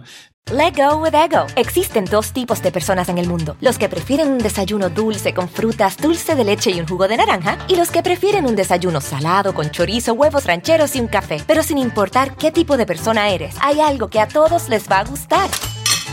Let 0.53 0.75
go 0.77 0.99
with 0.99 1.15
ego. 1.15 1.47
Existen 1.57 2.05
dos 2.05 2.35
tipos 2.35 2.63
de 2.63 2.71
personas 2.71 3.09
en 3.09 3.17
el 3.17 3.27
mundo: 3.27 3.57
los 3.63 3.79
que 3.79 3.89
prefieren 3.89 4.29
un 4.29 4.39
desayuno 4.39 4.91
dulce 4.91 5.33
con 5.33 5.49
frutas, 5.49 5.97
dulce 5.97 6.35
de 6.35 6.45
leche 6.45 6.71
y 6.71 6.81
un 6.81 6.87
jugo 6.87 7.09
de 7.09 7.17
naranja, 7.17 7.57
y 7.67 7.77
los 7.77 7.91
que 7.91 8.03
prefieren 8.03 8.45
un 8.45 8.57
desayuno 8.57 9.01
salado 9.01 9.55
con 9.55 9.71
chorizo, 9.71 10.13
huevos 10.13 10.45
rancheros 10.45 10.95
y 10.97 11.01
un 11.01 11.09
café. 11.09 11.39
Pero 11.47 11.63
sin 11.63 11.79
importar 11.79 12.37
qué 12.37 12.53
tipo 12.53 12.77
de 12.77 12.85
persona 12.85 13.31
eres, 13.31 13.57
hay 13.63 13.81
algo 13.81 14.09
que 14.09 14.21
a 14.21 14.29
todos 14.29 14.69
les 14.69 14.87
va 14.91 14.99
a 14.99 15.05
gustar. 15.05 15.49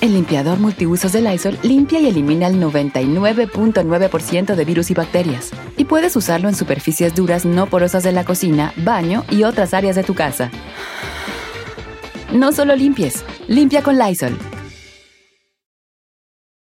El 0.00 0.14
limpiador 0.14 0.58
multiusos 0.58 1.12
de 1.12 1.20
Lysol 1.20 1.58
limpia 1.62 2.00
y 2.00 2.06
elimina 2.06 2.46
el 2.46 2.54
99.9% 2.54 4.54
de 4.54 4.64
virus 4.64 4.90
y 4.90 4.94
bacterias. 4.94 5.50
Y 5.76 5.84
puedes 5.84 6.16
usarlo 6.16 6.48
en 6.48 6.54
superficies 6.54 7.14
duras 7.14 7.44
no 7.44 7.66
porosas 7.66 8.02
de 8.02 8.12
la 8.12 8.24
cocina, 8.24 8.72
baño 8.76 9.26
y 9.30 9.42
otras 9.42 9.74
áreas 9.74 9.96
de 9.96 10.02
tu 10.02 10.14
casa. 10.14 10.50
No 12.32 12.52
solo 12.52 12.74
limpies, 12.76 13.26
limpia 13.46 13.82
con 13.82 13.98
Lysol. 13.98 14.38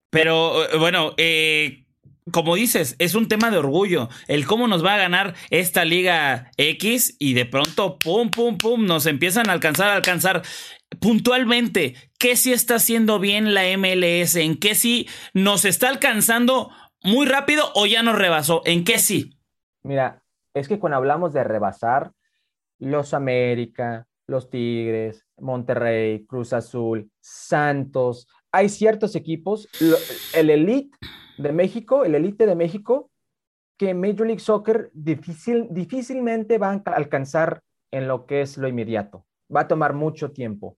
Pero 0.10 0.66
eh, 0.66 0.78
bueno, 0.78 1.14
eh, 1.16 1.86
como 2.32 2.56
dices, 2.56 2.98
es 3.00 3.16
un 3.16 3.30
tema 3.30 3.50
de 3.50 3.60
orgullo. 3.60 4.10
El 4.28 4.46
cómo 4.46 4.68
nos 4.68 4.84
va 4.84 4.96
a 4.96 4.98
ganar 4.98 5.36
esta 5.50 5.86
Liga 5.86 6.52
X 6.58 7.16
y 7.18 7.34
de 7.34 7.46
pronto, 7.46 7.98
pum, 7.98 8.30
pum, 8.30 8.58
pum, 8.58 8.86
nos 8.86 9.06
empiezan 9.06 9.50
a 9.50 9.54
alcanzar, 9.54 9.90
a 9.90 9.96
alcanzar 9.96 10.42
puntualmente, 11.00 11.96
¿qué 12.20 12.36
sí 12.36 12.52
está 12.52 12.76
haciendo 12.76 13.20
bien 13.20 13.54
la 13.54 13.64
MLS? 13.78 14.36
¿En 14.36 14.60
qué 14.60 14.76
sí 14.76 15.08
nos 15.34 15.66
está 15.66 15.89
alcanzando 15.89 16.72
muy 17.04 17.26
rápido 17.26 17.66
o 17.76 17.86
ya 17.86 18.04
nos 18.04 18.18
rebasó? 18.18 18.62
¿En 18.66 18.84
qué 18.84 19.00
sí? 19.00 19.38
Mira, 19.84 20.22
es 20.54 20.68
que 20.68 20.80
cuando 20.80 20.98
hablamos 20.98 21.34
de 21.34 21.44
rebasar, 21.44 22.12
los 22.80 23.14
América, 23.14 24.08
los 24.28 24.50
Tigres, 24.50 25.26
Monterrey, 25.38 26.26
Cruz 26.26 26.54
Azul, 26.54 27.10
Santos, 27.20 28.28
hay 28.52 28.70
ciertos 28.70 29.16
equipos, 29.16 29.70
el 30.34 30.50
Elite 30.50 30.98
de 31.38 31.52
México, 31.52 32.04
el 32.04 32.16
Elite 32.16 32.46
de 32.46 32.56
México, 32.56 33.10
que 33.78 33.94
Major 33.94 34.28
League 34.28 34.39
Soccer 34.39 34.92
difícil, 34.94 35.68
difícilmente 35.72 36.58
van 36.58 36.84
a 36.86 36.92
alcanzar 36.92 37.64
en 37.92 38.08
lo 38.08 38.26
que 38.26 38.42
es 38.42 38.58
lo 38.58 38.68
inmediato. 38.68 39.26
Va 39.54 39.62
a 39.62 39.68
tomar 39.68 39.94
mucho 39.94 40.32
tiempo. 40.32 40.78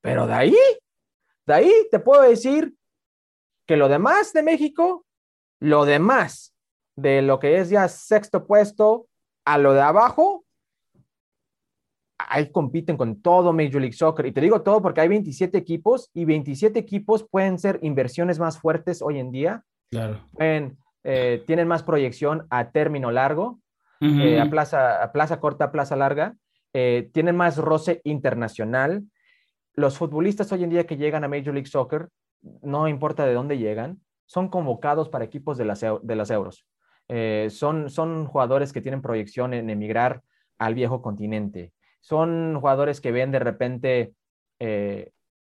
Pero 0.00 0.26
de 0.26 0.34
ahí, 0.34 0.56
de 1.46 1.54
ahí 1.54 1.72
te 1.90 1.98
puedo 1.98 2.22
decir 2.22 2.74
que 3.66 3.76
lo 3.76 3.88
demás 3.88 4.32
de 4.32 4.42
México, 4.42 5.04
lo 5.60 5.84
demás 5.84 6.54
de 6.96 7.22
lo 7.22 7.38
que 7.38 7.58
es 7.58 7.70
ya 7.70 7.88
sexto 7.88 8.46
puesto 8.46 9.08
a 9.44 9.58
lo 9.58 9.72
de 9.72 9.82
abajo, 9.82 10.44
ahí 12.18 12.50
compiten 12.50 12.96
con 12.96 13.20
todo 13.22 13.52
Major 13.52 13.80
League 13.80 13.92
Soccer. 13.92 14.26
Y 14.26 14.32
te 14.32 14.40
digo 14.40 14.62
todo 14.62 14.82
porque 14.82 15.00
hay 15.00 15.08
27 15.08 15.56
equipos 15.56 16.10
y 16.14 16.24
27 16.24 16.78
equipos 16.78 17.26
pueden 17.28 17.58
ser 17.58 17.78
inversiones 17.82 18.38
más 18.38 18.58
fuertes 18.58 19.02
hoy 19.02 19.18
en 19.18 19.30
día. 19.30 19.64
Claro. 19.90 20.26
Pueden 20.32 20.78
eh, 21.04 21.42
tienen 21.46 21.68
más 21.68 21.84
proyección 21.84 22.46
a 22.50 22.70
término 22.70 23.10
largo, 23.10 23.60
eh, 24.00 24.40
a, 24.40 24.50
plaza, 24.50 25.02
a 25.02 25.10
plaza 25.10 25.40
corta, 25.40 25.64
a 25.64 25.72
plaza 25.72 25.96
larga, 25.96 26.36
eh, 26.74 27.08
tienen 27.14 27.36
más 27.36 27.56
roce 27.56 28.00
internacional. 28.04 29.04
Los 29.78 29.96
futbolistas 29.96 30.50
hoy 30.50 30.64
en 30.64 30.70
día 30.70 30.88
que 30.88 30.96
llegan 30.96 31.22
a 31.22 31.28
Major 31.28 31.54
League 31.54 31.68
Soccer, 31.68 32.08
no 32.62 32.88
importa 32.88 33.24
de 33.24 33.32
dónde 33.32 33.58
llegan, 33.58 34.00
son 34.26 34.48
convocados 34.48 35.08
para 35.08 35.24
equipos 35.24 35.56
de 35.56 35.66
las, 35.66 35.82
de 36.02 36.16
las 36.16 36.30
euros. 36.32 36.66
son, 37.50 37.88
son 37.88 38.26
jugadores 38.26 38.72
que 38.72 38.80
tienen 38.80 39.02
proyección 39.02 39.54
en 39.54 39.70
emigrar 39.70 40.22
al 40.58 40.74
viejo 40.74 41.00
continente. 41.00 41.72
Son 42.00 42.58
jugadores 42.58 43.00
que 43.00 43.12
ven 43.12 43.30
de 43.30 43.38
repente 43.38 44.14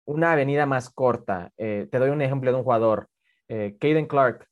una 0.04 0.32
avenida 0.32 0.66
más 0.66 0.90
corta. 0.90 1.52
te 1.56 1.88
doy 1.92 2.10
un 2.10 2.20
ejemplo 2.20 2.50
de 2.50 2.58
un 2.58 2.64
jugador, 2.64 3.08
Caden 3.46 4.06
Clark, 4.06 4.48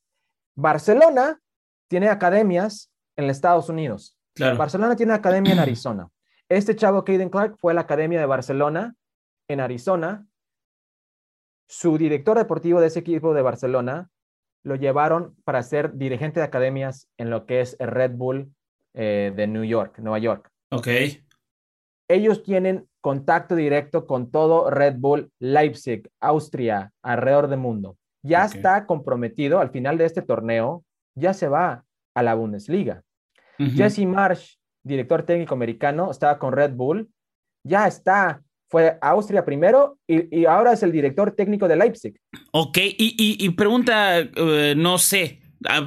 Barcelona 0.55 1.41
tiene 1.89 2.07
academias 2.07 2.89
en 3.17 3.29
Estados 3.29 3.67
Unidos. 3.67 4.17
Barcelona 4.57 4.95
tiene 4.95 5.11
una 5.11 5.19
academia 5.19 5.51
en 5.51 5.59
Arizona. 5.59 6.07
Este 6.47 6.73
chavo, 6.73 7.03
Caden 7.03 7.29
Clark, 7.29 7.57
fue 7.57 7.73
a 7.73 7.75
la 7.75 7.81
academia 7.81 8.21
de 8.21 8.27
Barcelona 8.27 8.95
en 9.47 9.59
Arizona. 9.59 10.25
Su 11.67 11.97
director 11.97 12.37
deportivo 12.37 12.81
de 12.81 12.87
ese 12.87 12.99
equipo 12.99 13.33
de 13.33 13.41
Barcelona 13.41 14.09
lo 14.63 14.75
llevaron 14.75 15.35
para 15.43 15.63
ser 15.63 15.93
dirigente 15.93 16.39
de 16.39 16.45
academias 16.45 17.09
en 17.17 17.29
lo 17.29 17.45
que 17.45 17.61
es 17.61 17.75
el 17.79 17.87
Red 17.87 18.11
Bull 18.11 18.53
eh, 18.93 19.33
de 19.35 19.47
New 19.47 19.63
York, 19.63 19.99
Nueva 19.99 20.19
York. 20.19 20.49
Ok. 20.71 20.87
Ellos 22.07 22.43
tienen 22.43 22.87
contacto 23.01 23.55
directo 23.55 24.05
con 24.05 24.31
todo 24.31 24.69
Red 24.69 24.95
Bull 24.97 25.31
Leipzig, 25.39 26.09
Austria, 26.19 26.91
alrededor 27.01 27.47
del 27.47 27.59
mundo 27.59 27.97
ya 28.23 28.45
está 28.45 28.85
comprometido 28.85 29.59
al 29.59 29.69
final 29.69 29.97
de 29.97 30.05
este 30.05 30.21
torneo, 30.21 30.85
ya 31.13 31.33
se 31.33 31.49
va 31.49 31.83
a 32.15 32.23
la 32.23 32.33
Bundesliga. 32.33 33.03
Jesse 33.57 34.05
Marsh, 34.05 34.55
director 34.81 35.23
técnico 35.23 35.53
americano, 35.53 36.09
estaba 36.09 36.39
con 36.39 36.53
Red 36.53 36.73
Bull, 36.73 37.11
ya 37.63 37.85
está, 37.85 38.41
fue 38.73 38.97
Austria 39.01 39.45
primero 39.45 39.99
y, 40.07 40.45
ahora 40.45 40.73
es 40.73 40.81
el 40.81 40.91
director 40.91 41.29
técnico 41.35 41.67
de 41.67 41.75
Leipzig. 41.75 42.19
Ok, 42.53 42.79
y, 42.81 43.47
pregunta, 43.51 44.17
eh, 44.17 44.73
no 44.75 44.97
sé, 44.97 45.41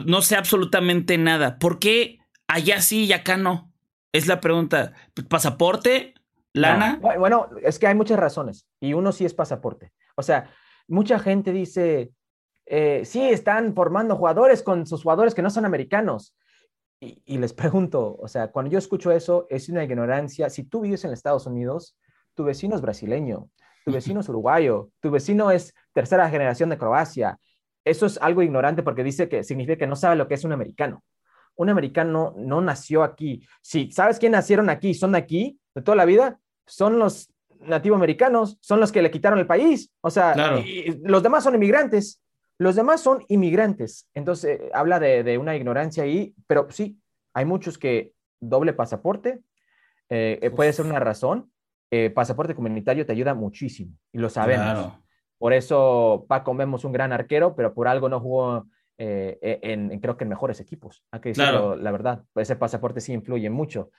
no 0.06 0.22
sé 0.22 0.36
absolutamente 0.36 1.18
nada, 1.18 1.58
¿por 1.58 1.80
qué 1.80 2.20
allá 2.46 2.80
sí 2.80 3.06
y 3.06 3.12
acá 3.12 3.36
no? 3.36 3.72
Es 4.12 4.28
la 4.28 4.40
pregunta. 4.40 4.92
¿Pasaporte? 5.28 6.14
¿Lana? 6.52 7.00
Bueno, 7.18 7.48
es 7.60 7.80
que 7.80 7.88
hay 7.88 7.96
muchas 7.96 8.20
razones 8.20 8.68
y 8.78 8.92
uno 8.92 9.10
sí 9.10 9.24
es 9.24 9.34
pasaporte. 9.34 9.92
O 10.14 10.22
sea, 10.22 10.48
mucha 10.86 11.18
gente 11.18 11.50
dice, 11.50 12.12
eh, 12.66 13.02
sí 13.04 13.28
están 13.28 13.74
formando 13.74 14.14
jugadores 14.14 14.62
con 14.62 14.86
sus 14.86 15.02
jugadores 15.02 15.34
que 15.34 15.42
no 15.42 15.50
son 15.50 15.64
americanos. 15.64 16.36
Y, 17.00 17.38
les 17.38 17.52
pregunto, 17.52 18.16
o 18.20 18.28
sea, 18.28 18.52
cuando 18.52 18.70
yo 18.70 18.78
escucho 18.78 19.10
eso, 19.10 19.48
es 19.50 19.68
una 19.68 19.82
ignorancia. 19.82 20.48
Si 20.50 20.62
tú 20.62 20.82
vives 20.82 21.04
en 21.04 21.12
Estados 21.12 21.46
Unidos, 21.46 21.96
tu 22.36 22.44
vecino 22.44 22.76
es 22.76 22.82
brasileño, 22.82 23.48
tu 23.84 23.92
vecino 23.92 24.20
es 24.20 24.28
uruguayo, 24.28 24.90
tu 25.00 25.10
vecino 25.10 25.50
es 25.50 25.74
tercera 25.92 26.28
generación 26.30 26.70
de 26.70 26.78
Croacia. 26.78 27.38
Eso 27.84 28.06
es 28.06 28.18
algo 28.20 28.42
ignorante 28.42 28.82
porque 28.82 29.02
dice 29.02 29.28
que 29.28 29.42
significa 29.42 29.78
que 29.78 29.86
no 29.86 29.96
sabe 29.96 30.16
lo 30.16 30.28
que 30.28 30.34
es 30.34 30.44
un 30.44 30.52
americano. 30.52 31.02
Un 31.56 31.70
americano 31.70 32.34
no 32.36 32.60
nació 32.60 33.02
aquí. 33.02 33.46
Si 33.62 33.90
sabes 33.90 34.18
quién 34.18 34.32
nacieron 34.32 34.68
aquí, 34.70 34.92
son 34.92 35.12
de 35.12 35.18
aquí 35.18 35.58
de 35.74 35.82
toda 35.82 35.96
la 35.96 36.04
vida, 36.04 36.38
son 36.66 36.98
los 36.98 37.32
nativoamericanos, 37.60 38.58
son 38.60 38.80
los 38.80 38.92
que 38.92 39.02
le 39.02 39.10
quitaron 39.10 39.38
el 39.38 39.46
país. 39.46 39.92
O 40.00 40.10
sea, 40.10 40.62
los 41.02 41.22
demás 41.22 41.44
son 41.44 41.54
inmigrantes. 41.54 42.20
Los 42.58 42.74
demás 42.74 43.02
son 43.02 43.22
inmigrantes, 43.28 44.08
entonces 44.14 44.60
eh, 44.60 44.70
habla 44.72 44.98
de, 44.98 45.36
una 45.36 45.54
ignorancia 45.56 46.04
ahí, 46.04 46.34
pero 46.46 46.66
sí, 46.70 46.98
hay 47.34 47.44
muchos 47.44 47.76
que 47.76 48.12
doble 48.40 48.72
pasaporte 48.72 49.40
eh, 50.08 50.38
eh, 50.40 50.50
puede 50.50 50.72
ser 50.72 50.86
una 50.86 50.98
razón. 50.98 51.50
Pasaporte 52.14 52.54
comunitario 52.54 53.06
te 53.06 53.12
ayuda 53.12 53.34
muchísimo 53.34 53.92
y 54.12 54.18
lo 54.18 54.28
sabemos. 54.28 54.92
Por 55.38 55.52
eso 55.52 56.24
Paco 56.28 56.54
vemos 56.54 56.84
un 56.84 56.92
gran 56.92 57.12
arquero, 57.12 57.54
pero 57.54 57.74
por 57.74 57.88
algo 57.88 58.08
no 58.08 58.20
jugó 58.20 58.66
e, 58.98 59.60
en, 59.62 60.00
creo 60.00 60.16
que 60.16 60.24
en 60.24 60.30
mejores 60.30 60.60
equipos. 60.60 61.04
Hay 61.10 61.20
que 61.20 61.28
decirlo, 61.30 61.76
la 61.76 61.92
verdad. 61.92 62.24
Ese 62.34 62.56
pasaporte 62.56 63.00
sí 63.00 63.12
influye 63.12 63.50
mucho. 63.50 63.90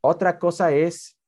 Otra 0.00 0.38
cosa 0.38 0.72
es 0.72 1.18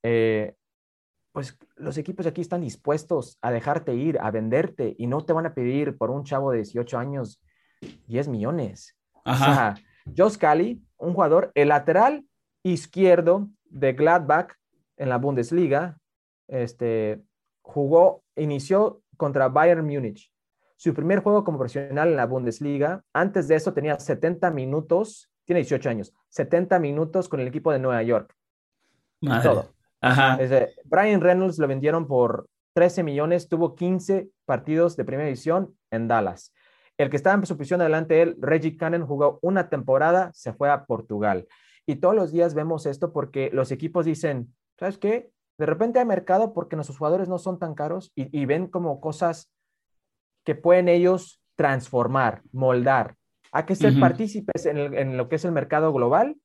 pues 1.38 1.56
los 1.76 1.96
equipos 1.98 2.26
aquí 2.26 2.40
están 2.40 2.62
dispuestos 2.62 3.38
a 3.42 3.52
dejarte 3.52 3.94
ir, 3.94 4.18
a 4.20 4.32
venderte 4.32 4.96
y 4.98 5.06
no 5.06 5.24
te 5.24 5.32
van 5.32 5.46
a 5.46 5.54
pedir 5.54 5.96
por 5.96 6.10
un 6.10 6.24
chavo 6.24 6.50
de 6.50 6.58
18 6.58 6.98
años 6.98 7.40
10 8.08 8.26
millones. 8.26 8.96
Ajá. 9.24 9.44
O 9.44 9.54
sea, 9.54 9.74
Josh 10.16 10.36
Cali, 10.36 10.82
un 10.96 11.14
jugador, 11.14 11.52
el 11.54 11.68
lateral 11.68 12.24
izquierdo 12.64 13.48
de 13.66 13.92
Gladbach 13.92 14.54
en 14.98 15.08
la 15.08 15.16
Bundesliga, 15.16 15.98
este, 16.48 17.22
jugó, 17.62 18.22
inició 18.36 19.00
contra 19.16 19.48
Bayern 19.48 19.86
Múnich. 19.86 20.30
Su 20.76 20.94
primer 20.94 21.20
juego 21.20 21.44
como 21.44 21.58
profesional 21.58 22.08
en 22.08 22.16
la 22.16 22.26
Bundesliga. 22.26 23.02
Antes 23.12 23.48
de 23.48 23.56
eso 23.56 23.72
tenía 23.72 23.98
70 23.98 24.50
minutos, 24.50 25.30
tiene 25.44 25.60
18 25.60 25.88
años, 25.88 26.14
70 26.28 26.78
minutos 26.78 27.28
con 27.28 27.40
el 27.40 27.48
equipo 27.48 27.72
de 27.72 27.78
Nueva 27.78 28.02
York. 28.02 28.34
Todo. 29.42 29.74
Ajá. 30.00 30.38
Brian 30.84 31.20
Reynolds 31.20 31.58
lo 31.58 31.66
vendieron 31.66 32.06
por 32.06 32.48
13 32.74 33.02
millones, 33.02 33.48
tuvo 33.48 33.74
15 33.74 34.28
partidos 34.44 34.96
de 34.96 35.04
primera 35.04 35.26
división 35.26 35.76
en 35.90 36.06
Dallas. 36.06 36.54
El 36.96 37.10
que 37.10 37.16
estaba 37.16 37.34
en 37.36 37.46
su 37.46 37.56
posición 37.56 37.80
adelante 37.80 38.14
de 38.14 38.22
él, 38.22 38.36
Reggie 38.40 38.76
Cannon, 38.76 39.06
jugó 39.06 39.38
una 39.42 39.68
temporada, 39.68 40.30
se 40.32 40.52
fue 40.52 40.70
a 40.70 40.84
Portugal. 40.84 41.46
Y 41.86 41.96
todos 41.96 42.14
los 42.14 42.32
días 42.32 42.54
vemos 42.54 42.86
esto 42.86 43.12
porque 43.12 43.50
los 43.52 43.72
equipos 43.72 44.04
dicen, 44.04 44.54
¿sabes 44.78 44.98
qué? 44.98 45.30
De 45.58 45.66
repente 45.66 45.98
hay 45.98 46.04
mercado 46.04 46.54
porque 46.54 46.76
nuestros 46.76 46.98
jugadores 46.98 47.28
no 47.28 47.38
son 47.38 47.58
tan 47.58 47.74
caros 47.74 48.12
y, 48.14 48.46
ven 48.46 48.68
como 48.68 49.00
cosas 49.00 49.50
que 50.44 50.54
pueden 50.54 50.88
ellos 50.88 51.42
transformar, 51.56 52.42
moldar. 52.52 53.16
Hay 53.50 53.64
que 53.64 53.74
ser 53.74 53.98
partícipes 53.98 54.66
en, 54.66 55.16
lo 55.16 55.28
que 55.28 55.36
es 55.36 55.44
el 55.44 55.52
mercado 55.52 55.92
global 55.92 56.36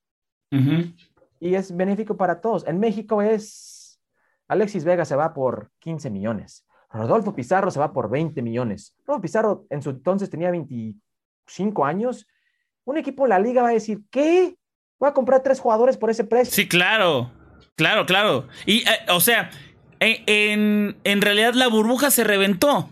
y 1.40 1.56
es 1.56 1.76
benéfico 1.76 2.18
para 2.18 2.42
todos. 2.42 2.66
En 2.68 2.80
México 2.80 3.22
es 3.22 4.02
Alexis 4.48 4.84
Vega 4.84 5.06
se 5.06 5.16
va 5.16 5.34
por 5.34 5.72
15 5.80 6.10
millones. 6.10 6.66
Rodolfo 6.90 7.36
Pizarro 7.36 7.70
se 7.70 7.80
va 7.80 7.94
por 7.94 8.10
20 8.10 8.42
millones. 8.42 8.96
Rodolfo 9.06 9.22
Pizarro 9.22 9.66
en 9.70 9.82
su 9.82 9.92
entonces 9.92 10.30
tenía 10.30 10.50
25 10.50 11.86
años. 11.86 12.28
Un 12.86 12.98
equipo 12.98 13.24
de 13.24 13.30
la 13.30 13.40
liga 13.40 13.62
va 13.62 13.70
a 13.70 13.74
decir, 13.74 14.02
¿qué? 14.10 14.56
Voy 15.00 15.10
a 15.10 15.14
comprar 15.14 15.44
tres 15.44 15.60
jugadores 15.60 15.98
por 15.98 16.10
ese 16.10 16.24
precio. 16.24 16.54
Sí, 16.54 16.68
claro. 16.68 17.32
Claro, 17.76 18.06
claro. 18.06 18.48
Y, 18.66 18.88
eh, 18.88 19.00
o 19.10 19.20
sea, 19.20 19.52
en, 20.00 20.98
en 21.04 21.22
realidad 21.22 21.54
la 21.54 21.68
burbuja 21.68 22.12
se 22.12 22.24
reventó. 22.24 22.90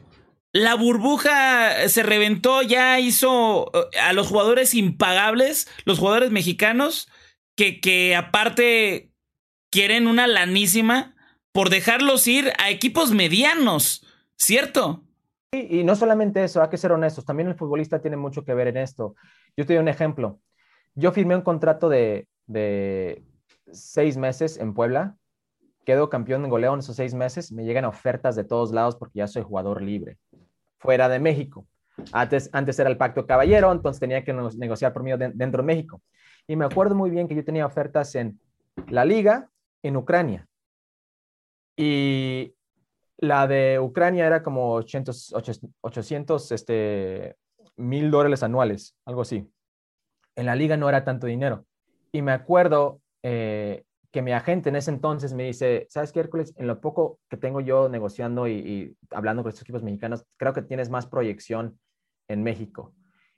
La 0.54 0.76
burbuja 0.76 1.88
se 1.88 2.04
reventó, 2.04 2.62
ya 2.62 3.00
hizo 3.00 3.72
eh, 3.74 4.00
a 4.00 4.12
los 4.12 4.28
jugadores 4.28 4.74
impagables, 4.74 5.70
los 5.86 6.00
jugadores 6.00 6.32
mexicanos, 6.32 7.08
que, 7.56 8.16
aparte 8.16 9.12
quieren 9.72 10.08
una 10.08 10.28
lanísima 10.28 11.16
por 11.54 11.70
dejarlos 11.70 12.28
ir 12.28 12.52
a 12.58 12.70
equipos 12.70 13.12
medianos, 13.12 14.06
¿cierto? 14.36 15.04
y 15.54 15.84
no 15.84 15.96
solamente 15.96 16.44
eso, 16.44 16.62
hay 16.62 16.70
que 16.70 16.78
ser 16.78 16.94
honestos, 16.94 17.26
también 17.26 17.50
el 17.50 17.56
futbolista 17.56 18.02
tiene 18.02 18.16
mucho 18.16 18.44
que 18.46 18.54
ver 18.54 18.68
en 18.68 18.78
esto. 18.78 19.16
Yo 19.58 19.66
te 19.66 19.74
doy 19.74 19.82
un 19.82 19.90
ejemplo. 19.90 20.40
Yo 20.96 21.12
firmé 21.12 21.36
un 21.36 21.42
contrato 21.42 21.90
de, 21.90 22.28
de 22.48 23.22
seis 23.72 24.18
meses 24.18 24.58
en 24.58 24.74
Puebla, 24.74 25.18
quedo 25.86 26.10
campeón 26.10 26.44
de 26.44 26.50
goleo 26.50 26.74
en 26.74 26.80
esos 26.80 26.96
seis 26.96 27.14
meses, 27.14 27.52
me 27.52 27.66
llegan 27.66 27.86
ofertas 27.86 28.36
de 28.36 28.44
todos 28.44 28.72
lados 28.72 28.96
porque 28.96 29.20
ya 29.20 29.28
soy 29.28 29.44
jugador 29.44 29.82
libre, 29.82 30.18
fuera 30.80 31.10
de 31.10 31.20
México. 31.20 31.68
Antes, 32.14 32.50
antes 32.54 32.80
era 32.80 32.90
el 32.90 32.98
pacto 32.98 33.26
caballero, 33.26 33.72
entonces 33.72 34.00
tenía 34.00 34.24
que 34.24 34.34
negociar 34.34 34.94
por 34.94 35.04
mí 35.04 35.12
dentro 35.12 35.62
de 35.62 35.68
México. 35.68 36.02
Y 36.48 36.56
me 36.56 36.66
acuerdo 36.66 36.96
muy 36.96 37.10
bien 37.10 37.28
que 37.28 37.36
yo 37.36 37.44
tenía 37.44 37.66
ofertas 37.66 38.16
en 38.16 38.40
la 38.88 39.06
liga 39.06 39.50
en 39.84 39.98
Ucrania. 39.98 40.48
Y 41.76 42.56
la 43.18 43.48
de 43.48 43.80
Ucrania 43.80 44.26
era 44.26 44.44
como 44.44 44.74
800, 44.74 45.36
800 45.82 46.52
este, 46.52 47.36
mil 47.78 48.10
dólares 48.12 48.44
anuales, 48.44 48.96
algo 49.06 49.22
así. 49.22 49.48
En 50.36 50.46
la 50.46 50.56
liga 50.56 50.78
no 50.78 50.90
era 50.90 51.04
tanto 51.04 51.28
dinero. 51.28 51.66
Y 52.12 52.22
me 52.22 52.32
acuerdo 52.32 53.01
eh, 53.24 53.84
que 54.12 54.22
mi 54.22 54.34
agente 54.34 54.70
en 54.70 54.76
ese 54.76 54.92
entonces 54.92 55.34
me 55.34 55.44
dice, 55.44 55.88
¿sabes 55.90 56.12
qué, 56.12 56.20
Hércules? 56.20 56.54
En 56.58 56.68
lo 56.68 56.82
poco 56.82 57.20
que 57.30 57.38
tengo 57.38 57.62
yo 57.62 57.88
negociando 57.88 58.48
y, 58.48 58.54
y, 58.54 58.98
hablando 59.12 59.44
con 59.44 59.50
estos 59.50 59.64
equipos 59.64 59.84
mexicanos, 59.84 60.26
creo 60.38 60.54
que 60.54 60.62
tienes 60.62 60.90
más 60.90 61.08
proyección 61.08 61.80
en 62.28 62.44
México. 62.44 62.94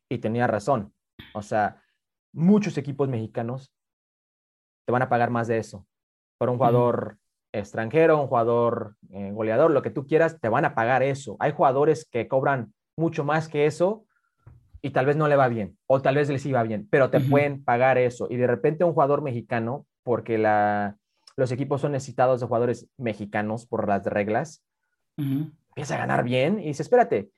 Y 0.09 0.17
tenía 0.17 0.47
razón. 0.47 0.93
O 1.33 1.41
sea, 1.41 1.81
muchos 2.33 2.77
equipos 2.77 3.07
mexicanos 3.07 3.71
te 4.85 4.91
van 4.91 5.03
a 5.03 5.09
pagar 5.09 5.29
más 5.29 5.47
de 5.47 5.59
eso. 5.59 5.87
Por 6.39 6.49
un 6.49 6.57
jugador 6.57 7.17
extranjero, 7.53 8.19
un 8.19 8.27
jugador 8.27 8.95
eh, 9.11 9.31
goleador, 9.31 9.71
lo 9.71 9.81
que 9.81 9.91
tú 9.91 10.07
quieras, 10.07 10.39
te 10.41 10.49
van 10.49 10.65
a 10.65 10.75
pagar 10.75 11.03
eso. 11.03 11.37
Hay 11.39 11.51
jugadores 11.51 12.07
que 12.09 12.27
cobran 12.27 12.73
mucho 12.97 13.23
más 13.23 13.47
que 13.47 13.65
eso 13.65 14.05
y 14.85 14.89
tal 14.89 15.05
vez 15.05 15.15
no 15.15 15.29
le 15.29 15.37
va 15.37 15.47
bien, 15.47 15.77
o 15.87 16.01
tal 16.01 16.15
vez 16.15 16.29
les 16.29 16.45
iba 16.45 16.61
bien, 16.61 16.89
pero 16.91 17.09
te 17.09 17.21
pueden 17.21 17.63
pagar 17.63 17.97
eso. 17.97 18.27
Y 18.29 18.35
de 18.35 18.47
repente 18.47 18.83
un 18.83 18.91
jugador 18.91 19.21
mexicano, 19.21 19.87
porque 20.03 20.37
la, 20.37 20.97
los 21.37 21.53
equipos 21.53 21.79
son 21.79 21.93
necesitados 21.93 22.41
de 22.41 22.47
jugadores 22.47 22.89
mexicanos 22.97 23.65
por 23.65 23.87
las 23.87 24.05
reglas, 24.05 24.61
empieza 25.15 25.95
a 25.95 25.99
ganar 25.99 26.25
bien 26.25 26.59
y 26.59 26.65
dice, 26.65 26.83
espérate, 26.83 27.31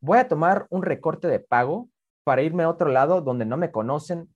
voy 0.00 0.18
a 0.18 0.26
tomar 0.26 0.66
un 0.70 0.82
recorte 0.82 1.28
de 1.28 1.38
pago 1.38 1.90
para 2.24 2.40
irme 2.40 2.62
a 2.62 2.70
otro 2.70 2.88
lado 2.88 3.20
donde 3.20 3.44
no 3.44 3.58
me 3.58 3.70
conocen. 3.70 4.34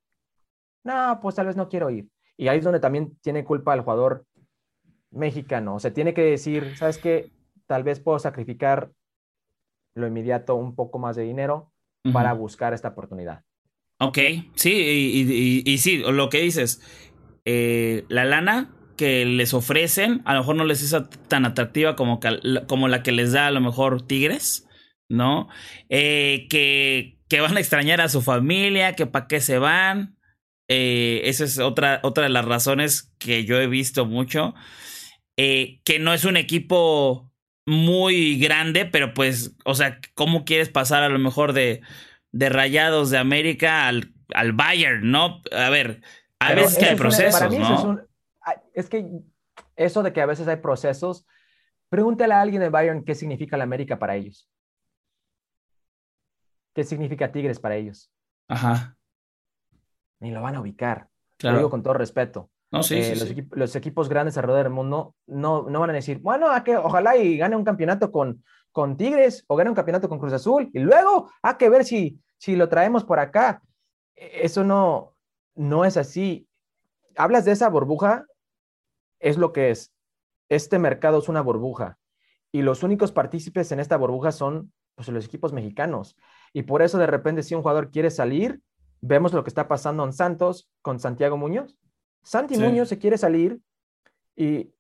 No, 0.85 1.21
pues 1.23 1.37
tal 1.37 1.47
vez 1.47 1.57
no 1.57 1.71
quiero 1.71 1.89
ir. 1.89 2.11
Y 2.37 2.49
ahí 2.49 2.59
es 2.59 2.65
donde 2.65 2.81
también 2.81 3.17
tiene 3.23 3.43
culpa 3.43 3.73
el 3.73 3.81
jugador 3.81 4.27
mexicano. 5.11 5.77
O 5.77 5.81
sea, 5.81 5.95
tiene 5.95 6.13
que 6.13 6.25
decir, 6.25 6.77
¿sabes 6.77 6.99
qué? 6.99 7.33
Tal 7.67 7.85
vez 7.85 8.01
puedo 8.01 8.19
sacrificar 8.19 8.91
lo 9.95 10.07
inmediato, 10.07 10.57
un 10.57 10.75
poco 10.75 10.99
más 10.99 11.17
de 11.17 11.23
dinero 11.23 11.71
para 12.13 12.33
buscar 12.33 12.75
esta 12.75 12.89
oportunidad. 12.89 13.45
Ok, 13.99 14.19
sí, 14.55 15.63
y, 15.65 15.79
sí, 15.79 15.99
lo 15.99 16.29
que 16.29 16.41
dices, 16.41 16.83
eh, 17.45 18.05
la 18.09 18.25
lana 18.25 18.75
que 18.97 19.25
les 19.25 19.55
ofrecen 19.55 20.23
a 20.25 20.35
lo 20.35 20.41
mejor 20.41 20.57
no 20.57 20.65
les 20.65 20.83
es 20.83 20.97
tan 21.29 21.45
atractiva 21.47 21.97
como, 21.97 22.21
como 22.67 22.89
la 22.89 23.03
que 23.03 23.13
les 23.13 23.33
da 23.33 23.47
a 23.47 23.51
lo 23.51 23.61
mejor 23.61 24.07
Tigres, 24.07 24.69
¿no? 25.09 25.49
Eh, 25.89 26.47
que, 26.51 27.19
que, 27.29 27.41
van 27.41 27.57
a 27.57 27.61
extrañar 27.61 28.01
a 28.01 28.09
su 28.09 28.21
familia, 28.21 28.95
que 28.95 29.07
para 29.07 29.27
qué 29.27 29.41
se 29.41 29.59
van. 29.59 30.17
Eh, 30.69 31.23
esa 31.25 31.45
es 31.45 31.59
otra, 31.59 32.01
otra 32.03 32.25
de 32.25 32.31
las 32.31 32.45
razones 32.45 33.13
que 33.19 33.45
yo 33.45 33.61
he 33.61 33.67
visto 33.67 34.07
mucho. 34.07 34.55
Que 35.37 35.99
no 36.01 36.15
es 36.15 36.25
un 36.25 36.37
equipo 36.37 37.34
muy 37.67 38.39
grande, 38.39 38.85
pero 38.85 39.15
pues, 39.15 39.57
o 39.65 39.75
sea, 39.75 39.99
¿cómo 40.15 40.45
quieres 40.45 40.69
pasar 40.69 41.03
a 41.03 41.09
lo 41.09 41.19
mejor 41.19 41.53
de, 41.53 41.83
de 42.33 42.49
Rayados 42.49 43.11
de 43.11 43.19
América 43.19 43.89
al, 43.89 44.13
al 44.35 44.53
Bayern, 44.53 45.11
no? 45.11 45.41
A 45.53 45.71
ver, 45.71 46.03
a 46.39 46.55
veces 46.55 46.79
que 46.79 46.87
hay 46.87 46.97
procesos, 46.97 47.53
¿no? 47.57 48.01
es 48.75 48.89
que 48.89 49.09
eso 49.77 50.03
de 50.03 50.13
que 50.13 50.21
a 50.21 50.27
veces 50.27 50.47
hay 50.49 50.57
procesos, 50.57 51.27
pregúntale 51.89 52.35
a 52.35 52.41
alguien 52.41 52.61
de 52.61 52.69
Bayern 52.69 53.05
qué 53.05 53.15
significa 53.15 53.57
la 53.57 53.65
América 53.65 53.99
para 53.99 54.17
ellos. 54.17 54.49
¿Qué 56.75 56.85
significa 56.85 57.31
Tigres 57.31 57.61
para 57.61 57.77
ellos? 57.77 58.11
Ajá. 58.49 58.97
Ni 60.19 60.33
lo 60.33 60.43
van 60.43 60.57
a 60.57 60.61
ubicar. 60.61 61.09
Lo 61.41 61.57
digo 61.57 61.71
con 61.71 61.83
todo 61.83 61.95
respeto. 61.95 62.51
No, 62.75 62.83
sí, 62.83 62.97
eh, 62.97 63.47
los, 63.53 63.77
equipos 63.77 64.09
grandes 64.09 64.37
alrededor 64.37 64.65
del 64.65 64.73
mundo 64.73 65.15
no, 65.27 65.69
no 65.71 65.81
van 65.81 65.91
a 65.91 65.95
decir, 65.95 66.19
bueno, 66.19 66.51
a 66.51 66.65
que 66.65 66.77
ojalá 66.77 67.17
y 67.17 67.37
gane 67.37 67.57
un 67.57 67.65
campeonato 67.65 68.11
con, 68.11 68.43
con 68.73 68.97
Tigres 68.97 69.45
o 69.47 69.55
gane 69.55 69.71
un 69.71 69.77
campeonato 69.77 70.09
con 70.09 70.19
Cruz 70.19 70.33
Azul 70.33 70.71
y 70.73 70.81
luego 70.81 71.31
hay 71.43 71.55
que 71.55 71.69
ver 71.69 71.85
si, 71.85 72.21
si 72.37 72.57
lo 72.57 72.69
traemos 72.69 73.05
por 73.05 73.21
acá. 73.21 73.63
E, 74.17 74.45
eso 74.45 74.65
no, 74.65 75.15
no 75.55 75.85
es 75.85 75.97
así. 75.97 76.49
Hablas 77.17 77.45
de 77.45 77.53
esa 77.53 77.69
burbuja, 77.69 78.27
es 79.21 79.39
lo 79.39 79.53
que 79.53 79.71
es. 79.71 79.93
Este 80.49 80.79
mercado 80.79 81.19
es 81.19 81.29
una 81.29 81.41
burbuja 81.41 81.99
y 82.51 82.63
los 82.63 82.83
únicos 82.83 83.13
partícipes 83.13 83.73
en 83.73 83.81
esta 83.81 83.97
burbuja 83.97 84.33
son 84.33 84.73
pues, 84.95 85.09
los 85.09 85.25
equipos 85.25 85.53
mexicanos. 85.53 86.17
Y 86.53 86.63
por 86.63 86.83
eso 86.83 86.99
de 86.99 87.07
repente 87.07 87.43
si 87.43 87.55
un 87.55 87.63
jugador 87.63 87.91
quiere 87.91 88.11
salir, 88.11 88.61
vemos 89.01 89.33
lo 89.33 89.45
que 89.45 89.51
está 89.51 89.69
pasando 89.69 90.05
en 90.05 90.13
Santos 90.13 90.69
con 90.83 90.99
Santiago 90.99 91.37
Muñoz. 91.37 91.77
Santi 92.25 92.59
Muñoz 92.59 92.89
se 92.89 92.99
quiere 92.99 93.19
salir 93.19 93.61
y 94.35 94.73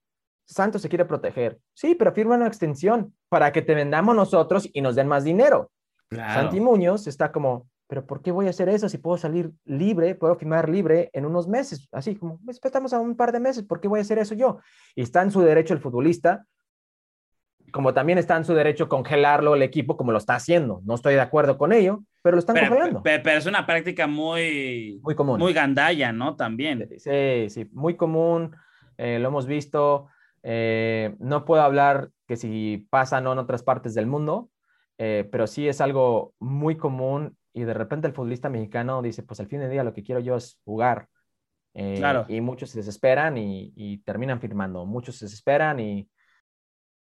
Santos 0.46 0.82
se 0.82 0.88
quiere 0.88 1.04
proteger. 1.04 1.60
Sí, 1.74 1.94
pero 1.94 2.12
firma 2.12 2.34
una 2.34 2.46
extensión 2.46 3.14
para 3.28 3.52
que 3.52 3.62
te 3.62 3.74
vendamos 3.74 4.16
nosotros 4.16 4.68
y 4.72 4.80
nos 4.80 4.94
den 4.94 5.06
más 5.06 5.24
dinero. 5.24 5.70
Santi 6.10 6.60
Muñoz 6.60 7.06
está 7.06 7.30
como, 7.30 7.68
pero 7.86 8.06
¿por 8.06 8.22
qué 8.22 8.32
voy 8.32 8.46
a 8.46 8.50
hacer 8.50 8.68
eso 8.68 8.88
si 8.88 8.98
puedo 8.98 9.18
salir 9.18 9.52
libre, 9.64 10.14
puedo 10.14 10.36
firmar 10.36 10.68
libre 10.68 11.10
en 11.12 11.26
unos 11.26 11.46
meses? 11.46 11.88
Así 11.92 12.16
como, 12.16 12.40
estamos 12.48 12.92
a 12.92 13.00
un 13.00 13.16
par 13.16 13.32
de 13.32 13.40
meses, 13.40 13.62
¿por 13.62 13.80
qué 13.80 13.88
voy 13.88 13.98
a 13.98 14.02
hacer 14.02 14.18
eso 14.18 14.34
yo? 14.34 14.58
Y 14.94 15.02
está 15.02 15.22
en 15.22 15.30
su 15.30 15.40
derecho 15.40 15.74
el 15.74 15.80
futbolista, 15.80 16.46
como 17.72 17.92
también 17.92 18.18
está 18.18 18.36
en 18.36 18.44
su 18.44 18.54
derecho 18.54 18.88
congelarlo 18.88 19.54
el 19.54 19.62
equipo 19.62 19.96
como 19.96 20.12
lo 20.12 20.18
está 20.18 20.34
haciendo. 20.34 20.80
No 20.84 20.94
estoy 20.94 21.14
de 21.14 21.20
acuerdo 21.20 21.58
con 21.58 21.72
ello, 21.72 22.04
pero 22.24 22.36
lo 22.36 22.40
están 22.40 22.56
congelando. 22.56 23.02
Pero, 23.02 23.30
es 23.32 23.44
una 23.44 23.66
práctica 23.66 24.06
muy, 24.06 24.98
muy 25.02 25.14
común. 25.14 25.38
Muy 25.38 25.52
gandalla, 25.52 26.10
¿no? 26.10 26.36
También. 26.36 26.88
Sí, 26.96 27.50
sí, 27.50 27.68
muy 27.70 27.96
común, 27.96 28.56
eh, 28.96 29.18
lo 29.18 29.28
hemos 29.28 29.46
visto. 29.46 30.08
Eh, 30.42 31.14
no 31.18 31.44
puedo 31.44 31.60
hablar 31.60 32.08
que 32.26 32.36
si 32.36 32.86
pasa 32.88 33.20
no 33.20 33.34
en 33.34 33.40
otras 33.40 33.62
partes 33.62 33.92
del 33.92 34.06
mundo, 34.06 34.48
eh, 34.96 35.28
pero 35.30 35.46
sí 35.46 35.68
es 35.68 35.82
algo 35.82 36.32
muy 36.38 36.78
común 36.78 37.36
y 37.52 37.64
de 37.64 37.74
repente 37.74 38.06
el 38.06 38.14
futbolista 38.14 38.48
mexicano 38.48 39.02
dice, 39.02 39.22
pues 39.22 39.38
al 39.40 39.48
fin 39.48 39.60
del 39.60 39.70
día 39.70 39.84
lo 39.84 39.92
que 39.92 40.02
quiero 40.02 40.22
yo 40.22 40.36
es 40.36 40.58
jugar. 40.64 41.08
Eh, 41.74 41.96
claro. 41.98 42.24
Y 42.26 42.40
muchos 42.40 42.70
se 42.70 42.78
desesperan 42.78 43.36
y, 43.36 43.98
terminan 43.98 44.40
firmando. 44.40 44.86
Muchos 44.86 45.16
se 45.16 45.26
desesperan 45.26 45.78
y... 45.78 46.08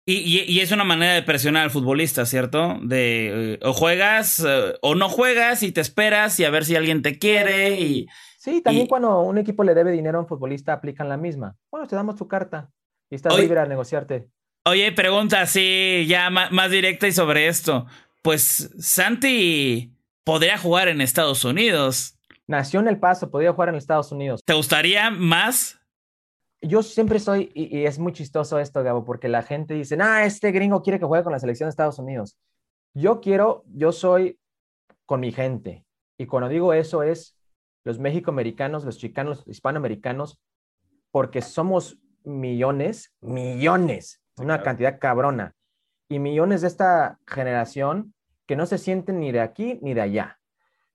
Y, 0.07 0.59
es 0.59 0.72
una 0.72 0.82
manera 0.82 1.14
de 1.14 1.22
presionar 1.22 1.62
al 1.62 1.70
futbolista, 1.70 2.26
¿cierto? 2.26 2.78
De 2.82 3.55
eh, 3.55 3.59
o 3.62 3.72
juegas 3.72 4.42
eh, 4.44 4.74
o 4.82 4.94
no 4.94 5.09
juegas 5.09 5.62
y 5.62 5.70
te 5.70 5.80
esperas 5.80 6.40
y 6.40 6.44
a 6.44 6.51
ver 6.51 6.64
si 6.64 6.74
alguien 6.74 7.03
te 7.03 7.18
quiere 7.18 7.80
y... 7.80 8.07
Sí, 8.38 8.62
también 8.62 8.86
cuando 8.86 9.20
un 9.20 9.36
equipo 9.36 9.62
le 9.62 9.74
debe 9.74 9.92
dinero 9.92 10.18
a 10.18 10.22
un 10.22 10.26
futbolista 10.26 10.72
aplican 10.72 11.09
la 11.11 11.18
misma. 11.18 11.57
Bueno, 11.70 11.86
te 11.86 11.94
damos 11.94 12.16
tu 12.16 12.26
carta 12.26 12.70
y 13.11 13.16
estás 13.16 13.38
libre 13.38 13.61
a 13.61 13.66
negociarte. 13.66 14.28
Oye, 14.64 14.90
pregunta 14.92 15.42
así 15.42 16.07
ya 16.09 16.30
más 16.30 16.70
directa 16.70 17.07
y 17.07 17.12
sobre 17.12 17.48
esto. 17.48 17.86
Pues 18.22 18.70
Santi 18.78 19.94
podría 20.24 20.59
jugar 20.59 20.88
en 20.88 21.01
Estados 21.01 21.44
Unidos. 21.44 22.18
Nació 22.46 22.80
en 22.80 22.88
El 22.88 22.98
Paso, 22.98 23.30
podría 23.30 23.53
jugar 23.53 23.68
en 23.68 23.76
Estados 23.76 24.11
Unidos. 24.11 24.40
¿Te 24.44 24.55
gustaría 24.55 25.11
más? 25.11 25.80
Yo 26.62 26.82
siempre 26.82 27.18
soy, 27.18 27.50
y, 27.54 27.84
es 27.84 27.98
muy 27.98 28.12
chistoso 28.12 28.58
esto, 28.58 28.82
Gabo, 28.82 29.04
porque 29.04 29.28
la 29.28 29.42
gente 29.42 29.74
dice, 29.74 29.96
ah, 30.00 30.24
este 30.24 30.52
gringo 30.52 30.82
quiere 30.82 30.98
que 30.98 31.06
juegue 31.06 31.24
con 31.24 31.32
la 31.32 31.38
selección 31.38 31.66
de 31.66 31.70
Estados 31.70 31.98
Unidos. 31.98 32.38
Yo 32.92 33.20
quiero, 33.20 33.64
yo 33.66 33.92
soy 33.92 34.38
con 35.06 35.20
mi 35.20 35.32
gente. 35.32 35.84
Y 36.18 36.26
cuando 36.26 36.48
digo 36.48 36.74
eso 36.74 37.02
es 37.02 37.36
los 37.84 37.98
mexicoamericanos, 37.98 38.84
los 38.84 38.98
chicanos, 38.98 39.38
los 39.38 39.48
hispanoamericanos, 39.48 40.38
porque 41.11 41.40
somos 41.40 41.98
millones, 42.24 43.14
millones, 43.20 44.20
una 44.36 44.62
cantidad 44.62 44.98
cabrona. 44.98 45.54
Y 46.08 46.18
millones 46.18 46.61
de 46.61 46.66
esta 46.66 47.18
generación 47.26 48.14
que 48.46 48.56
no 48.56 48.66
se 48.66 48.78
sienten 48.78 49.20
ni 49.20 49.32
de 49.32 49.40
aquí 49.40 49.78
ni 49.80 49.94
de 49.94 50.00
allá. 50.02 50.40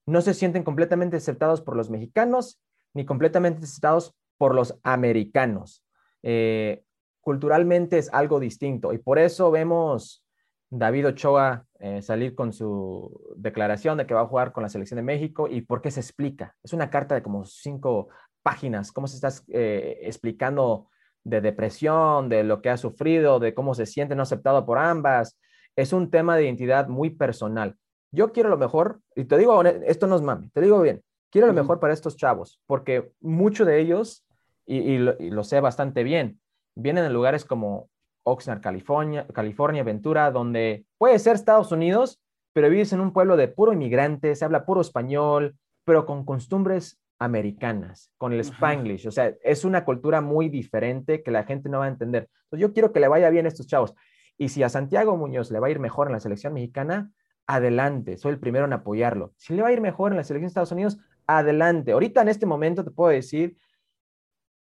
No 0.06 0.22
se 0.22 0.34
sienten 0.34 0.64
completamente 0.64 1.18
aceptados 1.18 1.62
por 1.62 1.76
los 1.76 1.90
mexicanos 1.90 2.60
ni 2.94 3.06
completamente 3.06 3.64
aceptados 3.64 4.16
por 4.38 4.56
los 4.56 4.78
americanos. 4.84 5.84
Eh, 6.24 6.84
culturalmente 7.22 7.98
es 7.98 8.14
algo 8.14 8.40
distinto 8.40 8.94
y 8.94 8.98
por 8.98 9.20
eso 9.20 9.52
vemos 9.52 10.24
David 10.70 11.08
Ochoa 11.08 11.66
eh, 11.80 12.02
salir 12.02 12.36
con 12.36 12.54
su 12.54 13.36
declaración 13.36 13.98
de 13.98 14.06
que 14.06 14.14
va 14.14 14.22
a 14.22 14.28
jugar 14.28 14.52
con 14.52 14.64
la 14.64 14.70
selección 14.70 14.98
de 14.98 15.04
México 15.04 15.48
y 15.48 15.62
por 15.62 15.82
qué 15.82 15.92
se 15.92 16.00
explica. 16.00 16.56
Es 16.64 16.74
una 16.74 16.90
carta 16.90 17.16
de 17.16 17.24
como 17.24 17.46
cinco 17.46 18.10
páginas, 18.44 18.92
cómo 18.92 19.08
se 19.08 19.16
está 19.16 19.30
eh, 19.50 20.00
explicando 20.02 20.90
de 21.24 21.42
depresión, 21.42 22.30
de 22.30 22.44
lo 22.44 22.62
que 22.62 22.70
ha 22.70 22.78
sufrido, 22.78 23.40
de 23.40 23.54
cómo 23.54 23.74
se 23.74 23.86
siente 23.86 24.16
no 24.16 24.24
aceptado 24.24 24.66
por 24.66 24.78
ambas, 24.78 25.40
es 25.76 25.94
un 25.94 26.10
tema 26.10 26.38
de 26.38 26.46
identidad 26.46 26.88
muy 26.88 27.10
personal. 27.10 27.76
Yo 28.12 28.32
quiero 28.32 28.50
lo 28.50 28.58
mejor, 28.58 29.02
y 29.16 29.26
te 29.26 29.38
digo, 29.38 29.62
esto 29.64 30.08
no 30.08 30.16
es 30.16 30.22
mami, 30.22 30.50
te 30.50 30.62
digo 30.62 30.80
bien, 30.82 31.04
quiero 31.32 31.48
lo 31.48 31.54
mejor 31.54 31.80
para 31.80 31.94
estos 31.94 32.16
chavos, 32.16 32.62
porque 32.66 33.12
muchos 33.20 33.68
de 33.68 33.80
ellos, 33.80 34.25
y, 34.66 34.98
lo, 34.98 35.44
sé 35.44 35.60
bastante 35.60 36.04
bien, 36.04 36.40
vienen 36.76 37.04
de 37.04 37.10
lugares 37.10 37.46
como 37.46 37.90
Oxnard, 38.24 38.62
California, 38.62 39.28
California, 39.34 39.84
Ventura, 39.84 40.32
donde 40.32 40.86
puede 40.98 41.20
ser 41.20 41.36
Estados 41.36 41.72
Unidos, 41.72 42.22
pero 42.54 42.70
vives 42.70 42.94
en 42.94 43.00
un 43.00 43.14
pueblo 43.14 43.38
de 43.38 43.48
puro 43.48 43.74
inmigrante, 43.74 44.36
se 44.36 44.46
habla 44.46 44.66
puro 44.66 44.82
español, 44.82 45.56
pero 45.84 46.06
con 46.06 46.26
costumbres 46.26 47.00
americanas, 47.20 48.12
con 48.18 48.34
el 48.34 48.42
spanglish, 48.42 49.08
o 49.08 49.12
sea, 49.12 49.34
es 49.44 49.64
una 49.64 49.86
cultura 49.86 50.22
muy 50.22 50.50
diferente 50.50 51.24
que 51.24 51.32
la 51.32 51.44
gente 51.44 51.70
no 51.70 51.80
va 51.80 51.86
a 51.86 51.90
entender. 51.90 52.30
Entonces, 52.44 52.62
yo 52.62 52.74
quiero 52.74 52.92
que 52.92 53.00
le 53.00 53.08
vaya 53.08 53.30
bien 53.30 53.46
a 53.46 53.50
estos 53.50 53.68
chavos. 53.68 53.94
Y 54.38 54.50
si 54.50 54.64
a 54.64 54.70
Santiago 54.70 55.16
Muñoz 55.16 55.50
le 55.52 55.60
va 55.60 55.68
a 55.68 55.70
ir 55.70 55.80
mejor 55.80 56.08
en 56.08 56.14
la 56.14 56.20
selección 56.20 56.54
mexicana, 56.54 57.12
adelante, 57.48 58.18
soy 58.18 58.34
el 58.34 58.40
primero 58.40 58.66
en 58.66 58.74
apoyarlo. 58.74 59.34
Si 59.38 59.54
le 59.54 59.62
va 59.62 59.70
a 59.70 59.72
ir 59.72 59.82
mejor 59.82 60.12
en 60.12 60.18
la 60.18 60.24
selección 60.24 60.48
de 60.48 60.50
Estados 60.50 60.72
Unidos, 60.72 60.98
adelante. 61.28 61.92
Ahorita 61.92 62.22
en 62.22 62.30
este 62.30 62.46
momento 62.46 62.84
te 62.84 62.92
puedo 62.92 63.12
decir, 63.12 63.58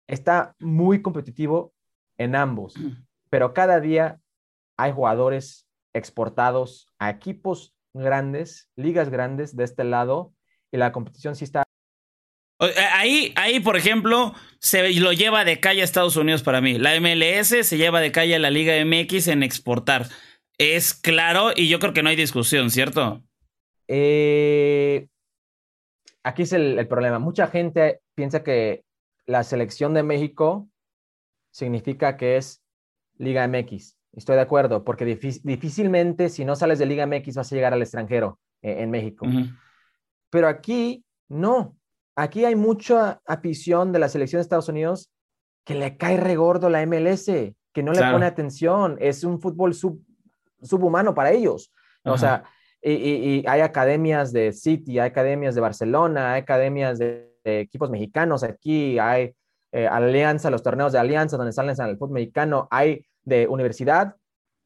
está 0.10 0.56
muy 0.60 1.02
competitivo 1.02 1.74
en 2.18 2.36
ambos, 2.36 2.74
pero 3.30 3.54
cada 3.54 3.80
día 3.80 4.20
hay 4.78 4.92
jugadores 4.92 5.68
exportados 5.94 6.88
a 7.00 7.10
equipos 7.10 7.74
grandes, 7.94 8.70
ligas 8.76 9.10
grandes 9.10 9.56
de 9.56 9.64
este 9.64 9.84
lado, 9.84 10.34
y 10.72 10.78
la 10.78 10.92
competición 10.92 11.36
sí 11.36 11.46
está 11.46 11.64
eh, 12.62 12.74
ahí, 12.94 13.34
ahí, 13.38 13.60
por 13.62 13.78
ejemplo, 13.78 14.34
se 14.60 14.94
lo 14.96 15.14
lleva 15.14 15.46
de 15.46 15.62
calle 15.62 15.82
a 15.82 15.86
Estados 15.86 16.18
Unidos 16.18 16.44
para 16.44 16.60
mí. 16.60 16.78
La 16.78 17.00
MLS 17.00 17.66
se 17.66 17.78
lleva 17.78 18.02
de 18.02 18.12
calle 18.12 18.36
a 18.36 18.40
la 18.40 18.50
Liga 18.50 18.74
MX 18.84 19.30
en 19.30 19.44
exportar. 19.44 20.08
Es 20.58 20.94
claro 20.94 21.52
y 21.56 21.70
yo 21.70 21.80
creo 21.80 21.94
que 21.94 22.04
no 22.04 22.10
hay 22.10 22.18
discusión, 22.18 22.70
¿cierto? 22.70 23.24
eh, 23.88 25.08
aquí 26.24 26.44
es 26.44 26.54
el, 26.54 26.88
problema. 26.88 27.20
Mucha 27.20 27.48
gente 27.48 28.02
piensa 28.16 28.44
que 28.44 28.84
la 29.30 29.44
selección 29.44 29.94
de 29.94 30.02
México 30.02 30.68
significa 31.52 32.18
que 32.18 32.38
es 32.38 32.64
Liga 33.18 33.48
MX. 33.48 33.96
Estoy 34.14 34.36
de 34.36 34.42
acuerdo, 34.42 34.84
porque 34.84 35.06
difícilmente 35.06 36.30
si 36.30 36.46
no 36.46 36.56
sales 36.56 36.80
de 36.80 36.88
Liga 36.88 37.06
MX 37.06 37.36
vas 37.36 37.52
a 37.52 37.56
llegar 37.56 37.74
al 37.74 37.82
extranjero 37.82 38.40
eh, 38.64 38.78
en 38.80 38.90
México. 38.90 39.28
Pero 40.32 40.48
aquí 40.48 41.06
no. 41.28 41.78
Aquí 42.16 42.44
hay 42.44 42.56
mucha 42.56 43.22
afición 43.24 43.92
de 43.92 44.00
la 44.00 44.10
selección 44.10 44.40
de 44.40 44.42
Estados 44.42 44.68
Unidos 44.68 45.12
que 45.64 45.76
le 45.76 45.96
cae 45.96 46.18
regordo 46.18 46.68
la 46.70 46.84
MLS, 46.88 47.26
que 47.26 47.84
no 47.84 47.94
le 47.94 48.02
pone 48.12 48.26
atención. 48.26 48.98
Es 49.00 49.24
un 49.24 49.40
fútbol 49.40 49.76
subhumano 50.64 51.14
para 51.14 51.32
ellos. 51.32 51.72
O 52.04 52.18
sea, 52.18 52.46
y, 52.82 53.48
hay 53.48 53.62
academias 53.62 54.34
de 54.34 54.54
City, 54.54 54.98
hay 54.98 55.10
academias 55.10 55.54
de 55.54 55.62
Barcelona, 55.62 56.34
hay 56.34 56.42
academias 56.42 56.98
de, 56.98 57.29
equipos 57.44 57.90
mexicanos 57.90 58.44
aquí, 58.44 59.00
hay 59.00 59.34
eh, 59.72 59.88
alianza, 59.88 60.50
los 60.50 60.64
torneos 60.64 60.92
de 60.92 61.00
alianza 61.00 61.38
donde 61.38 61.54
salen 61.54 61.80
al 61.80 61.98
fútbol 61.98 62.16
mexicano, 62.16 62.68
hay 62.72 63.06
de 63.24 63.48
universidad, 63.48 64.16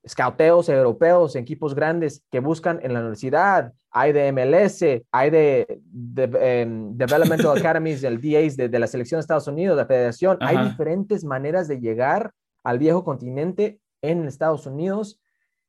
scouteos 0.08 0.70
europeos, 0.70 1.36
equipos 1.36 1.76
grandes 1.76 2.24
que 2.32 2.40
buscan 2.40 2.80
en 2.84 2.94
la 2.94 3.00
universidad, 3.00 3.74
hay 3.92 4.12
de 4.12 4.32
MLS, 4.32 4.84
hay 5.12 5.30
de, 5.30 5.82
em, 6.16 6.98
Developmental 6.98 7.58
Academies, 7.58 8.02
del 8.02 8.22
DAs 8.22 8.58
de, 8.58 8.80
la 8.80 8.88
selección 8.88 9.20
de 9.20 9.22
Estados 9.22 9.48
Unidos, 9.48 9.76
de 9.76 9.84
la 9.84 9.88
federación, 9.88 10.38
hay 10.42 10.58
diferentes 10.70 11.24
maneras 11.24 11.68
de 11.68 11.80
llegar 11.80 12.32
al 12.64 12.80
viejo 12.80 13.04
continente 13.04 13.80
en 14.02 14.26
Estados 14.28 14.66
Unidos 14.66 15.20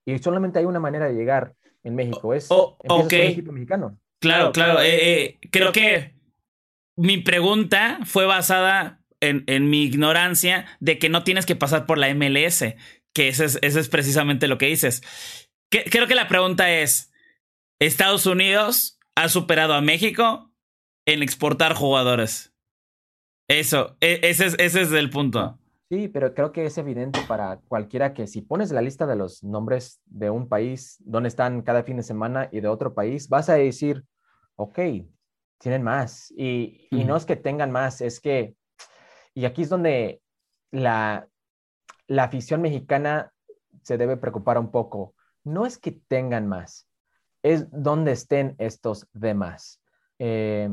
y 0.04 0.18
solamente 0.18 0.58
hay 0.58 0.64
una 0.64 0.80
manera 0.80 1.06
de 1.06 1.14
llegar 1.14 1.54
en 1.82 1.94
México. 1.94 2.34
Es 2.34 2.46
oh, 2.50 2.76
equipo 3.10 3.52
mexicano. 3.52 3.98
Claro, 4.18 4.52
claro. 4.52 4.80
Eh, 4.80 5.24
eh, 5.24 5.38
creo 5.50 5.70
que 5.70 6.14
mi 6.96 7.18
pregunta 7.18 7.98
fue 8.04 8.26
basada 8.26 9.00
en, 9.20 9.70
mi 9.70 9.84
ignorancia 9.84 10.66
de 10.80 10.98
que 10.98 11.08
no 11.08 11.24
tienes 11.24 11.46
que 11.46 11.56
pasar 11.56 11.86
por 11.86 11.98
la 11.98 12.12
MLS, 12.14 12.64
que 13.12 13.28
ese 13.28 13.58
es, 13.62 13.88
precisamente 13.88 14.48
lo 14.48 14.58
que 14.58 14.66
dices. 14.66 15.02
creo 15.70 16.06
que 16.06 16.14
la 16.14 16.28
pregunta 16.28 16.70
es, 16.70 17.12
¿Estados 17.78 18.26
Unidos 18.26 18.98
ha 19.14 19.28
superado 19.28 19.74
a 19.74 19.80
México 19.80 20.52
en 21.06 21.22
exportar 21.22 21.74
jugadores? 21.74 22.54
Eso, 23.48 23.96
e, 24.00 24.20
ese 24.22 24.46
es, 24.46 24.56
ese 24.58 24.82
es 24.82 24.92
el 24.92 25.10
punto. 25.10 25.58
Sí, 25.90 26.08
pero 26.08 26.34
creo 26.34 26.50
que 26.50 26.64
es 26.64 26.78
evidente 26.78 27.20
para 27.28 27.60
cualquiera 27.68 28.14
que 28.14 28.26
si 28.26 28.40
pones 28.40 28.72
la 28.72 28.80
lista 28.80 29.06
de 29.06 29.16
los 29.16 29.44
nombres 29.44 30.00
de 30.06 30.30
un 30.30 30.48
país, 30.48 30.96
donde 31.04 31.28
están 31.28 31.62
cada 31.62 31.82
fin 31.82 31.98
de 31.98 32.02
semana 32.02 32.48
y 32.50 32.60
de 32.60 32.68
otro 32.68 32.94
país, 32.94 33.28
vas 33.28 33.48
a 33.48 33.54
decir, 33.54 34.04
ok, 34.56 34.78
tienen 35.64 35.82
más. 35.82 36.30
Y, 36.36 36.88
no 36.90 37.16
es 37.16 37.24
que 37.24 37.36
tengan 37.36 37.72
más, 37.72 38.02
es 38.02 38.20
que, 38.20 38.54
y 39.32 39.46
aquí 39.46 39.62
es 39.62 39.70
donde 39.70 40.20
la, 40.70 41.26
la 42.06 42.24
afición 42.24 42.60
mexicana 42.60 43.32
se 43.82 43.96
debe 43.96 44.18
preocupar 44.18 44.58
un 44.58 44.70
poco. 44.70 45.14
No 45.42 45.64
es 45.64 45.78
que 45.78 45.92
tengan 45.92 46.48
más, 46.48 46.86
es 47.42 47.70
donde 47.70 48.12
estén 48.12 48.56
estos 48.58 49.08
demás. 49.14 49.80
Eh, 50.18 50.68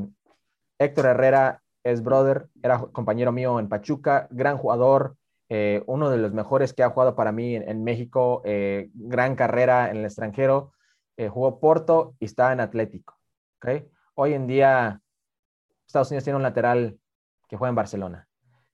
Héctor 0.77 1.05
Herrera 1.05 1.63
es 1.85 2.03
brother, 2.03 2.49
era 2.61 2.79
compañero 2.79 3.31
mío 3.31 3.59
en 3.59 3.69
Pachuca, 3.69 4.27
gran 4.29 4.57
jugador, 4.57 5.15
eh, 5.47 5.83
uno 5.87 6.09
de 6.09 6.17
los 6.17 6.33
mejores 6.33 6.73
que 6.73 6.83
ha 6.83 6.89
jugado 6.89 7.15
para 7.15 7.31
mí 7.31 7.55
en, 7.55 7.83
México, 7.85 8.41
eh, 8.43 8.89
gran 8.93 9.35
carrera 9.37 9.89
en 9.89 9.97
el 9.97 10.05
extranjero, 10.05 10.73
eh, 11.15 11.29
jugó 11.29 11.61
Porto 11.61 12.15
y 12.19 12.25
está 12.25 12.51
en 12.51 12.59
Atlético. 12.59 13.17
¿okay? 13.57 13.87
Hoy 14.15 14.33
en 14.33 14.47
día 14.47 14.99
Estados 15.85 16.09
Unidos 16.11 16.23
tiene 16.23 16.37
un 16.37 16.43
lateral 16.43 16.97
que 17.47 17.57
juega 17.57 17.69
en 17.69 17.75
Barcelona, 17.75 18.27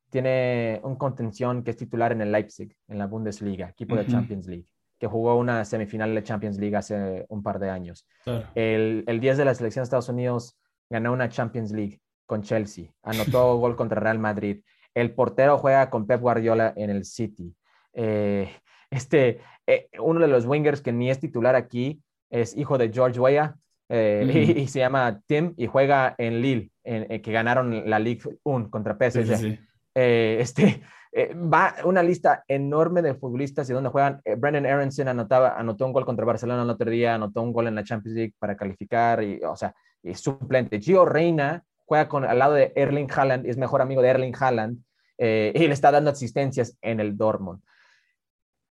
tiene 0.09 0.79
un 0.83 0.95
contención 0.95 1.63
que 1.63 1.71
es 1.71 1.77
titular 1.77 2.11
en 2.11 2.21
el 2.21 2.31
Leipzig, 2.31 2.75
en 2.87 2.97
la 2.97 3.07
Bundesliga, 3.07 3.69
equipo 3.69 3.95
de 3.95 4.07
Champions 4.07 4.47
League 4.47 4.67
que 4.99 5.07
jugó 5.07 5.35
una 5.35 5.63
semifinal 5.65 6.13
de 6.13 6.23
Champions 6.23 6.57
League 6.57 6.75
hace 6.75 7.25
un 7.29 7.43
par 7.43 7.59
de 7.59 7.69
años. 7.69 8.07
El, 8.55 9.03
el 9.07 9.19
10 9.19 9.37
de 9.37 9.45
la 9.45 9.53
selección 9.53 9.81
de 9.81 9.85
Estados 9.85 10.09
Unidos 10.09 10.57
ganó 10.89 11.13
una 11.13 11.29
Champions 11.29 11.71
League 11.71 12.01
con 12.25 12.41
Chelsea, 12.41 12.91
anotó 13.03 13.57
gol 13.59 13.75
contra 13.75 13.99
Real 13.99 14.19
Madrid. 14.19 14.63
El 14.93 15.13
portero 15.13 15.57
juega 15.59 15.89
con 15.89 16.07
Pep 16.07 16.19
Guardiola 16.19 16.73
en 16.75 16.89
el 16.89 17.05
City. 17.05 17.55
Eh, 17.93 18.51
este, 18.89 19.39
eh, 19.67 19.89
uno 19.99 20.19
de 20.19 20.27
los 20.27 20.45
wingers 20.45 20.81
que 20.81 20.91
ni 20.91 21.09
es 21.09 21.19
titular 21.19 21.55
aquí 21.55 22.01
es 22.29 22.55
hijo 22.57 22.77
de 22.77 22.91
George 22.91 23.19
Weah 23.19 23.55
eh, 23.89 24.55
y, 24.57 24.67
se 24.67 24.79
llama 24.79 25.21
Tim 25.25 25.53
y 25.57 25.67
juega 25.67 26.15
en 26.17 26.41
Lille, 26.41 26.71
en, 26.83 27.21
que 27.21 27.31
ganaron 27.31 27.89
la 27.89 27.99
Ligue 27.99 28.37
1 28.43 28.69
contra 28.69 28.95
PSG. 28.95 29.59
este, 29.93 30.81
va 31.33 31.75
una 31.83 32.03
lista 32.03 32.43
enorme 32.47 33.01
de 33.01 33.15
futbolistas 33.15 33.69
y 33.69 33.73
donde 33.73 33.89
juegan. 33.89 34.21
Brendan 34.37 34.65
Aronson 34.65 35.07
anotaba, 35.07 35.57
anotó 35.57 35.85
un 35.85 35.93
gol 35.93 36.05
contra 36.05 36.25
Barcelona 36.25 36.63
el 36.63 36.69
otro 36.69 36.89
día, 36.89 37.15
anotó 37.15 37.41
un 37.41 37.53
gol 37.53 37.67
en 37.67 37.75
la 37.75 37.83
Champions 37.83 38.15
League 38.15 38.33
para 38.39 38.55
calificar, 38.55 39.23
y, 39.23 39.41
o 39.43 39.55
sea, 39.55 39.73
es 40.03 40.19
suplente. 40.19 40.79
Gio 40.79 41.05
Reina 41.05 41.63
juega 41.85 42.07
con, 42.07 42.25
al 42.25 42.37
lado 42.37 42.53
de 42.53 42.73
Erling 42.75 43.09
Haaland, 43.09 43.45
es 43.45 43.57
mejor 43.57 43.81
amigo 43.81 44.01
de 44.01 44.09
Erling 44.09 44.35
Haaland, 44.37 44.83
eh, 45.17 45.51
y 45.55 45.67
le 45.67 45.73
está 45.73 45.89
dando 45.91 46.11
asistencias 46.11 46.77
en 46.81 46.99
el 46.99 47.17
Dortmund. 47.17 47.61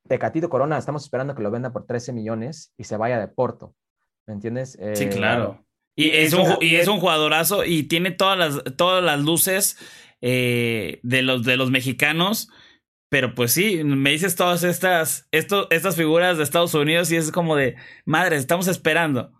Tecatito 0.08 0.50
Corona, 0.50 0.78
estamos 0.78 1.04
esperando 1.04 1.36
que 1.36 1.42
lo 1.42 1.52
venda 1.52 1.72
por 1.72 1.86
13 1.86 2.14
millones 2.14 2.74
y 2.78 2.84
se 2.84 2.98
vaya 2.98 3.20
de 3.20 3.28
Porto. 3.28 3.74
¿Me 4.28 4.34
entiendes? 4.34 4.78
sí, 4.94 5.06
eh, 5.06 5.10
claro. 5.10 5.64
Y 5.96 6.12
es, 6.12 6.34
un, 6.34 6.58
y 6.62 6.76
es 6.76 6.88
un 6.88 7.00
jugadorazo 7.00 7.66
y 7.66 7.84
tiene 7.84 8.12
todas 8.12 8.38
las, 8.38 8.64
todas 8.76 9.04
las 9.04 9.20
luces 9.20 9.80
eh, 10.22 11.00
de, 11.02 11.24
los, 11.24 11.44
de 11.44 11.58
los 11.58 11.72
mexicanos. 11.72 12.50
Pero 13.10 13.34
pues 13.34 13.54
sí, 13.54 13.84
me 13.84 14.12
dices 14.12 14.36
todas 14.36 14.64
estas, 14.64 15.28
esto, 15.32 15.68
estas 15.72 15.96
figuras 15.96 16.38
de 16.38 16.44
Estados 16.44 16.74
Unidos 16.76 17.12
y 17.12 17.16
es 17.16 17.32
como 17.32 17.56
de, 17.56 17.78
madre, 18.06 18.36
estamos 18.36 18.68
esperando. 18.68 19.32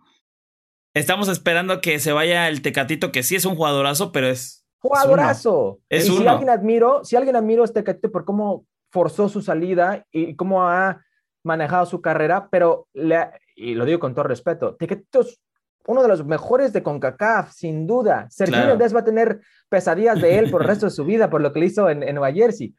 Estamos 0.94 1.28
esperando 1.28 1.80
que 1.80 2.00
se 2.00 2.12
vaya 2.12 2.48
el 2.48 2.62
Tecatito, 2.62 3.12
que 3.12 3.22
sí 3.22 3.36
es 3.36 3.44
un 3.44 3.54
jugadorazo, 3.54 4.10
pero 4.10 4.26
es. 4.26 4.66
¡Jugadorazo! 4.80 5.80
Es 5.88 6.06
Si 6.06 6.26
alguien 6.26 6.50
admiro, 6.50 7.04
si 7.04 7.14
alguien 7.14 7.36
admiro 7.36 7.62
a 7.62 7.66
este 7.66 7.82
Tecatito 7.82 8.10
por 8.10 8.24
cómo 8.24 8.66
forzó 8.90 9.28
su 9.28 9.42
salida 9.42 10.06
y 10.10 10.34
cómo 10.34 10.66
ha 10.66 11.04
manejado 11.44 11.86
su 11.86 12.00
carrera, 12.00 12.48
pero, 12.50 12.88
le, 12.94 13.28
y 13.58 13.74
lo 13.74 13.84
digo 13.84 13.98
con 13.98 14.14
todo 14.14 14.24
respeto, 14.24 14.76
Tecatito 14.76 15.20
es 15.20 15.40
uno 15.86 16.02
de 16.02 16.08
los 16.08 16.24
mejores 16.24 16.72
de 16.72 16.82
CONCACAF, 16.82 17.52
sin 17.52 17.86
duda. 17.86 18.28
Sergio 18.30 18.54
claro. 18.54 18.94
va 18.94 19.00
a 19.00 19.04
tener 19.04 19.40
pesadillas 19.68 20.20
de 20.20 20.38
él 20.38 20.50
por 20.50 20.62
el 20.62 20.68
resto 20.68 20.86
de 20.86 20.90
su 20.90 21.04
vida, 21.04 21.30
por 21.30 21.40
lo 21.40 21.52
que 21.52 21.60
le 21.60 21.66
hizo 21.66 21.88
en, 21.88 22.02
en 22.02 22.14
Nueva 22.14 22.32
Jersey. 22.32 22.74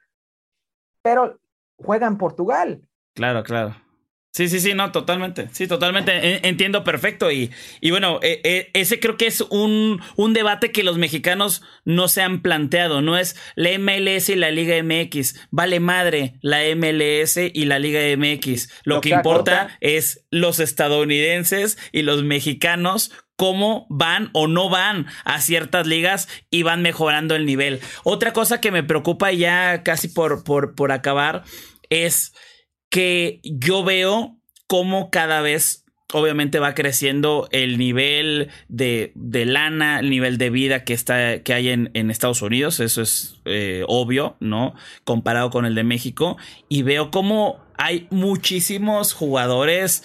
Pero 1.01 1.39
juega 1.75 2.07
en 2.07 2.17
Portugal. 2.17 2.81
Claro, 3.15 3.43
claro. 3.43 3.75
Sí, 4.31 4.47
sí, 4.47 4.59
sí, 4.59 4.73
no, 4.75 4.91
totalmente. 4.91 5.49
Sí, 5.51 5.67
totalmente. 5.67 6.47
Entiendo 6.47 6.83
perfecto. 6.83 7.31
Y, 7.31 7.51
y 7.81 7.89
bueno, 7.89 8.19
e, 8.21 8.39
e, 8.43 8.69
ese 8.73 8.99
creo 8.99 9.17
que 9.17 9.25
es 9.25 9.41
un, 9.41 10.01
un, 10.17 10.33
debate 10.33 10.71
que 10.71 10.83
los 10.83 10.99
mexicanos 10.99 11.63
no 11.83 12.07
se 12.07 12.21
han 12.21 12.41
planteado. 12.41 13.01
No 13.01 13.17
es 13.17 13.35
la 13.55 13.71
MLS 13.79 14.29
y 14.29 14.35
la 14.35 14.51
Liga 14.51 14.75
MX. 14.83 15.47
Vale 15.49 15.79
madre 15.79 16.35
la 16.41 16.59
MLS 16.75 17.37
y 17.37 17.65
la 17.65 17.79
Liga 17.79 18.01
MX. 18.15 18.69
Lo, 18.83 19.01
que, 19.01 19.09
importa 19.09 19.75
es 19.81 20.25
los 20.29 20.59
estadounidenses 20.59 21.79
y 21.91 22.03
los 22.03 22.23
mexicanos 22.23 23.11
cómo 23.35 23.87
van 23.89 24.29
o 24.33 24.47
no 24.47 24.69
van 24.69 25.07
a 25.23 25.41
ciertas 25.41 25.87
ligas 25.87 26.27
y 26.51 26.63
van 26.63 26.81
mejorando 26.81 27.35
el 27.35 27.45
nivel. 27.45 27.79
Otra 28.03 28.31
cosa 28.33 28.61
que 28.61 28.69
me 28.69 28.83
preocupa 28.83 29.31
ya 29.31 29.81
casi 29.81 30.07
por, 30.09 30.43
por, 30.43 30.75
por 30.75 30.91
acabar 30.91 31.43
es 31.89 32.33
que 32.89 33.39
yo 33.43 33.83
veo 33.83 34.37
cómo 34.67 35.09
cada 35.09 35.41
vez 35.41 35.85
obviamente 36.11 36.59
va 36.59 36.73
creciendo 36.73 37.47
el 37.51 37.77
nivel 37.77 38.49
de, 38.67 39.11
lana, 39.45 39.99
el 39.99 40.09
nivel 40.09 40.37
de 40.37 40.49
vida 40.49 40.83
que, 40.83 40.93
está, 40.93 41.43
que 41.43 41.53
hay 41.53 41.69
en, 41.69 42.11
Estados 42.11 42.41
Unidos, 42.41 42.79
eso 42.79 43.01
es 43.01 43.39
eh, 43.45 43.83
obvio, 43.87 44.35
¿no? 44.39 44.73
Comparado 45.03 45.51
con 45.51 45.65
el 45.65 45.75
de 45.75 45.83
México, 45.83 46.37
y 46.67 46.81
veo 46.81 47.11
cómo 47.11 47.63
hay 47.77 48.07
muchísimos 48.09 49.13
jugadores 49.13 50.03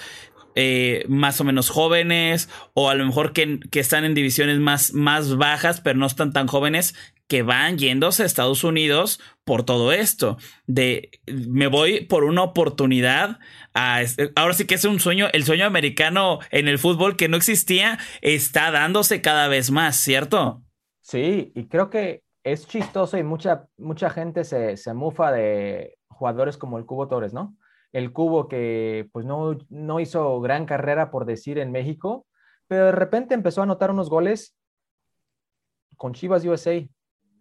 eh, 0.56 1.04
más 1.08 1.40
o 1.40 1.44
menos 1.44 1.68
jóvenes 1.68 2.48
o 2.74 2.88
a 2.88 2.94
lo 2.94 3.04
mejor 3.04 3.32
que, 3.32 3.58
que, 3.70 3.80
están 3.80 4.04
en 4.04 4.14
divisiones 4.14 4.60
más, 4.60 4.92
más 4.92 5.36
bajas, 5.36 5.80
pero 5.80 5.98
no 5.98 6.06
están 6.06 6.32
tan 6.32 6.46
jóvenes, 6.46 6.94
que 7.28 7.42
van 7.42 7.78
yéndose 7.78 8.22
a 8.22 8.26
Estados 8.26 8.62
Unidos 8.62 9.20
por 9.44 9.64
todo 9.64 9.92
esto. 9.92 10.36
De 10.66 11.10
me 11.26 11.66
voy 11.66 12.06
por 12.06 12.24
una 12.24 12.42
oportunidad. 12.42 13.38
A, 13.74 14.00
ahora 14.36 14.54
sí 14.54 14.66
que 14.66 14.74
es 14.74 14.84
un 14.84 15.00
sueño, 15.00 15.28
el 15.32 15.44
sueño 15.44 15.66
americano 15.66 16.40
en 16.50 16.68
el 16.68 16.78
fútbol 16.78 17.16
que 17.16 17.28
no 17.28 17.36
existía, 17.36 17.98
está 18.22 18.70
dándose 18.70 19.20
cada 19.20 19.48
vez 19.48 19.70
más, 19.70 19.96
¿cierto? 19.96 20.62
Sí, 21.00 21.52
y 21.54 21.68
creo 21.68 21.90
que 21.90 22.22
es 22.42 22.66
chistoso 22.66 23.18
y 23.18 23.22
mucha, 23.22 23.66
mucha 23.76 24.10
gente 24.10 24.44
se, 24.44 24.76
se 24.76 24.94
mufa 24.94 25.32
de 25.32 25.96
jugadores 26.08 26.56
como 26.56 26.78
el 26.78 26.86
Cubo 26.86 27.08
Torres, 27.08 27.32
¿no? 27.32 27.56
El 27.92 28.12
Cubo 28.12 28.48
que 28.48 29.08
pues 29.12 29.24
no, 29.24 29.58
no 29.68 30.00
hizo 30.00 30.40
gran 30.40 30.66
carrera 30.66 31.10
por 31.10 31.26
decir 31.26 31.58
en 31.58 31.72
México, 31.72 32.26
pero 32.66 32.86
de 32.86 32.92
repente 32.92 33.34
empezó 33.34 33.60
a 33.60 33.64
anotar 33.64 33.90
unos 33.90 34.10
goles 34.10 34.56
con 35.96 36.12
Chivas 36.12 36.44
USA, 36.44 36.86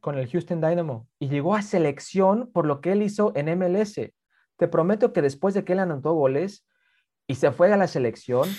con 0.04 0.18
el 0.18 0.30
Houston 0.30 0.60
Dynamo, 0.60 1.08
y 1.18 1.30
llegó 1.30 1.56
a 1.56 1.62
selección 1.62 2.51
por 2.51 2.66
lo 2.66 2.82
que 2.82 2.91
él 2.91 3.01
hizo 3.01 3.32
en 3.36 3.58
MLS. 3.58 4.12
Te 4.58 4.68
prometo 4.68 5.14
que 5.14 5.22
después 5.22 5.54
de 5.54 5.64
que 5.64 5.72
él 5.72 5.80
anotó 5.80 6.12
goles 6.12 6.68
y 7.26 7.36
se 7.36 7.54
fue 7.54 7.72
a 7.72 7.78
la 7.78 7.88
selección, 7.88 8.49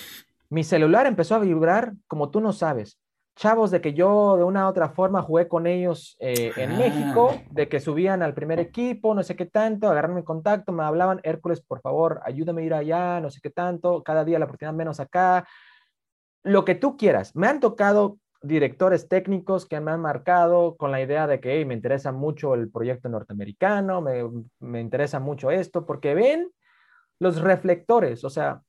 mi 0.49 0.65
celular 0.65 1.07
empezó 1.07 1.35
a 1.35 1.41
vibrar 1.41 1.93
como 2.07 2.31
tú 2.31 2.41
no 2.41 2.55
sabes. 2.55 2.99
Chavos 3.37 3.71
de 3.71 3.83
que 3.83 3.93
yo 3.93 4.39
de 4.39 4.45
una 4.45 4.65
u 4.65 4.71
otra 4.71 4.89
forma 4.89 5.21
jugué 5.21 5.47
con 5.47 5.67
ellos 5.67 6.17
eh, 6.19 6.53
en 6.57 6.79
México, 6.79 7.39
de 7.51 7.69
que 7.69 7.79
subían 7.79 8.23
al 8.23 8.33
primer 8.33 8.59
equipo, 8.59 9.15
no 9.15 9.23
sé 9.23 9.37
qué 9.37 9.45
tanto, 9.45 9.91
agarraron 9.91 10.17
mi 10.17 10.25
contacto, 10.25 10.73
me 10.73 10.83
hablaban, 10.83 11.21
Hércules, 11.25 11.61
por 11.61 11.83
favor, 11.83 12.23
ayúdame 12.25 12.63
a 12.63 12.65
ir 12.65 12.73
allá, 12.73 13.21
no 13.21 13.31
sé 13.31 13.41
qué 13.43 13.51
tanto, 13.51 14.03
cada 14.03 14.25
día 14.25 14.39
la 14.39 14.47
oportunidad 14.47 14.73
menos 14.73 14.99
acá, 14.99 15.47
lo 16.43 16.65
que 16.65 16.75
tú 16.75 16.97
quieras. 16.97 17.37
Me 17.37 17.49
han 17.49 17.61
tocado 17.61 18.17
directores 18.45 19.09
técnicos 19.09 19.67
que 19.67 19.81
me 19.81 19.91
han 19.91 20.01
marcado 20.01 20.77
con 20.77 20.91
la 20.91 21.01
idea 21.01 21.27
de 21.27 21.41
que 21.41 21.65
me 21.65 21.75
interesa 21.75 22.13
mucho 22.13 22.55
el 22.55 22.71
proyecto 22.71 23.09
norteamericano, 23.09 24.01
me, 24.01 24.23
me 24.61 24.81
interesa 24.81 25.19
mucho 25.19 25.51
esto, 25.51 25.87
porque 25.87 26.15
ven 26.15 26.51
los 27.19 27.41
reflectores, 27.41 28.25
o 28.25 28.31
sea, 28.31 28.63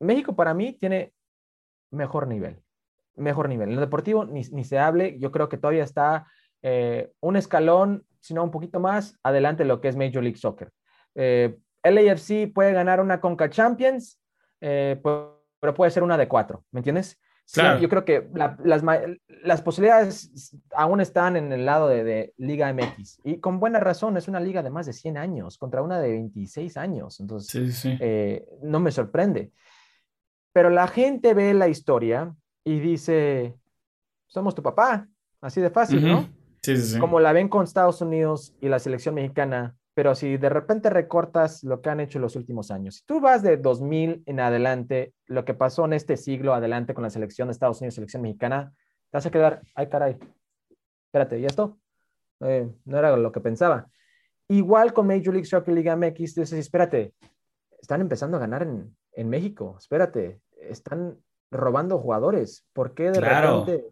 México 0.00 0.34
para 0.34 0.54
mí 0.54 0.72
tiene 0.72 1.12
mejor 1.90 2.26
nivel, 2.26 2.62
mejor 3.16 3.48
nivel. 3.48 3.70
En 3.70 3.74
lo 3.76 3.80
deportivo 3.80 4.24
ni, 4.24 4.44
se 4.44 4.78
hable, 4.78 5.18
yo 5.18 5.30
creo 5.30 5.48
que 5.48 5.58
todavía 5.58 5.84
está 5.84 6.26
eh, 6.62 7.12
un 7.20 7.36
escalón, 7.36 8.04
sino 8.20 8.44
un 8.44 8.50
poquito 8.50 8.80
más 8.80 9.18
adelante 9.22 9.62
de 9.64 9.68
lo 9.68 9.80
que 9.80 9.88
es 9.88 9.96
Major 9.96 10.22
League 10.22 10.38
Soccer. 10.38 10.70
Eh, 11.14 11.56
LAFC 11.82 12.52
puede 12.52 12.72
ganar 12.72 13.00
una 13.00 13.20
Conca 13.20 13.50
Champions, 13.50 14.20
eh, 14.60 15.00
pero 15.02 15.74
puede 15.74 15.90
ser 15.90 16.02
una 16.02 16.16
de 16.16 16.28
cuatro, 16.28 16.64
¿me 16.70 16.80
entiendes? 16.80 17.20
Claro. 17.52 17.80
yo 17.80 17.88
creo 17.88 18.04
que 18.04 18.28
las, 18.62 18.82
las, 19.42 19.62
posibilidades 19.62 20.54
aún 20.74 21.00
están 21.00 21.36
en 21.36 21.50
el 21.50 21.64
lado 21.64 21.88
de, 21.88 22.34
Liga 22.36 22.72
MX 22.72 23.20
y 23.24 23.38
con 23.38 23.58
buena 23.58 23.80
razón, 23.80 24.16
es 24.18 24.28
una 24.28 24.38
liga 24.38 24.62
de 24.62 24.68
más 24.68 24.84
de 24.84 24.92
100 24.92 25.16
años 25.16 25.56
contra 25.56 25.80
una 25.80 25.98
de 25.98 26.10
26 26.10 26.76
años, 26.76 27.20
entonces 27.20 27.86
no 28.62 28.80
me 28.80 28.90
sorprende. 28.90 29.50
Pero 30.52 30.68
la 30.68 30.88
gente 30.88 31.32
ve 31.34 31.54
la 31.54 31.68
historia 31.68 32.34
y 32.64 32.80
dice, 32.80 33.56
somos 34.26 34.54
tu 34.54 34.62
papá, 34.62 35.08
así 35.40 35.60
de 35.60 35.70
fácil, 35.70 36.06
¿no? 36.06 36.28
Sí, 36.62 36.76
sí, 36.76 36.82
sí. 36.82 36.98
Como 36.98 37.18
la 37.20 37.32
ven 37.32 37.48
con 37.48 37.64
Estados 37.64 38.02
Unidos 38.02 38.54
y 38.60 38.68
la 38.68 38.78
selección 38.78 39.14
mexicana, 39.14 39.77
pero 39.98 40.14
si 40.14 40.36
de 40.36 40.48
repente 40.48 40.90
recortas 40.90 41.64
lo 41.64 41.80
que 41.80 41.90
han 41.90 41.98
hecho 41.98 42.18
en 42.18 42.22
los 42.22 42.36
últimos 42.36 42.70
años, 42.70 42.94
si 42.94 43.04
tú 43.04 43.18
vas 43.18 43.42
de 43.42 43.56
2000 43.56 44.22
en 44.26 44.38
adelante, 44.38 45.12
lo 45.26 45.44
que 45.44 45.54
pasó 45.54 45.86
en 45.86 45.92
este 45.92 46.16
siglo 46.16 46.54
adelante 46.54 46.94
con 46.94 47.02
la 47.02 47.10
selección 47.10 47.48
de 47.48 47.52
Estados 47.52 47.80
Unidos, 47.80 47.96
selección 47.96 48.22
mexicana, 48.22 48.72
te 49.10 49.16
vas 49.16 49.26
a 49.26 49.30
quedar, 49.32 49.60
ay 49.74 49.88
caray, 49.88 50.16
espérate, 51.06 51.40
¿y 51.40 51.46
esto? 51.46 51.80
Eh, 52.38 52.70
no 52.84 52.96
era 52.96 53.16
lo 53.16 53.32
que 53.32 53.40
pensaba. 53.40 53.88
Igual 54.46 54.92
con 54.92 55.08
Major 55.08 55.34
League 55.34 55.46
Soccer 55.46 55.74
Liga 55.74 55.96
MX, 55.96 56.36
dices, 56.36 56.52
espérate, 56.52 57.14
están 57.80 58.00
empezando 58.00 58.36
a 58.36 58.40
ganar 58.40 58.62
en, 58.62 58.96
en 59.14 59.28
México, 59.28 59.78
espérate, 59.80 60.40
están 60.60 61.18
robando 61.50 61.98
jugadores. 61.98 62.64
¿Por 62.72 62.94
qué 62.94 63.10
de 63.10 63.20
repente 63.20 63.84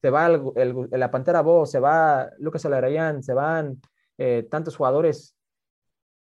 se 0.00 0.08
va 0.08 0.28
el, 0.28 0.88
la 0.92 1.10
Pantera 1.10 1.42
Bo, 1.42 1.66
se 1.66 1.78
va 1.78 2.30
Lucas 2.38 2.64
Alarayán, 2.64 3.22
se 3.22 3.34
van 3.34 3.82
eh, 4.16 4.48
tantos 4.50 4.76
jugadores 4.76 5.36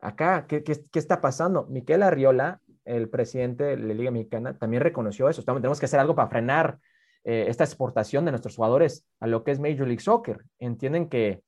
acá? 0.02 0.48
¿Qué, 0.48 0.64
está 0.94 1.22
pasando? 1.22 1.66
Miquel 1.68 2.04
Arriola, 2.04 2.62
el 2.84 3.10
presidente 3.10 3.64
de 3.64 3.78
la 3.78 3.94
Liga 3.94 4.12
Mexicana, 4.12 4.58
también 4.58 4.84
reconoció 4.84 5.30
eso. 5.30 5.44
tenemos 5.44 5.80
que 5.80 5.86
hacer 5.86 6.00
algo 6.00 6.16
para 6.16 6.30
frenar 6.30 6.80
eh, 7.24 7.46
esta 7.48 7.64
exportación 7.64 8.26
de 8.26 8.32
nuestros 8.32 8.56
jugadores 8.56 9.06
a 9.20 9.28
lo 9.28 9.44
que 9.44 9.52
es 9.52 9.60
Major 9.60 9.88
League 9.88 10.02
Soccer. 10.02 10.44
Entienden 10.60 11.08
que 11.08 11.44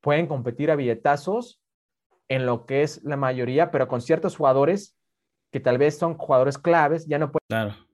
pueden 0.00 0.26
competir 0.26 0.70
a 0.70 0.76
billetazos 0.76 1.60
en 2.28 2.44
lo 2.46 2.66
que 2.66 2.82
es 2.82 3.02
la 3.02 3.16
mayoría, 3.16 3.70
pero 3.70 3.88
con 3.88 4.00
ciertos 4.00 4.36
jugadores 4.36 4.96
que 5.50 5.60
tal 5.60 5.78
vez 5.78 5.96
son 5.96 6.16
jugadores 6.18 6.58
claves, 6.58 7.06
ya 7.06 7.18
no 7.18 7.30
pueden. 7.30 7.46
Claro. 7.48 7.85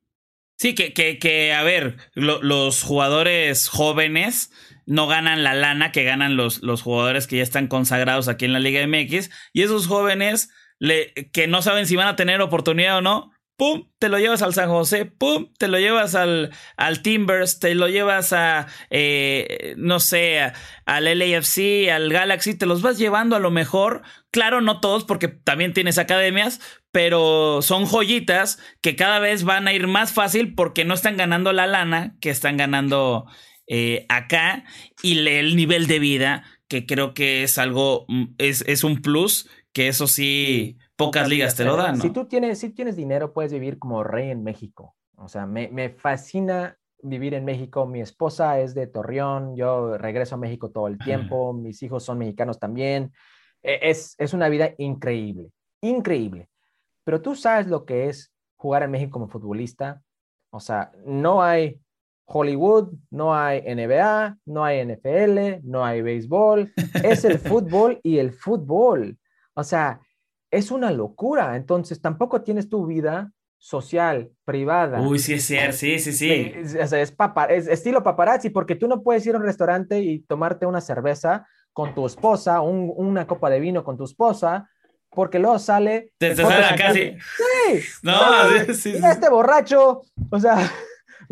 Sí, 0.59 0.74
que, 0.74 0.92
que, 0.92 1.18
que 1.18 1.53
a 1.53 1.62
ver, 1.62 1.96
los 2.14 2.82
jugadores 2.82 3.68
jóvenes 3.68 4.53
no 4.86 5.07
ganan 5.07 5.42
la 5.42 5.55
lana 5.55 5.92
que 5.92 6.05
ganan 6.05 6.36
los, 6.36 6.62
los 6.62 6.82
jugadores 6.82 7.26
que 7.26 7.38
ya 7.38 7.42
están 7.42 7.66
consagrados 7.66 8.28
aquí 8.28 8.44
en 8.44 8.53
la 8.53 8.61
Liga 8.61 8.86
MX. 8.86 9.30
Y 9.53 9.62
esos 9.62 9.86
jóvenes 9.86 10.50
le, 10.78 11.12
que 11.32 11.46
no 11.46 11.62
saben 11.62 11.86
si 11.86 11.96
van 11.96 12.09
a 12.09 12.16
tener 12.16 12.40
oportunidad 12.40 12.98
o 12.98 13.00
no, 13.00 13.32
pum, 13.57 13.88
te 13.98 14.09
lo 14.09 14.18
llevas 14.18 14.42
al 14.42 14.55
San 14.55 14.68
José, 14.68 15.07
pum, 15.07 15.53
te 15.59 15.68
lo 15.68 15.78
llevas 15.78 16.14
al, 16.14 16.50
al 16.76 17.03
Timbers, 17.03 17.61
te 17.61 17.74
lo 17.74 17.88
llevas 17.88 18.32
a, 18.32 18.66
eh, 18.90 19.74
no 19.76 20.00
sé, 20.00 20.53
al 20.84 21.05
LAFC, 21.05 21.88
al 21.90 22.12
Galaxy, 22.12 22.55
te 22.55 22.66
los 22.66 22.82
vas 22.82 22.98
llevando 22.98 23.36
a 23.36 23.40
lo 23.40 23.50
mejor. 23.50 24.03
Claro, 24.32 24.61
no 24.61 24.80
todos, 24.80 25.05
porque 25.05 25.28
también 25.28 25.74
tienes 25.74 25.98
academias, 25.98 26.61
pero 26.93 27.62
son 27.62 27.86
joyitas 27.86 28.59
que 28.80 28.95
cada 28.95 29.18
vez 29.18 29.45
van 29.45 29.66
a 29.66 29.72
ir 29.72 29.88
más 29.88 30.12
fácil 30.12 30.55
porque 30.55 30.84
no 30.84 30.95
están 30.95 31.16
ganando 31.16 31.53
la 31.53 31.66
lana 31.66 32.16
que 32.20 32.30
están 32.30 32.57
ganando 32.57 33.26
eh, 33.66 34.05
acá 34.09 34.64
y 35.03 35.26
el 35.26 35.57
nivel 35.57 35.86
de 35.86 35.99
vida, 35.99 36.45
que 36.68 36.86
creo 36.86 37.14
que 37.14 37.43
es 37.43 37.59
algo, 37.59 38.05
mm, 38.09 38.34
es, 38.38 38.62
es 38.66 38.84
un 38.84 39.01
plus, 39.01 39.49
que 39.72 39.88
eso 39.88 40.07
sí 40.07 40.76
pocas 40.97 41.28
ligas 41.28 41.57
te 41.57 41.64
lo 41.64 41.76
dan. 41.76 42.01
Si 42.01 42.11
tú 42.11 42.26
tienes, 42.26 42.59
si 42.59 42.70
tienes 42.70 42.97
dinero, 42.97 43.32
puedes 43.32 43.53
vivir 43.53 43.78
como 43.78 44.05
rey 44.05 44.30
en 44.30 44.45
México. 44.45 44.95
O 45.16 45.28
sea, 45.28 45.47
me, 45.47 45.68
me, 45.68 45.88
fascina 45.88 46.76
vivir 47.03 47.32
en 47.32 47.47
México. 47.47 47.86
Mi 47.86 48.01
esposa 48.01 48.61
es 48.61 48.74
de 48.74 48.86
Torreón, 48.86 49.57
yo 49.57 49.97
regreso 49.97 50.34
a 50.34 50.38
México 50.38 50.70
todo 50.70 50.88
el 50.88 50.99
tiempo, 50.99 51.55
mis 51.55 51.82
hijos 51.82 52.05
son 52.05 52.18
mexicanos 52.18 52.59
también. 52.59 53.12
E, 53.62 53.78
es, 53.90 54.14
es 54.18 54.34
una 54.34 54.49
vida 54.51 54.74
increíble, 54.76 55.51
increíble. 55.80 56.49
Pero 57.05 57.20
tú 57.20 57.34
sabes 57.34 57.66
lo 57.66 57.84
que 57.84 58.09
es 58.09 58.32
jugar 58.57 58.82
en 58.82 58.90
México 58.90 59.12
como 59.12 59.28
futbolista. 59.28 60.03
O 60.50 60.61
sea, 60.61 60.92
no 61.05 61.42
hay 61.42 61.80
Hollywood, 62.24 62.92
no 63.11 63.34
hay 63.34 63.62
NBA, 63.62 64.38
no 64.46 64.64
hay 64.64 64.84
NFL, 64.84 65.61
no 65.64 65.84
hay 65.84 66.03
béisbol. 66.03 66.72
Es 67.03 67.24
el 67.24 67.38
fútbol 67.38 68.00
y 68.03 68.18
el 68.18 68.32
fútbol. 68.32 69.18
O 69.55 69.64
sea, 69.64 70.00
es 70.50 70.70
una 70.70 70.92
locura. 70.92 71.57
Entonces, 71.57 72.00
tampoco 72.00 72.42
tienes 72.42 72.68
tu 72.68 72.86
vida 72.86 73.32
social, 73.59 74.32
privada. 74.44 75.00
Uy, 75.00 75.20
sí, 75.20 75.34
es 75.34 75.44
cierto, 75.44 75.76
sí, 75.76 75.98
sí, 76.00 76.12
sí. 76.12 76.53
Es, 76.53 76.74
es, 76.74 76.92
es, 76.92 77.68
estilo 77.68 78.03
paparazzi, 78.03 78.50
porque 78.50 78.74
tú 78.74 78.88
no 78.88 79.03
puedes 79.03 79.24
ir 79.24 79.36
a 79.36 79.38
un 79.38 79.44
restaurante 79.44 80.00
y 80.00 80.20
tomarte 80.20 80.66
una 80.66 80.80
cerveza 80.80 81.46
con 81.72 81.94
tu 81.94 82.05
esposa, 82.05 82.61
una 82.61 83.26
copa 83.26 83.48
de 83.50 83.61
vino 83.61 83.84
con 83.84 83.96
tu 83.96 84.05
esposa, 84.05 84.68
porque 85.15 85.39
luego 85.39 85.59
sale... 85.59 86.11
Te, 86.19 86.35
sale 86.35 86.77
casi. 86.77 87.17
Sí. 87.37 87.81
No, 88.03 88.19
sí, 88.67 88.75
sí, 88.75 88.95
Este 88.97 89.29
borracho, 89.29 90.03
o 90.31 90.41
sea... 90.41 90.71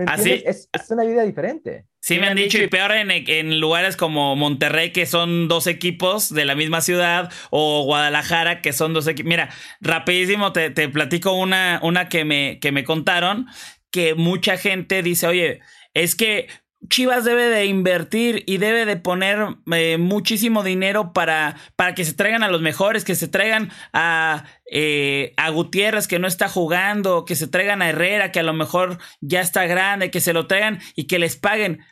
Así, 0.07 0.43
es, 0.47 0.69
es, 0.73 0.91
una 0.91 1.05
vida 1.05 1.25
diferente. 1.25 1.85
Sí, 2.01 2.19
me 2.19 2.29
han 2.29 2.37
dicho, 2.37 2.57
y 2.57 2.69
peor 2.69 2.93
en, 2.93 3.11
en, 3.11 3.61
lugares 3.61 3.97
como 3.97 4.35
Monterrey, 4.35 4.93
que 4.93 5.05
son 5.05 5.49
dos 5.49 5.67
equipos 5.67 6.33
de 6.33 6.47
la 6.47 6.55
misma 6.55 6.81
ciudad, 6.81 7.31
o 7.51 7.85
Guadalajara, 7.85 8.63
que 8.63 8.73
son 8.73 8.95
dos 8.95 9.07
equipos. 9.07 9.29
Mira, 9.29 9.51
rapidísimo 9.81 10.53
te, 10.53 10.71
te 10.71 10.89
platico 10.89 11.33
una, 11.33 11.81
una 11.83 12.09
que, 12.09 12.25
me, 12.25 12.59
que 12.61 12.73
me 12.73 12.85
contaron, 12.85 13.47
que 13.91 14.15
mucha 14.15 14.57
gente 14.57 15.03
dice, 15.03 15.27
oye, 15.27 15.61
es 15.93 16.15
que 16.15 16.49
Chivas 16.89 17.25
debe 17.25 17.45
de 17.45 17.67
invertir 17.67 18.43
y 18.47 18.57
debe 18.57 18.87
de 18.87 18.97
poner 18.97 19.57
eh, 19.73 19.99
muchísimo 19.99 20.63
dinero 20.63 21.13
para, 21.13 21.57
para 21.77 21.95
que 21.95 22.05
se 22.05 22.15
traigan 22.15 22.43
a 22.43 22.49
los 22.49 22.63
mejores, 22.63 23.05
que 23.05 23.15
se 23.15 23.29
traigan 23.29 23.71
a, 23.93 24.45
eh, 24.71 25.35
a 25.37 25.51
Gutiérrez 25.51 26.09
que 26.09 26.19
no 26.19 26.27
está 26.27 26.49
jugando, 26.49 27.27
que 27.27 27.37
se 27.37 27.47
traigan 27.49 27.83
a 27.83 27.91
Herrera 27.91 28.33
que 28.33 28.41
a 28.41 28.45
lo 28.45 28.55
mejor 28.55 28.99
ya 29.21 29.41
está 29.43 29.67
grande, 29.67 30.11
que 30.11 30.21
se 30.21 30.33
lo 30.33 30.47
traigan 30.47 30.81
y 30.97 31.07
que 31.07 31.19
les 31.19 31.37
paguen. 31.37 31.85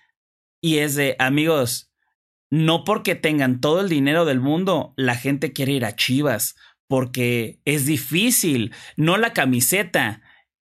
Y 0.62 0.78
es 0.78 0.94
de, 0.94 1.16
amigos, 1.18 1.92
no 2.50 2.84
porque 2.84 3.14
tengan 3.14 3.60
todo 3.60 3.80
el 3.80 3.90
dinero 3.90 4.24
del 4.24 4.40
mundo, 4.40 4.94
la 4.96 5.16
gente 5.16 5.52
quiere 5.52 5.72
ir 5.72 5.84
a 5.84 5.96
Chivas, 5.96 6.56
porque 6.88 7.60
es 7.66 7.84
difícil, 7.84 8.72
no 8.96 9.18
la 9.18 9.34
camiseta 9.34 10.22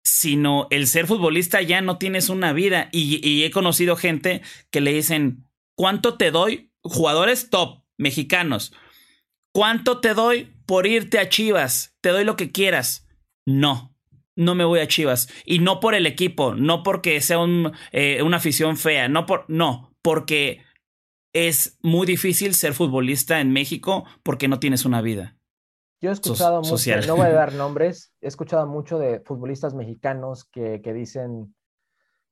sino 0.05 0.67
el 0.71 0.87
ser 0.87 1.07
futbolista 1.07 1.63
ya 1.63 1.81
no 1.81 1.99
tienes 1.99 2.29
una 2.29 2.53
vida. 2.53 2.89
Y, 2.93 3.45
he 3.45 3.51
conocido 3.51 3.97
gente 3.97 4.43
que 4.71 4.81
le 4.81 4.93
dicen, 4.93 5.47
¿cuánto 5.77 6.17
te 6.17 6.31
doy? 6.31 6.73
Jugadores 6.83 7.51
top, 7.51 7.85
mexicanos. 7.99 8.73
¿Cuánto 9.53 10.01
te 10.01 10.15
doy 10.15 10.53
por 10.67 10.87
irte 10.87 11.19
a 11.19 11.29
Chivas? 11.29 11.95
Te 12.01 12.11
doy 12.11 12.25
lo 12.25 12.37
que 12.37 12.51
quieras. 12.51 13.07
No, 13.47 13.95
no 14.35 14.55
me 14.55 14.65
voy 14.65 14.81
a 14.81 14.89
Chivas. 14.89 15.29
Y 15.45 15.61
no 15.61 15.79
por 15.81 15.95
el 15.95 16.07
equipo, 16.07 16.55
no 16.55 16.83
porque 16.83 17.21
sea 17.21 17.39
eh, 17.93 18.23
una 18.23 18.39
afición 18.39 18.77
fea, 18.77 19.09
no 19.09 19.27
por, 19.27 19.45
no, 19.49 19.95
porque 20.03 20.63
es 21.33 21.79
muy 21.83 22.07
difícil 22.07 22.55
ser 22.55 22.75
futbolista 22.75 23.41
en 23.41 23.53
México 23.53 24.05
porque 24.23 24.49
no 24.49 24.59
tienes 24.59 24.85
una 24.85 25.01
vida. 25.01 25.37
Yo 26.03 26.11
he 26.11 26.13
escuchado 26.13 26.63
mucho, 26.63 27.01
no 27.07 27.17
voy 27.17 27.27
a 27.27 27.33
dar 27.33 27.53
nombres, 27.55 28.13
he 28.21 28.27
escuchado 28.27 28.67
mucho 28.67 28.99
de 28.99 29.21
futbolistas 29.21 29.73
mexicanos 29.73 30.45
que, 30.45 30.83
que 30.83 30.93
dicen, 30.93 31.55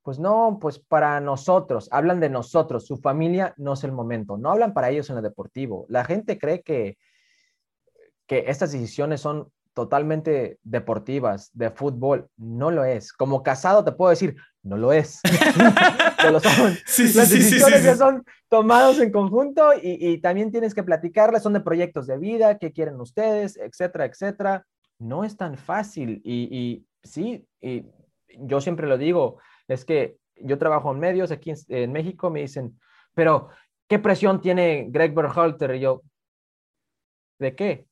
Pues 0.02 0.18
no, 0.18 0.58
pues 0.60 0.80
para 0.80 1.20
nosotros, 1.20 1.88
hablan 1.92 2.18
de 2.18 2.30
nosotros, 2.30 2.84
su 2.84 2.96
familia 2.96 3.54
no 3.58 3.74
es 3.74 3.84
el 3.84 3.92
momento, 3.92 4.36
no 4.36 4.50
hablan 4.50 4.74
para 4.74 4.90
ellos 4.90 5.08
en 5.08 5.16
lo 5.16 5.22
deportivo. 5.22 5.86
La 5.88 6.04
gente 6.04 6.36
cree 6.36 6.62
que, 6.62 6.98
que 8.26 8.44
estas 8.48 8.72
decisiones 8.72 9.20
son 9.20 9.52
totalmente 9.72 10.58
deportivas, 10.64 11.50
de 11.52 11.70
fútbol, 11.70 12.28
no 12.36 12.72
lo 12.72 12.84
es. 12.84 13.12
Como 13.12 13.44
casado 13.44 13.84
te 13.84 13.92
puedo 13.92 14.10
decir, 14.10 14.34
no 14.62 14.76
lo 14.76 14.92
es. 14.92 15.20
lo 16.30 16.40
son. 16.40 16.76
Las 17.14 17.30
decisiones 17.30 17.82
que 17.82 17.94
son 17.96 18.24
tomadas 18.48 18.98
en 19.00 19.10
conjunto 19.10 19.70
y, 19.80 20.18
también 20.18 20.50
tienes 20.50 20.74
que 20.74 20.82
platicarlas, 20.82 21.42
son 21.42 21.52
de 21.52 21.60
proyectos 21.60 22.06
de 22.06 22.18
vida, 22.18 22.58
qué 22.58 22.72
quieren 22.72 23.00
ustedes, 23.00 23.56
etcétera, 23.56 24.04
etcétera. 24.06 24.66
No 24.98 25.24
es 25.24 25.36
tan 25.36 25.56
fácil 25.56 26.20
y, 26.24 26.48
y 26.50 26.86
sí, 27.02 27.46
y 27.60 27.86
yo 28.38 28.60
siempre 28.60 28.86
lo 28.86 28.98
digo, 28.98 29.38
es 29.68 29.84
que 29.84 30.18
yo 30.36 30.58
trabajo 30.58 30.92
en 30.92 31.00
medios 31.00 31.30
aquí 31.30 31.52
en, 31.68 31.92
México, 31.92 32.30
me 32.30 32.40
dicen, 32.40 32.78
pero 33.14 33.48
¿qué 33.88 33.98
presión 33.98 34.40
tiene 34.40 34.86
Greg 34.90 35.14
Berhalter? 35.14 35.74
Y 35.74 35.80
yo, 35.80 36.02
¿de 37.38 37.54
qué? 37.54 37.86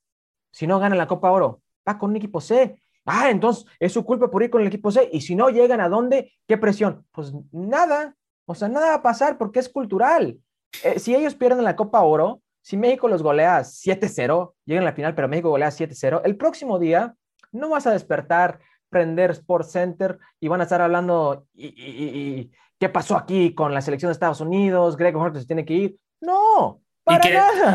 Si 0.50 0.66
no 0.66 0.78
gana 0.78 0.96
la 0.96 1.06
Copa 1.06 1.30
Oro, 1.30 1.62
va 1.86 1.98
con 1.98 2.10
un 2.10 2.16
equipo 2.16 2.40
C. 2.40 2.80
Ah, 3.08 3.30
entonces 3.30 3.64
es 3.78 3.92
su 3.92 4.04
culpa 4.04 4.30
por 4.30 4.42
ir 4.42 4.50
con 4.50 4.60
el 4.60 4.68
equipo 4.68 4.90
C. 4.90 5.08
Y 5.12 5.20
si 5.20 5.34
no 5.34 5.48
llegan 5.48 5.80
a 5.80 5.88
dónde, 5.88 6.32
¿qué 6.46 6.58
presión? 6.58 7.06
Pues 7.12 7.32
nada, 7.52 8.14
o 8.46 8.54
sea, 8.54 8.68
nada 8.68 8.88
va 8.88 8.94
a 8.94 9.02
pasar 9.02 9.38
porque 9.38 9.60
es 9.60 9.68
cultural. 9.68 10.38
Eh, 10.84 10.98
si 10.98 11.14
ellos 11.14 11.34
pierden 11.34 11.64
la 11.64 11.76
Copa 11.76 12.02
Oro, 12.02 12.42
si 12.60 12.76
México 12.76 13.08
los 13.08 13.22
golea 13.22 13.60
7-0, 13.60 14.54
llegan 14.66 14.82
a 14.82 14.90
la 14.90 14.92
final, 14.92 15.14
pero 15.14 15.28
México 15.28 15.48
golea 15.48 15.70
7-0, 15.70 16.20
el 16.24 16.36
próximo 16.36 16.78
día 16.78 17.14
no 17.52 17.70
vas 17.70 17.86
a 17.86 17.92
despertar, 17.92 18.60
prender 18.90 19.30
Sports 19.30 19.72
Center 19.72 20.18
y 20.40 20.48
van 20.48 20.60
a 20.60 20.64
estar 20.64 20.80
hablando 20.80 21.46
y, 21.54 22.50
qué 22.78 22.88
pasó 22.88 23.16
aquí 23.16 23.54
con 23.54 23.74
la 23.74 23.80
selección 23.80 24.10
de 24.10 24.12
Estados 24.12 24.40
Unidos, 24.40 24.96
Greg 24.96 25.16
Horton 25.16 25.46
tiene 25.46 25.64
que 25.64 25.74
ir. 25.74 25.98
No, 26.20 26.80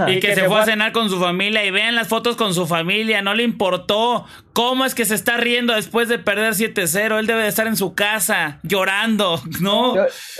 y 0.07 0.19
que, 0.19 0.36
se 0.36 0.47
fue 0.47 0.59
a 0.59 0.65
cenar 0.65 0.91
con 0.91 1.09
su 1.09 1.19
familia 1.19 1.65
y 1.65 1.71
vean 1.71 1.95
las 1.95 2.07
fotos 2.07 2.36
con 2.36 2.53
su 2.53 2.67
familia, 2.67 3.21
no 3.21 3.34
le 3.34 3.43
importó. 3.43 4.25
¿Cómo 4.53 4.86
es 4.86 4.93
que 4.95 5.05
se 5.05 5.15
está 5.15 5.38
riendo 5.38 5.73
después 5.73 6.09
de 6.09 6.19
perder 6.19 6.53
7-0? 6.53 7.19
Él 7.19 7.27
debe 7.27 7.43
de 7.43 7.47
estar 7.47 7.67
en 7.67 7.75
su 7.75 7.95
casa 7.95 8.59
llorando, 8.63 9.39
¿no? 9.61 9.95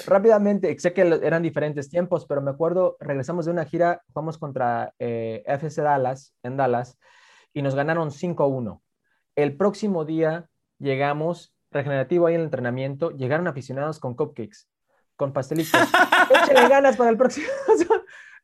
rápidamente, 0.06 0.78
sé 0.80 0.94
que 0.94 1.02
eran 1.02 1.42
diferentes 1.42 1.90
tiempos, 1.90 2.26
pero 2.28 2.42
me 2.42 2.52
acuerdo, 2.52 2.98
regresamos 3.00 3.46
de 3.46 3.52
una 3.52 3.66
gira, 3.66 4.02
jugamos 4.08 4.38
contra 4.38 4.94
eh, 5.00 5.44
FC 5.46 5.82
Dallas, 5.82 6.34
en 6.44 6.58
Dallas, 6.58 6.98
y 7.54 7.62
nos 7.62 7.76
ganaron 7.76 8.12
5-1. 8.12 8.82
El 9.36 9.56
próximo 9.58 10.06
día 10.06 10.48
llegamos, 10.80 11.54
regenerativo 11.72 12.28
ahí 12.28 12.36
en 12.36 12.42
el 12.42 12.46
entrenamiento, 12.46 13.12
llegaron 13.12 13.48
aficionados 13.48 14.00
con 14.00 14.16
cupcakes, 14.16 14.68
con 15.16 15.34
pastelitos. 15.34 15.80
Échenle 16.30 16.68
ganas 16.68 16.98
para 16.98 17.10
el 17.10 17.18
próximo. 17.18 17.48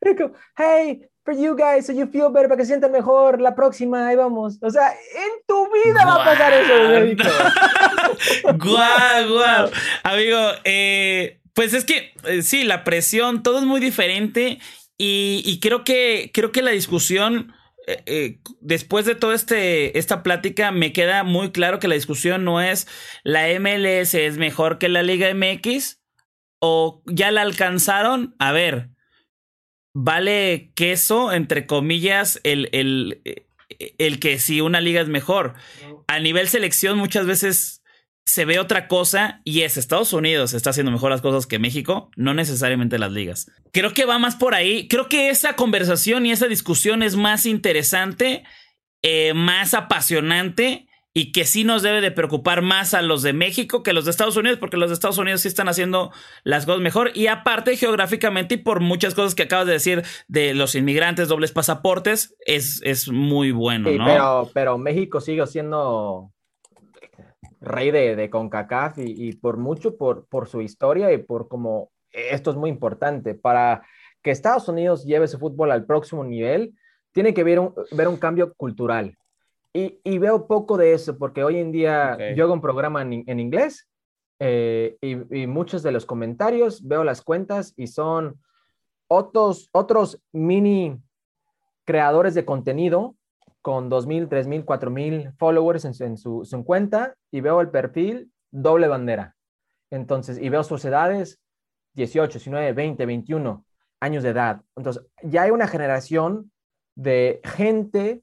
Rico, 0.00 0.32
hey, 0.56 1.10
for 1.24 1.34
you 1.34 1.54
guys, 1.54 1.86
so 1.86 1.92
you 1.92 2.06
feel 2.06 2.30
better, 2.30 2.48
para 2.48 2.56
que 2.56 2.64
se 2.64 2.68
sientan 2.68 2.92
mejor, 2.92 3.40
la 3.40 3.54
próxima, 3.54 4.08
ahí 4.08 4.16
vamos. 4.16 4.58
O 4.62 4.70
sea, 4.70 4.90
en 4.90 5.30
tu 5.46 5.68
vida 5.72 6.04
va 6.04 6.22
a 6.22 6.24
pasar 6.24 6.52
eso, 6.52 7.26
guau, 8.56 9.28
guau. 9.28 9.70
Amigo, 10.02 10.38
eh, 10.64 11.40
pues 11.52 11.74
es 11.74 11.84
que 11.84 12.14
eh, 12.24 12.42
sí, 12.42 12.64
la 12.64 12.84
presión, 12.84 13.42
todo 13.42 13.58
es 13.58 13.64
muy 13.64 13.80
diferente 13.80 14.58
y, 14.96 15.60
creo, 15.60 15.84
que, 15.84 16.30
creo 16.32 16.52
que 16.52 16.62
la 16.62 16.70
discusión... 16.70 17.54
Eh, 17.86 18.38
después 18.60 19.04
de 19.04 19.16
toda 19.16 19.34
este, 19.34 19.98
esta 19.98 20.22
plática, 20.22 20.70
me 20.70 20.92
queda 20.92 21.24
muy 21.24 21.50
claro 21.50 21.80
que 21.80 21.88
la 21.88 21.96
discusión 21.96 22.44
no 22.44 22.60
es 22.60 22.86
la 23.24 23.48
MLS 23.58 24.14
es 24.14 24.36
mejor 24.36 24.78
que 24.78 24.88
la 24.88 25.02
Liga 25.02 25.34
MX 25.34 25.98
o 26.60 27.02
ya 27.06 27.32
la 27.32 27.42
alcanzaron. 27.42 28.36
A 28.38 28.52
ver, 28.52 28.90
vale 29.94 30.72
queso, 30.74 31.32
entre 31.32 31.66
comillas, 31.66 32.40
el, 32.44 32.68
el, 32.72 33.22
el 33.98 34.20
que 34.20 34.38
si 34.38 34.60
una 34.60 34.80
liga 34.80 35.00
es 35.00 35.08
mejor. 35.08 35.54
A 36.06 36.18
nivel 36.18 36.48
selección 36.48 36.98
muchas 36.98 37.26
veces 37.26 37.82
se 38.24 38.44
ve 38.44 38.60
otra 38.60 38.86
cosa 38.86 39.40
y 39.44 39.62
es 39.62 39.76
Estados 39.76 40.12
Unidos 40.12 40.52
está 40.52 40.70
haciendo 40.70 40.92
mejor 40.92 41.10
las 41.10 41.22
cosas 41.22 41.46
que 41.46 41.58
México, 41.58 42.10
no 42.16 42.34
necesariamente 42.34 42.98
las 42.98 43.10
ligas. 43.10 43.50
Creo 43.72 43.92
que 43.92 44.04
va 44.04 44.18
más 44.18 44.36
por 44.36 44.54
ahí. 44.54 44.86
Creo 44.88 45.08
que 45.08 45.30
esa 45.30 45.56
conversación 45.56 46.26
y 46.26 46.32
esa 46.32 46.46
discusión 46.46 47.02
es 47.02 47.16
más 47.16 47.46
interesante, 47.46 48.44
eh, 49.02 49.34
más 49.34 49.74
apasionante 49.74 50.89
y 51.12 51.32
que 51.32 51.44
sí 51.44 51.64
nos 51.64 51.82
debe 51.82 52.00
de 52.00 52.12
preocupar 52.12 52.62
más 52.62 52.94
a 52.94 53.02
los 53.02 53.22
de 53.22 53.32
México 53.32 53.82
que 53.82 53.90
a 53.90 53.94
los 53.94 54.04
de 54.04 54.12
Estados 54.12 54.36
Unidos, 54.36 54.58
porque 54.58 54.76
los 54.76 54.90
de 54.90 54.94
Estados 54.94 55.18
Unidos 55.18 55.40
sí 55.40 55.48
están 55.48 55.68
haciendo 55.68 56.12
las 56.44 56.66
cosas 56.66 56.80
mejor. 56.80 57.10
Y 57.14 57.26
aparte, 57.26 57.76
geográficamente 57.76 58.54
y 58.54 58.58
por 58.58 58.80
muchas 58.80 59.14
cosas 59.14 59.34
que 59.34 59.42
acabas 59.42 59.66
de 59.66 59.72
decir 59.72 60.02
de 60.28 60.54
los 60.54 60.74
inmigrantes, 60.74 61.28
dobles 61.28 61.52
pasaportes, 61.52 62.36
es, 62.46 62.80
es 62.84 63.08
muy 63.08 63.50
bueno, 63.50 63.90
¿no? 63.90 64.04
Pero, 64.04 64.50
pero 64.54 64.78
México 64.78 65.20
sigue 65.20 65.44
siendo 65.46 66.32
rey 67.60 67.90
de, 67.90 68.14
de 68.14 68.30
CONCACAF 68.30 68.98
y, 68.98 69.32
por 69.32 69.56
mucho 69.58 69.96
por, 69.96 70.26
por 70.28 70.48
su 70.48 70.62
historia 70.62 71.12
y 71.12 71.18
por 71.18 71.48
como 71.48 71.90
esto 72.12 72.50
es 72.52 72.56
muy 72.56 72.70
importante. 72.70 73.34
Para 73.34 73.82
que 74.22 74.30
Estados 74.30 74.68
Unidos 74.68 75.04
lleve 75.04 75.26
su 75.26 75.38
fútbol 75.38 75.72
al 75.72 75.86
próximo 75.86 76.24
nivel, 76.24 76.74
tiene 77.12 77.34
que 77.34 77.42
ver 77.42 77.58
un, 77.58 77.74
ver 77.90 78.06
un 78.06 78.16
cambio 78.16 78.54
cultural 78.54 79.16
y, 79.72 80.18
veo 80.18 80.46
poco 80.46 80.76
de 80.76 80.94
eso, 80.94 81.16
porque 81.16 81.44
hoy 81.44 81.58
en 81.58 81.70
día 81.70 82.34
yo 82.34 82.44
hago 82.44 82.54
un 82.54 82.60
programa 82.60 83.02
en, 83.02 83.40
inglés 83.40 83.88
eh, 84.40 84.96
y, 85.00 85.46
muchos 85.46 85.82
de 85.82 85.92
los 85.92 86.06
comentarios 86.06 86.86
veo 86.86 87.04
las 87.04 87.22
cuentas 87.22 87.74
y 87.76 87.86
son 87.86 88.40
otros, 89.08 89.68
otros 89.72 90.20
mini 90.32 91.00
creadores 91.84 92.34
de 92.34 92.44
contenido 92.44 93.16
con 93.62 93.90
2.000, 93.90 94.28
3.000, 94.28 94.64
4.000 94.64 95.36
followers 95.36 95.84
en, 95.84 96.16
su, 96.16 96.44
su, 96.44 96.64
cuenta 96.64 97.14
y 97.30 97.40
veo 97.40 97.60
el 97.60 97.70
perfil 97.70 98.32
doble 98.50 98.88
bandera. 98.88 99.36
Entonces, 99.90 100.38
y 100.38 100.48
veo 100.48 100.64
sociedades 100.64 101.40
18, 101.94 102.38
19, 102.38 102.72
20, 102.72 103.06
21 103.06 103.64
años 104.00 104.22
de 104.22 104.30
edad. 104.30 104.62
Entonces, 104.76 105.04
ya 105.22 105.42
hay 105.42 105.50
una 105.50 105.68
generación 105.68 106.50
de 106.94 107.40
gente 107.44 108.22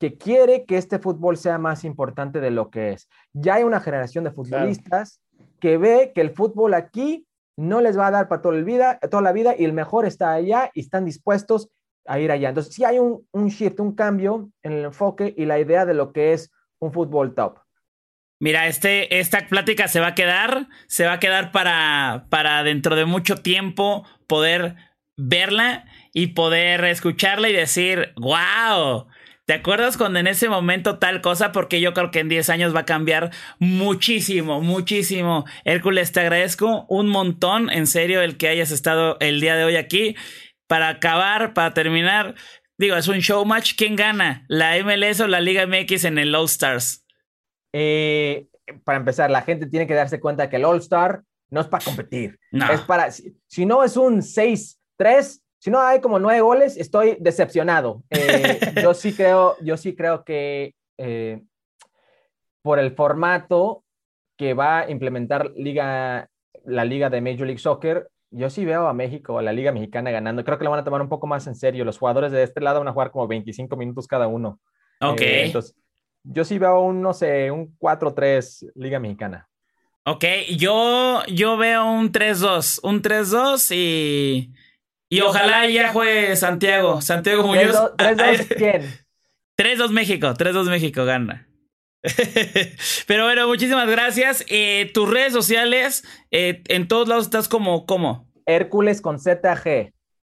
que 0.00 0.16
quiere 0.16 0.64
que 0.64 0.78
este 0.78 0.98
fútbol 0.98 1.36
sea 1.36 1.58
más 1.58 1.84
importante 1.84 2.40
de 2.40 2.50
lo 2.50 2.70
que 2.70 2.92
es. 2.92 3.08
Ya 3.34 3.56
hay 3.56 3.64
una 3.64 3.80
generación 3.80 4.24
de 4.24 4.32
futbolistas 4.32 5.20
que 5.60 5.76
ve 5.76 6.12
que 6.14 6.22
el 6.22 6.30
fútbol 6.30 6.72
aquí 6.72 7.26
no 7.56 7.82
les 7.82 7.98
va 7.98 8.06
a 8.06 8.10
dar 8.10 8.26
para 8.26 8.40
toda 8.40 8.56
la 8.56 8.64
vida, 8.64 8.98
toda 9.10 9.22
la 9.22 9.32
vida 9.32 9.54
y 9.56 9.64
el 9.66 9.74
mejor 9.74 10.06
está 10.06 10.32
allá 10.32 10.70
y 10.72 10.80
están 10.80 11.04
dispuestos 11.04 11.68
a 12.06 12.18
ir 12.18 12.32
allá. 12.32 12.48
Entonces, 12.48 12.74
sí 12.74 12.82
hay 12.82 12.98
un, 12.98 13.28
un 13.32 13.48
shift, 13.48 13.78
un 13.78 13.94
cambio 13.94 14.50
en 14.62 14.72
el 14.72 14.86
enfoque 14.86 15.34
y 15.36 15.44
la 15.44 15.58
idea 15.58 15.84
de 15.84 15.92
lo 15.92 16.12
que 16.12 16.32
es 16.32 16.50
un 16.78 16.94
fútbol 16.94 17.34
top. 17.34 17.58
Mira, 18.40 18.68
este, 18.68 19.20
esta 19.20 19.46
plática 19.48 19.86
se 19.86 20.00
va 20.00 20.08
a 20.08 20.14
quedar, 20.14 20.68
se 20.86 21.04
va 21.04 21.12
a 21.12 21.20
quedar 21.20 21.52
para, 21.52 22.24
para 22.30 22.62
dentro 22.62 22.96
de 22.96 23.04
mucho 23.04 23.36
tiempo 23.36 24.06
poder 24.26 24.76
verla 25.18 25.84
y 26.14 26.28
poder 26.28 26.86
escucharla 26.86 27.50
y 27.50 27.52
decir, 27.52 28.14
wow, 28.16 29.08
¿Te 29.50 29.54
acuerdas 29.54 29.96
cuando 29.96 30.20
en 30.20 30.28
ese 30.28 30.48
momento 30.48 31.00
tal 31.00 31.20
cosa? 31.20 31.50
Porque 31.50 31.80
yo 31.80 31.92
creo 31.92 32.12
que 32.12 32.20
en 32.20 32.28
10 32.28 32.50
años 32.50 32.72
va 32.72 32.82
a 32.82 32.84
cambiar 32.84 33.32
muchísimo, 33.58 34.60
muchísimo. 34.60 35.44
Hércules, 35.64 36.12
te 36.12 36.20
agradezco 36.20 36.86
un 36.88 37.08
montón, 37.08 37.68
en 37.68 37.88
serio, 37.88 38.22
el 38.22 38.36
que 38.36 38.46
hayas 38.46 38.70
estado 38.70 39.16
el 39.18 39.40
día 39.40 39.56
de 39.56 39.64
hoy 39.64 39.74
aquí. 39.74 40.14
Para 40.68 40.88
acabar, 40.88 41.52
para 41.52 41.74
terminar, 41.74 42.36
digo, 42.78 42.94
es 42.94 43.08
un 43.08 43.18
show 43.18 43.44
match. 43.44 43.72
¿Quién 43.76 43.96
gana? 43.96 44.44
¿La 44.46 44.80
MLS 44.84 45.18
o 45.18 45.26
la 45.26 45.40
Liga 45.40 45.66
MX 45.66 46.04
en 46.04 46.18
el 46.18 46.32
All 46.32 46.44
Stars? 46.44 47.04
Eh, 47.72 48.46
para 48.84 48.98
empezar, 48.98 49.32
la 49.32 49.42
gente 49.42 49.66
tiene 49.66 49.88
que 49.88 49.94
darse 49.94 50.20
cuenta 50.20 50.48
que 50.48 50.58
el 50.58 50.64
All 50.64 50.78
Star 50.78 51.24
no 51.48 51.60
es 51.60 51.66
para 51.66 51.84
competir. 51.84 52.38
Es 52.52 52.82
para, 52.82 53.10
si, 53.10 53.36
si 53.48 53.66
no 53.66 53.82
es 53.82 53.96
un 53.96 54.20
6-3, 54.20 55.39
si 55.60 55.70
no 55.70 55.78
hay 55.80 56.00
como 56.00 56.18
nueve 56.18 56.40
goles, 56.40 56.78
estoy 56.78 57.18
decepcionado. 57.20 58.02
Eh, 58.08 58.58
yo 58.82 58.94
sí 58.94 59.12
creo, 59.12 59.56
yo 59.60 59.76
sí 59.76 59.94
creo 59.94 60.24
que 60.24 60.74
eh, 60.96 61.42
por 62.62 62.78
el 62.78 62.92
formato 62.92 63.84
que 64.38 64.54
va 64.54 64.80
a 64.80 64.90
implementar 64.90 65.52
liga, 65.54 66.30
la 66.64 66.84
liga 66.86 67.10
de 67.10 67.20
Major 67.20 67.46
League 67.46 67.58
Soccer, 67.58 68.08
yo 68.30 68.48
sí 68.48 68.64
veo 68.64 68.88
a 68.88 68.94
México, 68.94 69.38
a 69.38 69.42
la 69.42 69.52
liga 69.52 69.70
mexicana 69.70 70.10
ganando. 70.10 70.44
Creo 70.44 70.56
que 70.56 70.64
lo 70.64 70.70
van 70.70 70.80
a 70.80 70.84
tomar 70.84 71.02
un 71.02 71.10
poco 71.10 71.26
más 71.26 71.46
en 71.46 71.54
serio. 71.54 71.84
Los 71.84 71.98
jugadores 71.98 72.32
de 72.32 72.42
este 72.42 72.62
lado 72.62 72.78
van 72.78 72.88
a 72.88 72.92
jugar 72.92 73.10
como 73.10 73.28
25 73.28 73.76
minutos 73.76 74.06
cada 74.06 74.28
uno. 74.28 74.60
Ok. 75.02 75.20
Eh, 75.20 75.44
entonces, 75.44 75.76
yo 76.22 76.44
sí 76.44 76.58
veo 76.58 76.80
un, 76.80 77.02
no 77.02 77.12
sé, 77.12 77.50
un 77.50 77.76
4-3 77.78 78.70
liga 78.76 78.98
mexicana. 78.98 79.46
Ok, 80.04 80.24
yo, 80.56 81.22
yo 81.26 81.58
veo 81.58 81.84
un 81.84 82.10
3-2, 82.10 82.80
un 82.82 83.02
3-2 83.02 83.76
y 83.76 84.54
y, 85.10 85.20
ojalá, 85.20 85.66
ya 85.66 85.92
juegue 85.92 86.36
Santiago. 86.36 87.02
Santiago 87.02 87.42
Muñoz. 87.42 87.74
3-2 87.98 88.46
quién? 88.56 88.82
3-2 89.58 89.90
México. 89.90 90.28
3-2 90.28 90.70
México 90.70 91.04
gana. 91.04 91.48
Pero 93.06 93.24
bueno, 93.24 93.46
muchísimas 93.46 93.88
gracias. 93.88 94.44
Eh, 94.48 94.90
tus 94.94 95.10
redes 95.10 95.32
sociales, 95.32 96.04
eh, 96.30 96.62
en 96.68 96.88
todos 96.88 97.08
lados 97.08 97.24
estás 97.24 97.48
como, 97.48 97.84
¿cómo? 97.86 98.30
Hércules 98.46 99.00
con 99.02 99.18
ZG. 99.18 99.92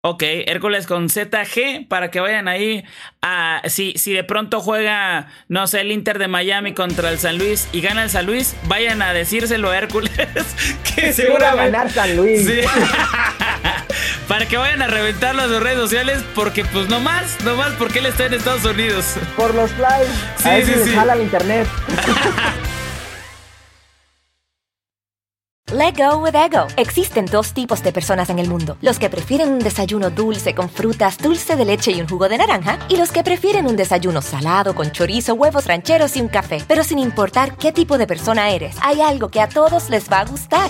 Ok, 0.07 0.21
Hércules 0.21 0.85
con 0.85 1.09
ZG 1.09 1.87
para 1.89 2.11
que 2.11 2.19
vayan 2.19 2.47
ahí 2.47 2.83
a. 3.23 3.63
Si, 3.65 3.93
si 3.93 4.13
de 4.13 4.23
pronto 4.23 4.59
juega, 4.59 5.29
no 5.47 5.65
sé, 5.65 5.81
el 5.81 5.91
Inter 5.91 6.19
de 6.19 6.27
Miami 6.27 6.75
contra 6.75 7.09
el 7.09 7.17
San 7.17 7.39
Luis 7.39 7.67
y 7.71 7.81
gana 7.81 8.03
el 8.03 8.11
San 8.11 8.27
Luis, 8.27 8.55
vayan 8.67 9.01
a 9.01 9.13
decírselo 9.13 9.71
a 9.71 9.77
Hércules 9.79 10.11
que 10.95 11.11
seguramente. 11.11 11.71
ganar 11.71 11.89
San 11.89 12.15
Luis. 12.15 12.47
Para 14.27 14.47
que 14.47 14.57
vayan 14.57 14.81
a 14.81 14.87
reventarlo 14.87 15.43
a 15.43 15.47
sus 15.47 15.61
redes 15.61 15.79
sociales, 15.79 16.23
porque 16.33 16.65
pues 16.65 16.89
no 16.89 16.99
más, 16.99 17.37
no 17.43 17.55
más 17.55 17.73
porque 17.73 17.99
él 17.99 18.07
está 18.07 18.25
en 18.25 18.33
Estados 18.33 18.65
Unidos. 18.65 19.15
Por 19.35 19.53
los 19.53 19.71
flies. 19.71 20.09
Sí, 20.37 20.49
a 20.49 20.65
sí, 20.65 20.73
sí. 20.85 20.93
Jala 20.93 21.13
el 21.13 21.21
internet. 21.21 21.67
Let 25.71 25.95
go 25.97 26.19
with 26.19 26.35
ego. 26.35 26.67
Existen 26.77 27.25
dos 27.25 27.53
tipos 27.53 27.81
de 27.81 27.91
personas 27.91 28.29
en 28.29 28.37
el 28.37 28.47
mundo: 28.47 28.77
los 28.81 28.99
que 28.99 29.09
prefieren 29.09 29.49
un 29.49 29.59
desayuno 29.59 30.11
dulce 30.11 30.53
con 30.53 30.69
frutas, 30.69 31.17
dulce 31.17 31.55
de 31.55 31.65
leche 31.65 31.91
y 31.91 31.99
un 31.99 32.07
jugo 32.07 32.29
de 32.29 32.37
naranja, 32.37 32.77
y 32.87 32.97
los 32.97 33.11
que 33.11 33.23
prefieren 33.23 33.65
un 33.65 33.75
desayuno 33.75 34.21
salado 34.21 34.75
con 34.75 34.91
chorizo, 34.91 35.33
huevos 35.33 35.65
rancheros 35.65 36.15
y 36.17 36.21
un 36.21 36.27
café. 36.27 36.63
Pero 36.67 36.83
sin 36.83 36.99
importar 36.99 37.57
qué 37.57 37.71
tipo 37.71 37.97
de 37.97 38.05
persona 38.05 38.51
eres, 38.51 38.77
hay 38.81 39.01
algo 39.01 39.29
que 39.29 39.41
a 39.41 39.49
todos 39.49 39.89
les 39.89 40.09
va 40.09 40.19
a 40.19 40.25
gustar. 40.25 40.69